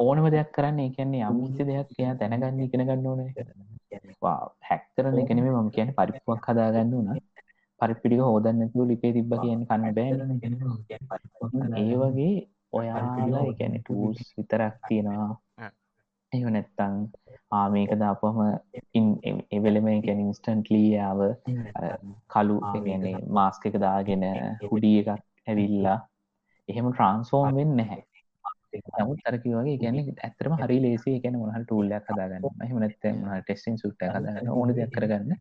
[0.00, 3.20] ඕනම දෙයක් කරන්න කියන්නේ අමිසි දෙයක් එයා දැනගන්න ඉගෙන ගන්න ඕන
[4.62, 7.20] හැක් කරන එකනෙම මම කියන පරිපුවක් හදාගන්න වුණ
[7.80, 10.12] පරිපිඩික හෝදන්නතු ලිපේ තිබ්බ කියන්න කන්න බෑ
[11.82, 12.34] ඒ වගේ
[12.72, 15.70] ඔයාලා එකැන ටූල්ස් විතරක් තියෙනවා
[16.32, 16.92] එහ නැත්තං
[17.52, 18.38] ආමේක දාපුහම
[19.52, 21.20] එවෙලම ගැන ඉන්ස්ටන්ට්ලීයාව
[22.28, 24.22] කලු කියන්නේ මාස්ක එක දාගෙන
[24.64, 25.10] හුඩිය එකක්
[25.46, 25.98] ඇවිල්ලා
[26.68, 28.00] එහෙම ට්‍රන්ස්ෆෝර්ම් වෙන්න නැහැ.
[28.98, 33.12] නමුත් තරකි වගේ ගැන ඇතරම හරි ලේසේ ගැන මොහල් ටූල්ලයක් හදාගන්න හමනත්
[33.42, 35.36] ටෙස්ටිං සුට්ට හදාගන්න ඕන දෙයක් කරගන්න.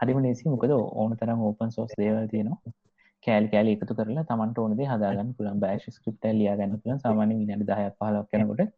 [0.00, 2.74] හරිම ලේසි මොකද ඕන තරම් ඕපන් සෝස් දේවල් තියෙනවා.
[3.24, 7.88] කෑල් කෑල එකතු කරලා තමන්ට ඕනද හදාගන්න පුළන් බෑශ ස්ක්‍රප්ට ලියාගන්න පුළන් සාමාන්‍ය විනාඩි දහය
[7.92, 8.76] පහලක් කනකොට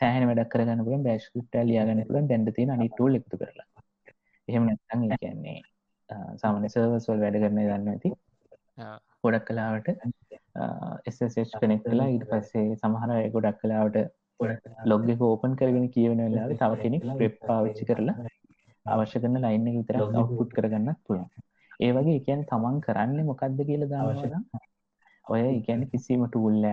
[0.00, 3.68] සෑහන වැඩක් කරගන්න පුළන් බෑස්කෘප්ට ලියාගන්න පුළන් දැන්ට තියෙන අනි ටූල් එකතු කරලා.
[4.48, 5.58] එහෙම නැත්තන් කියන්නේ
[6.42, 8.12] සාමන සර්වස්වල් වැඩ කරන දන්න ඇති.
[9.24, 9.88] ගොඩක් කලාවට
[11.08, 13.98] එස්H කනෙක් කලා ඊට පස්සේ සමහර ගොඩක් කලාවට
[14.84, 18.16] ලොග්ග ඕපන් කරගෙන කියවන වෙලාව තව කෙනෙක් ප්‍රෙප් පාවිච්චි කරලා
[18.86, 21.30] අවශ්‍ය කරන ලයින්න විතර අවුට් කරගන්න පුළුවන්.
[21.80, 24.34] ඒ වගේ එකන් තමන් කරන්න මොකක්ද කියල දවශන
[25.26, 26.64] ඔය ඉගැන කිසිීම ටූල්ල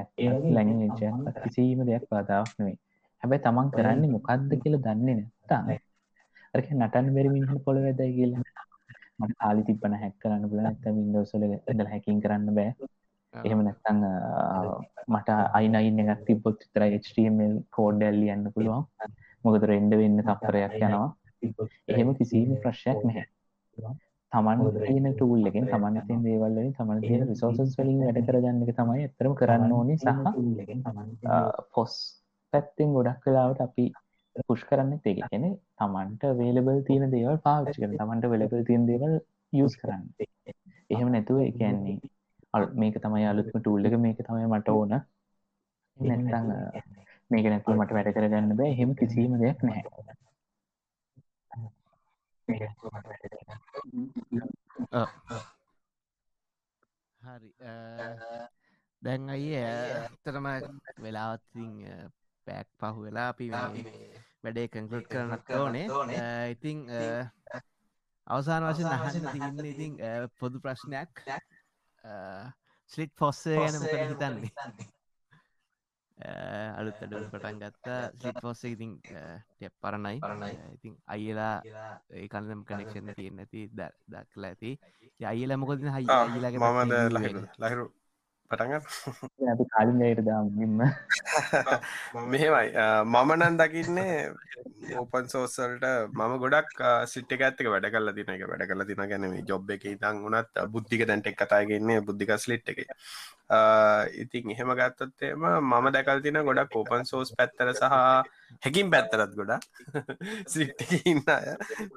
[0.55, 1.01] ලැංච
[1.43, 2.77] කිසිීම දෙයක් පාදාවක් නෙවේ
[3.23, 5.61] හැබැයි තමන් කරන්නේ මොකක්ද කියලා දන්නේ නැත්තා
[6.53, 8.43] අරක නටන් බැරි මිනිහ පොළ වැදයි කියලා.
[9.19, 12.71] මට කාලි තිබන හැක් කරන්න පුල ඇත වින්දෝසල ඉඳල හැකින් කරන්න බෑ.
[13.33, 14.01] එහෙම නැත්තං
[15.07, 18.83] මට අයිනයින්න එකක් තිබොත් තර HTML කෝඩ් ඇල්ලි යන්න පුළුවන්.
[19.43, 21.07] මොකද රෙන්ඩ වෙන්න තප්පරයක් යනවා.
[21.87, 23.25] එහෙම කිසිීම ප්‍රශ්යක් නැහැ.
[24.31, 29.35] තමන් තියෙන ටූල්ලකින් තමන් තින් දේවල්ලින් තමන් තියෙන විසෝසස් වලින් වැඩ කරගන්න එක තමයි ඇතරම
[29.41, 30.07] කරන්න ඕනේ සහ
[31.73, 31.93] පොස්
[32.53, 33.85] පැත්තෙන් ගොඩක් කලාවට අපි
[34.47, 35.45] පුෂ් කරන්න ඒක කෙන
[35.79, 39.13] තමන්ට වේලබල් තියෙන දේවල් පාවිච්චි කර තමන්ට වෙලබල් තියෙන දේවල්
[39.53, 40.03] යස් කරන්න.
[40.89, 41.97] එහෙම නැතුව එකන්නේ
[42.53, 44.93] අල් මේක තමයි අලුත්ම ටූල්ලක මේක තමයි මට ඕන.
[45.97, 46.47] නැතං
[47.31, 48.71] මේක නැතුව මට වැඩ කරගන්න බෑ.
[48.73, 50.15] එහෙම කිසිීම දෙයක් නැහැ.
[57.21, 57.49] හරි.
[59.01, 60.47] දැන් අය ඇතරම
[61.03, 61.73] වෙලාවත්තින්
[62.47, 63.47] පැක් පහු වෙලා අපි
[64.43, 65.85] වැඩේ කංකලට් කරනත් ඕනේ.
[66.55, 66.83] ඉතිං
[68.27, 69.97] අවසාන වශයෙන් අහන්න තින්න ඉතින්
[70.39, 71.23] පොදු ප්‍රශ්නයක්.
[72.91, 74.87] ස්ලිට් ෆොස්සේ ගැන මොකද හිතන්නේ?
[76.77, 77.99] අලුත් අඩු පටන් ගත්තා.
[78.21, 80.17] සිට ෆොස්ස ඉතින් ටෙප් පරණයි.
[80.75, 81.55] ඉතින් අයිලා
[82.11, 84.71] ඒ කලම් කනෙක්ෂණ තියෙන ඇති දක්ලා ඇති.
[85.25, 86.93] අයිල මොකද හයි අයිලගේ මමද
[87.59, 87.85] ලහිරු
[88.51, 88.73] පටග
[89.51, 90.81] අපි කාලින්ගයට දාමම
[92.31, 92.67] මෙහෙමයි.
[93.05, 94.31] මමනන් දකින්නේ
[94.95, 99.73] ඕපන් සෝසල්ට මම ගොඩක් සිට්ට ඇත්තක වැඩ කල දින එක වැඩ කල දින ගැනම ජොබ්
[99.75, 102.85] එක ඉතන් වනත් බුද්ධික දැන්ට එක් කතාගන්නේ බුද්ධික ස්ලිට් එක.
[104.17, 107.95] ඉතින් එහෙම ගත්තොත්තේම මම දැකල් තින ගොඩක් ඕපන් සෝස් පැත්තර සහ
[108.65, 109.59] හැකින් පැත්තරත් ගොඩා
[110.53, 111.53] සිට්ට ඉන්න අය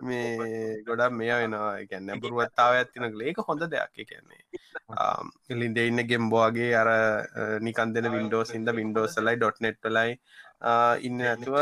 [0.08, 1.72] මේ ගොඩක් මෙය වෙනවා.
[1.90, 4.04] ගැන්න පුරුවත්තාව ඇත්තින ලේක හොඳ දෙයක්.
[4.10, 6.90] කියන්නේ ලින්ද ඉන්න ගෙම්බෝගේ අර
[7.66, 10.18] නිකන් දෙන වින්ඩෝස් ඉද වින්ඩෝසලයි ඩොට්නෙට් ලයි
[11.08, 11.56] ඉන්න ඇතුව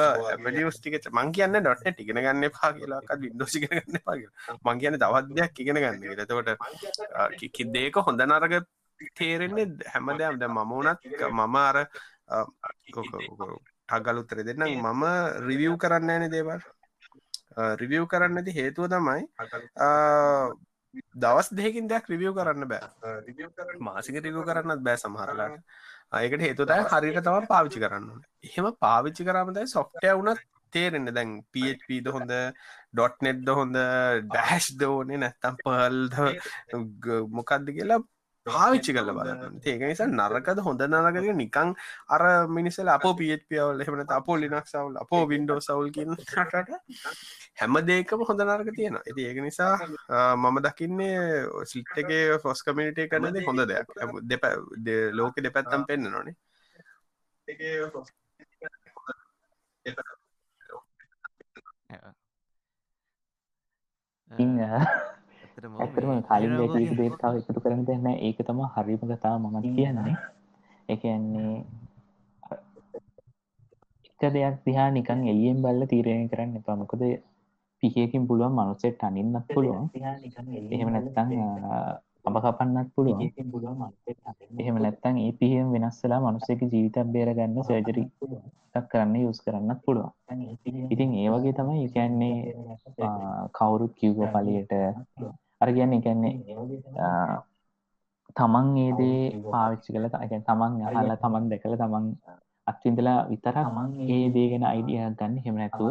[0.44, 1.60] වැඩියස්ටික මං කියන්න.
[1.60, 4.18] ඩොට්නෙට ඉගෙන ගන්න පා කියලාක් වින්ඩෝසි ගන්න පා
[4.64, 6.50] මං කියන්න තවත්දයක් ඉගෙන ගන්න එතකොට
[7.56, 8.60] කිදේක හොඳ නරග
[9.18, 11.76] තේරෙන්නේ හැම දෙයක් ද මම වනත් මම අර
[13.88, 15.04] ටගලුත්තර දෙන්නම් මම
[15.48, 16.60] රිවියව් කරන්න ෑන දේවල්.
[17.82, 19.22] රිවියව් කරන්න ඇති හේතුව තමයි
[21.22, 22.86] දවස් දෙකින් දෙයක් රිවියෝ කරන්න බෑ.
[23.88, 25.56] මාසික රිවියෝ කරන්නත් බෑ සමහරලාට
[26.18, 28.06] අයකට හේතුතයි හරිට තම පාවිච්චි කරන්න
[28.48, 30.40] එහෙම පාවිච්චි කරමතයි සොෆ්ටය වුණත්
[30.72, 31.10] තේරෙන්න.
[31.16, 32.32] දැන් පපද හොඳ
[32.94, 33.76] ඩොට්නෙට්ද හොඳ
[34.28, 36.14] ඩෑශ් දෝනේ නැත්තම් පල්ද
[37.36, 38.00] මොකක්ද කියලා
[38.48, 39.60] පාවිච්චි කල බලන්න.
[39.64, 41.70] ඒක නිසා නරකද හොඳ නරකද නිකං
[42.08, 46.78] අර මිනිසල අප පිපවල් එහමන අපෝ ලිනක් සවල් අපෝ වින්ඩෝ සවල් කියන ට
[47.60, 49.74] හැම දේකම හොඳ නරක තියෙන ඇති ඒක නිසා
[50.36, 51.16] මම දකින්නේ
[51.72, 53.88] සිල්ටගේ ෆොස් කමිනිටේ කරනද හොඳ දෙයක්.
[54.24, 54.44] දෙප
[55.12, 56.36] ලෝක දෙපැත්තම් පෙන්න්න නොනේ
[65.58, 70.16] ඇතරම කලින් දේතාව එකතු කරන දෙන්න ඒක තම හරිම කතා මම කියන්නේ.
[70.88, 71.54] එකන්නේ
[74.20, 77.02] එක දෙයක් දිහා නිකන් එලියෙන් බල්ල තීරණය කරන්න එපාමකොද
[77.82, 79.90] පිහයකින් පුළුවන් මනුසෙට අනින්නත් පුළුවන්.
[80.70, 81.30] එහෙම නැත්තං
[82.26, 83.20] අබ කපන්නත් පුළුවන්.
[84.58, 88.04] එහෙම නැත්තං ඒ පිහම් වෙනස්සලා මනුස්සක ජීවිතක් බේරගන්න සර්ජරි
[88.84, 90.12] කරන්න යුස් කරන්නත් පුළුවන්.
[90.90, 92.36] ඉතින් ඒ වගේ තමයි එකන්නේ
[93.52, 94.74] කවුරුත් කිව්ව පලියට
[95.60, 96.34] අර කියන්න එකන්නේ
[98.36, 100.10] තමන් ඒදේ පාවිච්චි කළ.
[100.16, 102.06] අගැන් තමන් අහල්ල තමන් දෙකළ තමන්
[102.66, 105.38] අත්විඳලා විතර මං ඒ දේගෙන අයිඩිය ගන්න.
[105.44, 105.90] හෙම නැතුව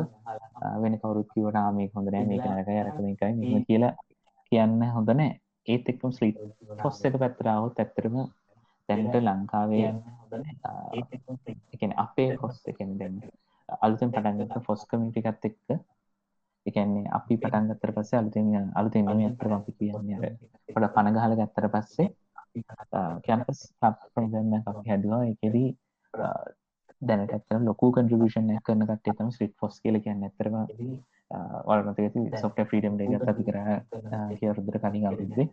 [0.82, 3.94] වෙන කවරුත් කිවට මේ හොඳනෑ මේක නරක යරකම එකයි මෙම කියලා
[4.52, 5.30] කියන්න හොඳනෑ
[5.68, 6.38] ඒත් එක්කම් ස්ලීප්
[6.82, 8.16] පොස් එක පැත්තරාවත් ඇත්තරම
[8.90, 9.90] දැන්ට ලංකාවේ
[11.74, 13.18] එකන අපේ පොස් එකෙන් දෙන්න
[13.70, 15.80] අලුතෙන් පටන්ගත ෆොස් කමිටිකත් එක්ක
[16.68, 18.48] එකන්නේ අපි පටන්ගත්තර පස්සේ අලුතින්
[18.80, 20.32] අලුතින් ඇතර අපි කියන්නේ
[20.70, 22.08] පොඩ පණගහල ගත්තර පස්සේ
[23.26, 25.22] කැම්පස් අපි හැදවා.
[25.34, 25.70] එකෙදී
[27.02, 30.24] දැනට ලොකු කන්ට්‍රිබියෂන් කරන කටේ තම ස්ලිට් ෆොස් කියල කියන්න.
[30.24, 30.56] ඇතරම
[31.68, 33.58] වල්මතක සොෆ්ට ෆ්‍රීඩම් ඩේ අපි කර.
[34.38, 35.48] කිය අරුද්දර කලින් අවුද්දේ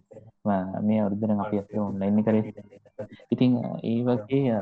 [0.87, 2.45] මේ අවුරුද්දන අපි අප ඔන්ලයින්න කරේ.
[3.35, 3.53] ඉතිං
[3.91, 4.59] ඒ වගේ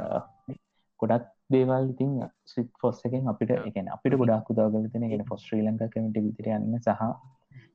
[1.01, 2.13] ගොඩක් දේවල් ඉතින්
[2.47, 6.77] සිත් ෆොස් එකෙන් අපිට එකන අපිට ගොඩක් උදාගලතන එන ෆොස් ශ්‍රී ලංකා කමිට විතර යන්න
[6.79, 7.03] සහ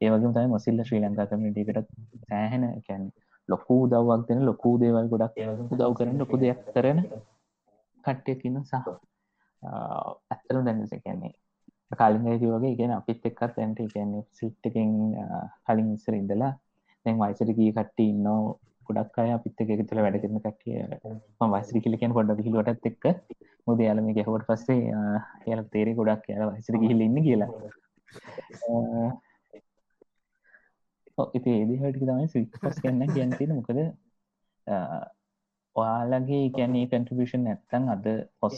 [0.01, 1.89] ඒවගේ තයි මසිල්ල ශ්‍රී ලංකා කමිටකට
[2.23, 3.09] සෑහෙන එකැන්
[3.49, 7.01] ලොකු දව්වක් දෙන ලොකු දේවල් ගොඩක් උදව් කරන ලොකු දෙයක් කරන
[8.03, 8.75] කට්ටයකින්න සහ
[10.32, 11.34] ඇත්තරු දැන්නස කියන්නේ
[11.91, 14.93] කලින් ඇති වගේ ගෙන අපිත් එක්කත් ඇන්ට කියන්නේ සිට්ටකින්
[15.65, 16.53] කලින් ඉස්සර ඉඳලා
[17.05, 18.25] දැන් වයිසට ගී කට්ටි ඉන්න
[18.88, 20.82] ගොඩක් අය අපිත් එක තුළ වැඩ කරන කටිය
[21.47, 23.05] වයිසරි කිලිකෙන් පොඩ හිලුවට එක්ක
[23.68, 27.51] මුද යාලම ගැහවට පස්සේ එයාල තේරෙ ගොඩක් කියලා වයිසර ගිහිල ඉන්න කියලා.
[31.34, 33.80] ඉති ඒදිහටි තමයි සිපස් කන්න කියන්නතින මොකද
[35.76, 38.05] ඔයාලගේ කියන්නේ කන්ට්‍රිබියෂන් නැත්තං අද
[38.39, 38.57] පොස්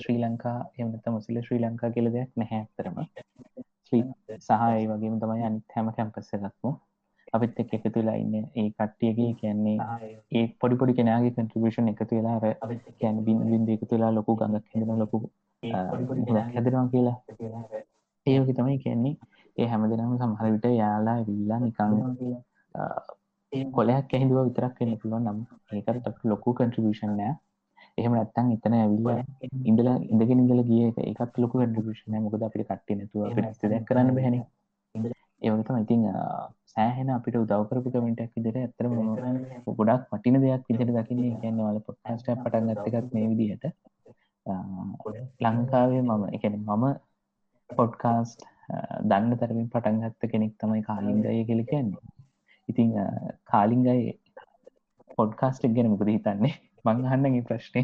[0.00, 2.96] ශ්‍රී ලංකා එමත මුසිල ශ්‍රී ලංකා කියල දෙයක් නැහැ ඇතරම
[4.46, 6.74] සහයි වගේම තමයි අනිත් හැම කැම්පස්ස එකක්ම
[7.32, 8.34] අපිත් එක් එකතු වෙලා ඉන්න.
[8.56, 9.76] ඒ කට්ටියගේ කියන්නේ
[10.32, 10.46] ඒ.
[10.60, 15.02] පොඩි පොඩි කෙනගේ කන්ට්‍රිබියෂන් එකතු වෙලා අර කියැන බින් බින්ද එකතු වෙලා ලොකු ගඟක් හෙදෙන
[15.02, 15.22] ලොකු
[15.62, 17.16] හැදෙනවා කියලා.
[18.26, 19.14] ඒවගේ තමයි කියන්නේ.
[19.56, 21.92] ඒ හැම දෙනම සමහර විට යාලා විල්ලා නිකං
[23.76, 25.38] කොලයක් ඇහිදුව විතරක් වෙන්න පුළුවන් නම්
[25.72, 27.34] ඒකට අප ලොකු කන්ට්‍රිබියෂන් නෑ.
[27.98, 29.08] එහෙම නැත්තං එතන ඇවිල්ල
[29.70, 34.36] ඉඳල ඉඳගෙන ඉඳල ගිය එකත් ලොකු කන්ට්‍රිබියෂන් මොකද අපිට කට්ටි නැතුව අපිට ද කරන්න බැහැන
[35.42, 36.02] ඒවතම ඉතිං
[36.72, 38.94] සෑහෙන අපිට උදවකරපු කමෙන්ටක් විදිර ඇතරම
[39.80, 41.34] ගොඩක් මටින දෙයක් විදිර දකින්නේ.
[41.42, 43.64] කියන්න වල පොට්ට පටන් ගත්තකත් මේ විදිහට.
[45.44, 46.84] ලංකාවේ මම එකන මම
[47.70, 48.46] පොඩ්කාස්ට්
[49.10, 52.02] දන්න තරමින් පටන්ගත්ත කෙනෙක් තමයි කාලින්ගය කෙලි කියන්නේ.
[52.68, 52.90] ඉතිං
[53.52, 54.18] කාලිංගයි
[55.18, 56.54] පොඩ්කාස්ටක් ගැන මුකද හිතන්නේ?
[56.84, 57.82] මංහන්නගේ ප්‍රශ්නය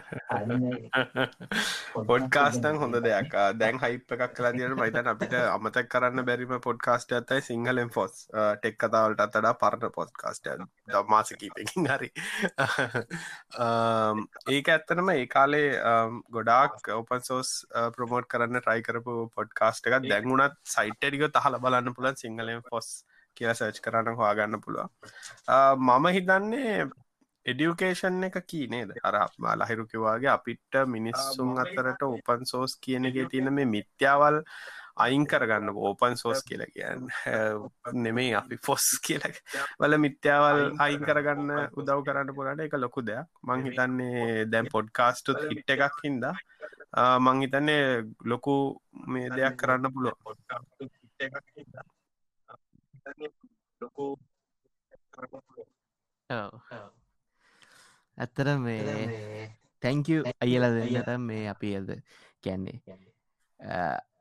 [2.10, 3.32] පොඩ්කාස්ටන් හොඳ දෙයක්.
[3.54, 8.78] දැන් හයිප එකක් කලා දිට මයිතන් අපිට අමතක් කරන්න බැරිම පොඩ්කාස්ට ඇතයි සිංහලෙන් ෆොස් ටෙක්
[8.78, 10.48] කතාවලට අතඩා පරණ පොඩ්කාස්ට
[10.88, 12.10] දම්මාසකීපකින් හරි.
[14.50, 15.78] ඒක ඇත්තනම ඒ කාලේ
[16.30, 20.02] ගොඩාක් ඔපන් සෝස් ප්‍රමෝට් කරන්න ට්‍රයි කරපු පොඩ්කාස්ට එකක්.
[20.06, 23.04] දැන්ගුණත් සයිට්ටික තහල බලන්න පුලන් සිංහලෙන් ෆොස්
[23.36, 24.88] කියලා සර්ච් කරන්න හවාගන්න පුළුව
[25.80, 26.88] මම හිතන්නේ
[27.46, 28.90] එඩියුකේෂන් එක කී නේද?
[29.02, 29.16] අර
[29.62, 34.36] ලහිරුකිවාගේ අපිට මිනිස්සුන් අතරට ඕපන් සෝස් කියන එක තියෙන මේ මිත්‍යාවල්
[35.04, 37.08] අයින් කරගන්න ඕපන් සෝස් කියල කියන්න.
[38.04, 39.22] නෙමේ අපි ෆොස් කියල.
[39.80, 43.26] වල මිත්‍යාවල් අයින් කරගන්න උදව් කරන්න පුලට එක ලොකු දෙයක්.
[43.46, 46.24] මං හිතන්නේ දැම් පොඩ්කාස්ටුත් හිට්ට එකක් හින්ද.
[47.24, 47.84] මං හිතන්නේ
[48.32, 48.56] ලොකු
[49.12, 50.12] මේ දෙයක් කරන්න පුලො
[53.80, 54.06] ලොකු
[58.20, 59.48] ඇත්තර මේ
[59.82, 61.90] තැංකු අයල දෙන්නට මේ අපි ඇද
[62.44, 62.78] කැන්නේ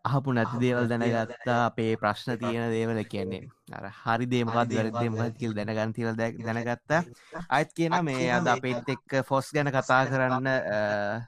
[0.10, 3.44] අහපු නැති දේවල් දැනගත්තා අපේ ප්‍රශ්න තියෙන දේවල කියන්නේ.
[3.78, 7.02] අර හරි දේමකත් වැරදේ මහත්කිල් දැනගන් තිවල් දැනගත්තා.
[7.50, 10.48] අයිත් කියන මේ අද අපේත් එක්ක ෆොස් ගැන කතා කරන්න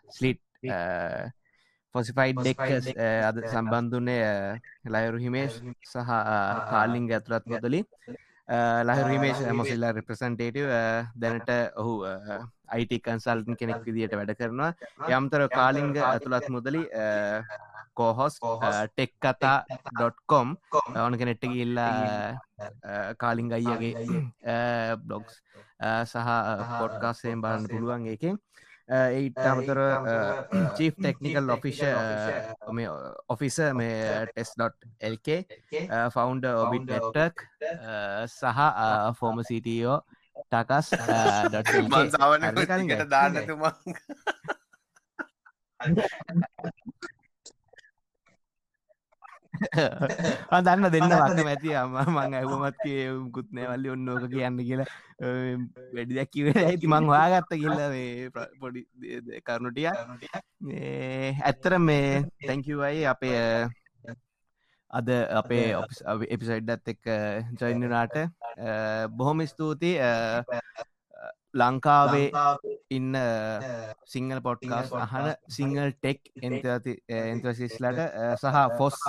[0.09, 0.41] ස්ලිට්
[1.95, 2.59] ෆොසිෆයිඩ් ඩෙක්
[3.29, 4.23] අද සම්බන්ධුන්නේ
[4.87, 6.11] ලයුරු හිමේශ් සහ
[6.71, 7.81] කාලිංග ඇතුළත් මුදලි
[8.51, 10.71] ලහරීමේශ මොසිල්ල රිප්‍රසන්ටේටව
[11.17, 11.93] දැනට ඔහු
[12.69, 14.71] අයිට කන්සල්ටන් කෙනෙක් විදිට වැඩ කරනවා
[15.09, 16.83] යම්තර කාලිංග ඇතුළත් මුදලි
[17.93, 18.39] කෝහොස්
[18.89, 19.55] ටෙක් කතා
[19.89, 20.55] ඩොට්කොම්
[20.97, 22.35] ඕන කෙනෙට්ට ඉල්ලා
[23.17, 23.93] කාලිංග අයියගේ
[25.03, 25.41] බ්ලොග්ස්
[26.05, 26.27] සහ
[26.73, 28.39] පොඩ්කාස්සයෙන් බලන්න පුළුවන් එකෙන්
[28.91, 29.79] ඒට අමතර
[30.77, 31.81] චීෆ් ටෙක්නිකල් ඔෆිෂ
[33.27, 35.29] ඔෆිස මේ ටෙස්.ලක
[36.09, 37.45] ෆවන්ඩ ඔබිට නෙට්ටක්
[38.29, 38.59] සහ
[39.19, 39.97] ෆෝම සිටෝ
[40.45, 40.89] ටකස්
[43.09, 43.73] දාන්නතුමා
[49.61, 51.97] දන්න දෙන්න වක්ක මැති අම්ම.
[52.07, 52.85] මං ඇහුමත්
[53.33, 54.87] කුත්නෑ වල්ලි ඔන්නෝක කියන්න කියලා.
[55.21, 57.79] වැඩි දැක් කිව ඇති මං වාගත්ත කියල්ල
[58.59, 58.81] පොඩි
[59.41, 63.41] කරුණුටිය ඇත්තර මේ තැංකිවයි අපේ
[64.93, 65.65] අද අපේ
[66.29, 67.11] එපිසයිඩ්ඩත් එක්
[67.59, 68.17] ජොයින්නනාට
[69.13, 69.93] බොහොම ස්තුති
[71.53, 72.27] ලංකාවේ
[72.89, 73.15] ඉන්න
[74.07, 78.01] සිංහල පොට්කාස් අහන සිංහල් ටෙක් එන්තසිස්ලට
[78.35, 78.99] සහ ෆොස්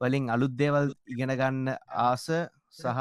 [0.00, 1.76] වලින් අලුත් දේවල් ඉගෙන ගන්න
[2.06, 2.26] ආස
[2.72, 2.98] සහ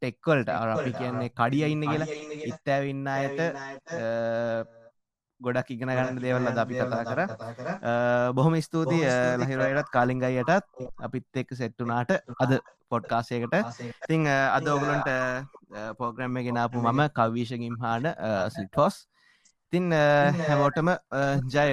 [0.00, 0.48] ටෙක්වල්ට.
[0.48, 2.08] අපි කියන්නේ කඩිය ඉන්න කියලා.
[2.50, 3.40] ඉත්තඇවින්න අයට
[5.40, 7.20] ගොඩක් ඉගෙන ගන්න දේවල් අද අපි කතා කර.
[8.36, 10.66] බොහොම ස්තුතියි ලහිරයටත් කාලිංගයටත්.
[11.06, 12.58] අපිත් එක්ක සෙට්ටුනාට අද
[12.90, 13.54] පොඩ්කාසයකට
[14.08, 15.10] තිං අද ඔගලන්ට
[16.00, 18.10] පෝග්‍රම්ම ගෙනාපු මම කවීශගිම් හාන
[18.56, 18.96] සිටෝස්
[19.72, 20.88] තින් හැමෝටම
[21.54, 21.68] ජය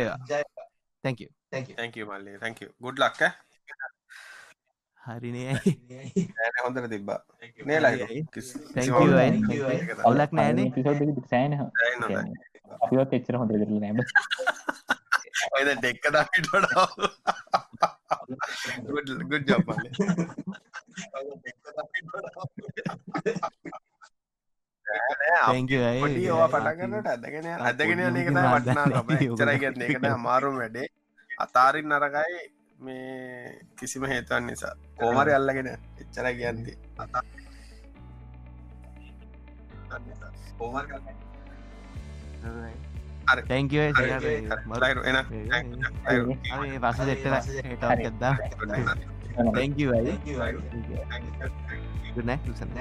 [1.03, 1.21] තැක
[2.09, 3.31] මල්ලි තැක ගුඩ් ලක්ක
[5.05, 5.53] හරිනේ
[6.65, 7.19] හොඳර තිබ්බා.
[10.09, 10.67] ඔලක් නෑනේ
[11.31, 11.53] සෑන
[12.83, 13.99] අපිවත් එච්චර හොඳ කරල නෑම
[15.57, 16.47] ඔයද ඩෙක්ක දකිට
[19.31, 19.67] ගුඩ් ජොබ්
[25.45, 28.85] ඒවා පටගන්නට ඇදගෙන ඇදගෙන එක වටනා
[29.39, 30.87] චරයිගන්න එකට අමාරුම් වැඩේ.
[31.45, 32.35] අතාරින් නරකයි
[32.79, 34.73] මේ කිසිම හේතුවන් නිසා.
[34.99, 36.73] කෝමරි අල්ලගෙන එච්චර කියන්ති
[43.47, 43.73] තැංක
[46.81, 47.23] පස දෙට
[47.73, 48.35] ටක්දා
[49.53, 49.77] තැංක
[52.15, 52.77] ගුනැ සන්න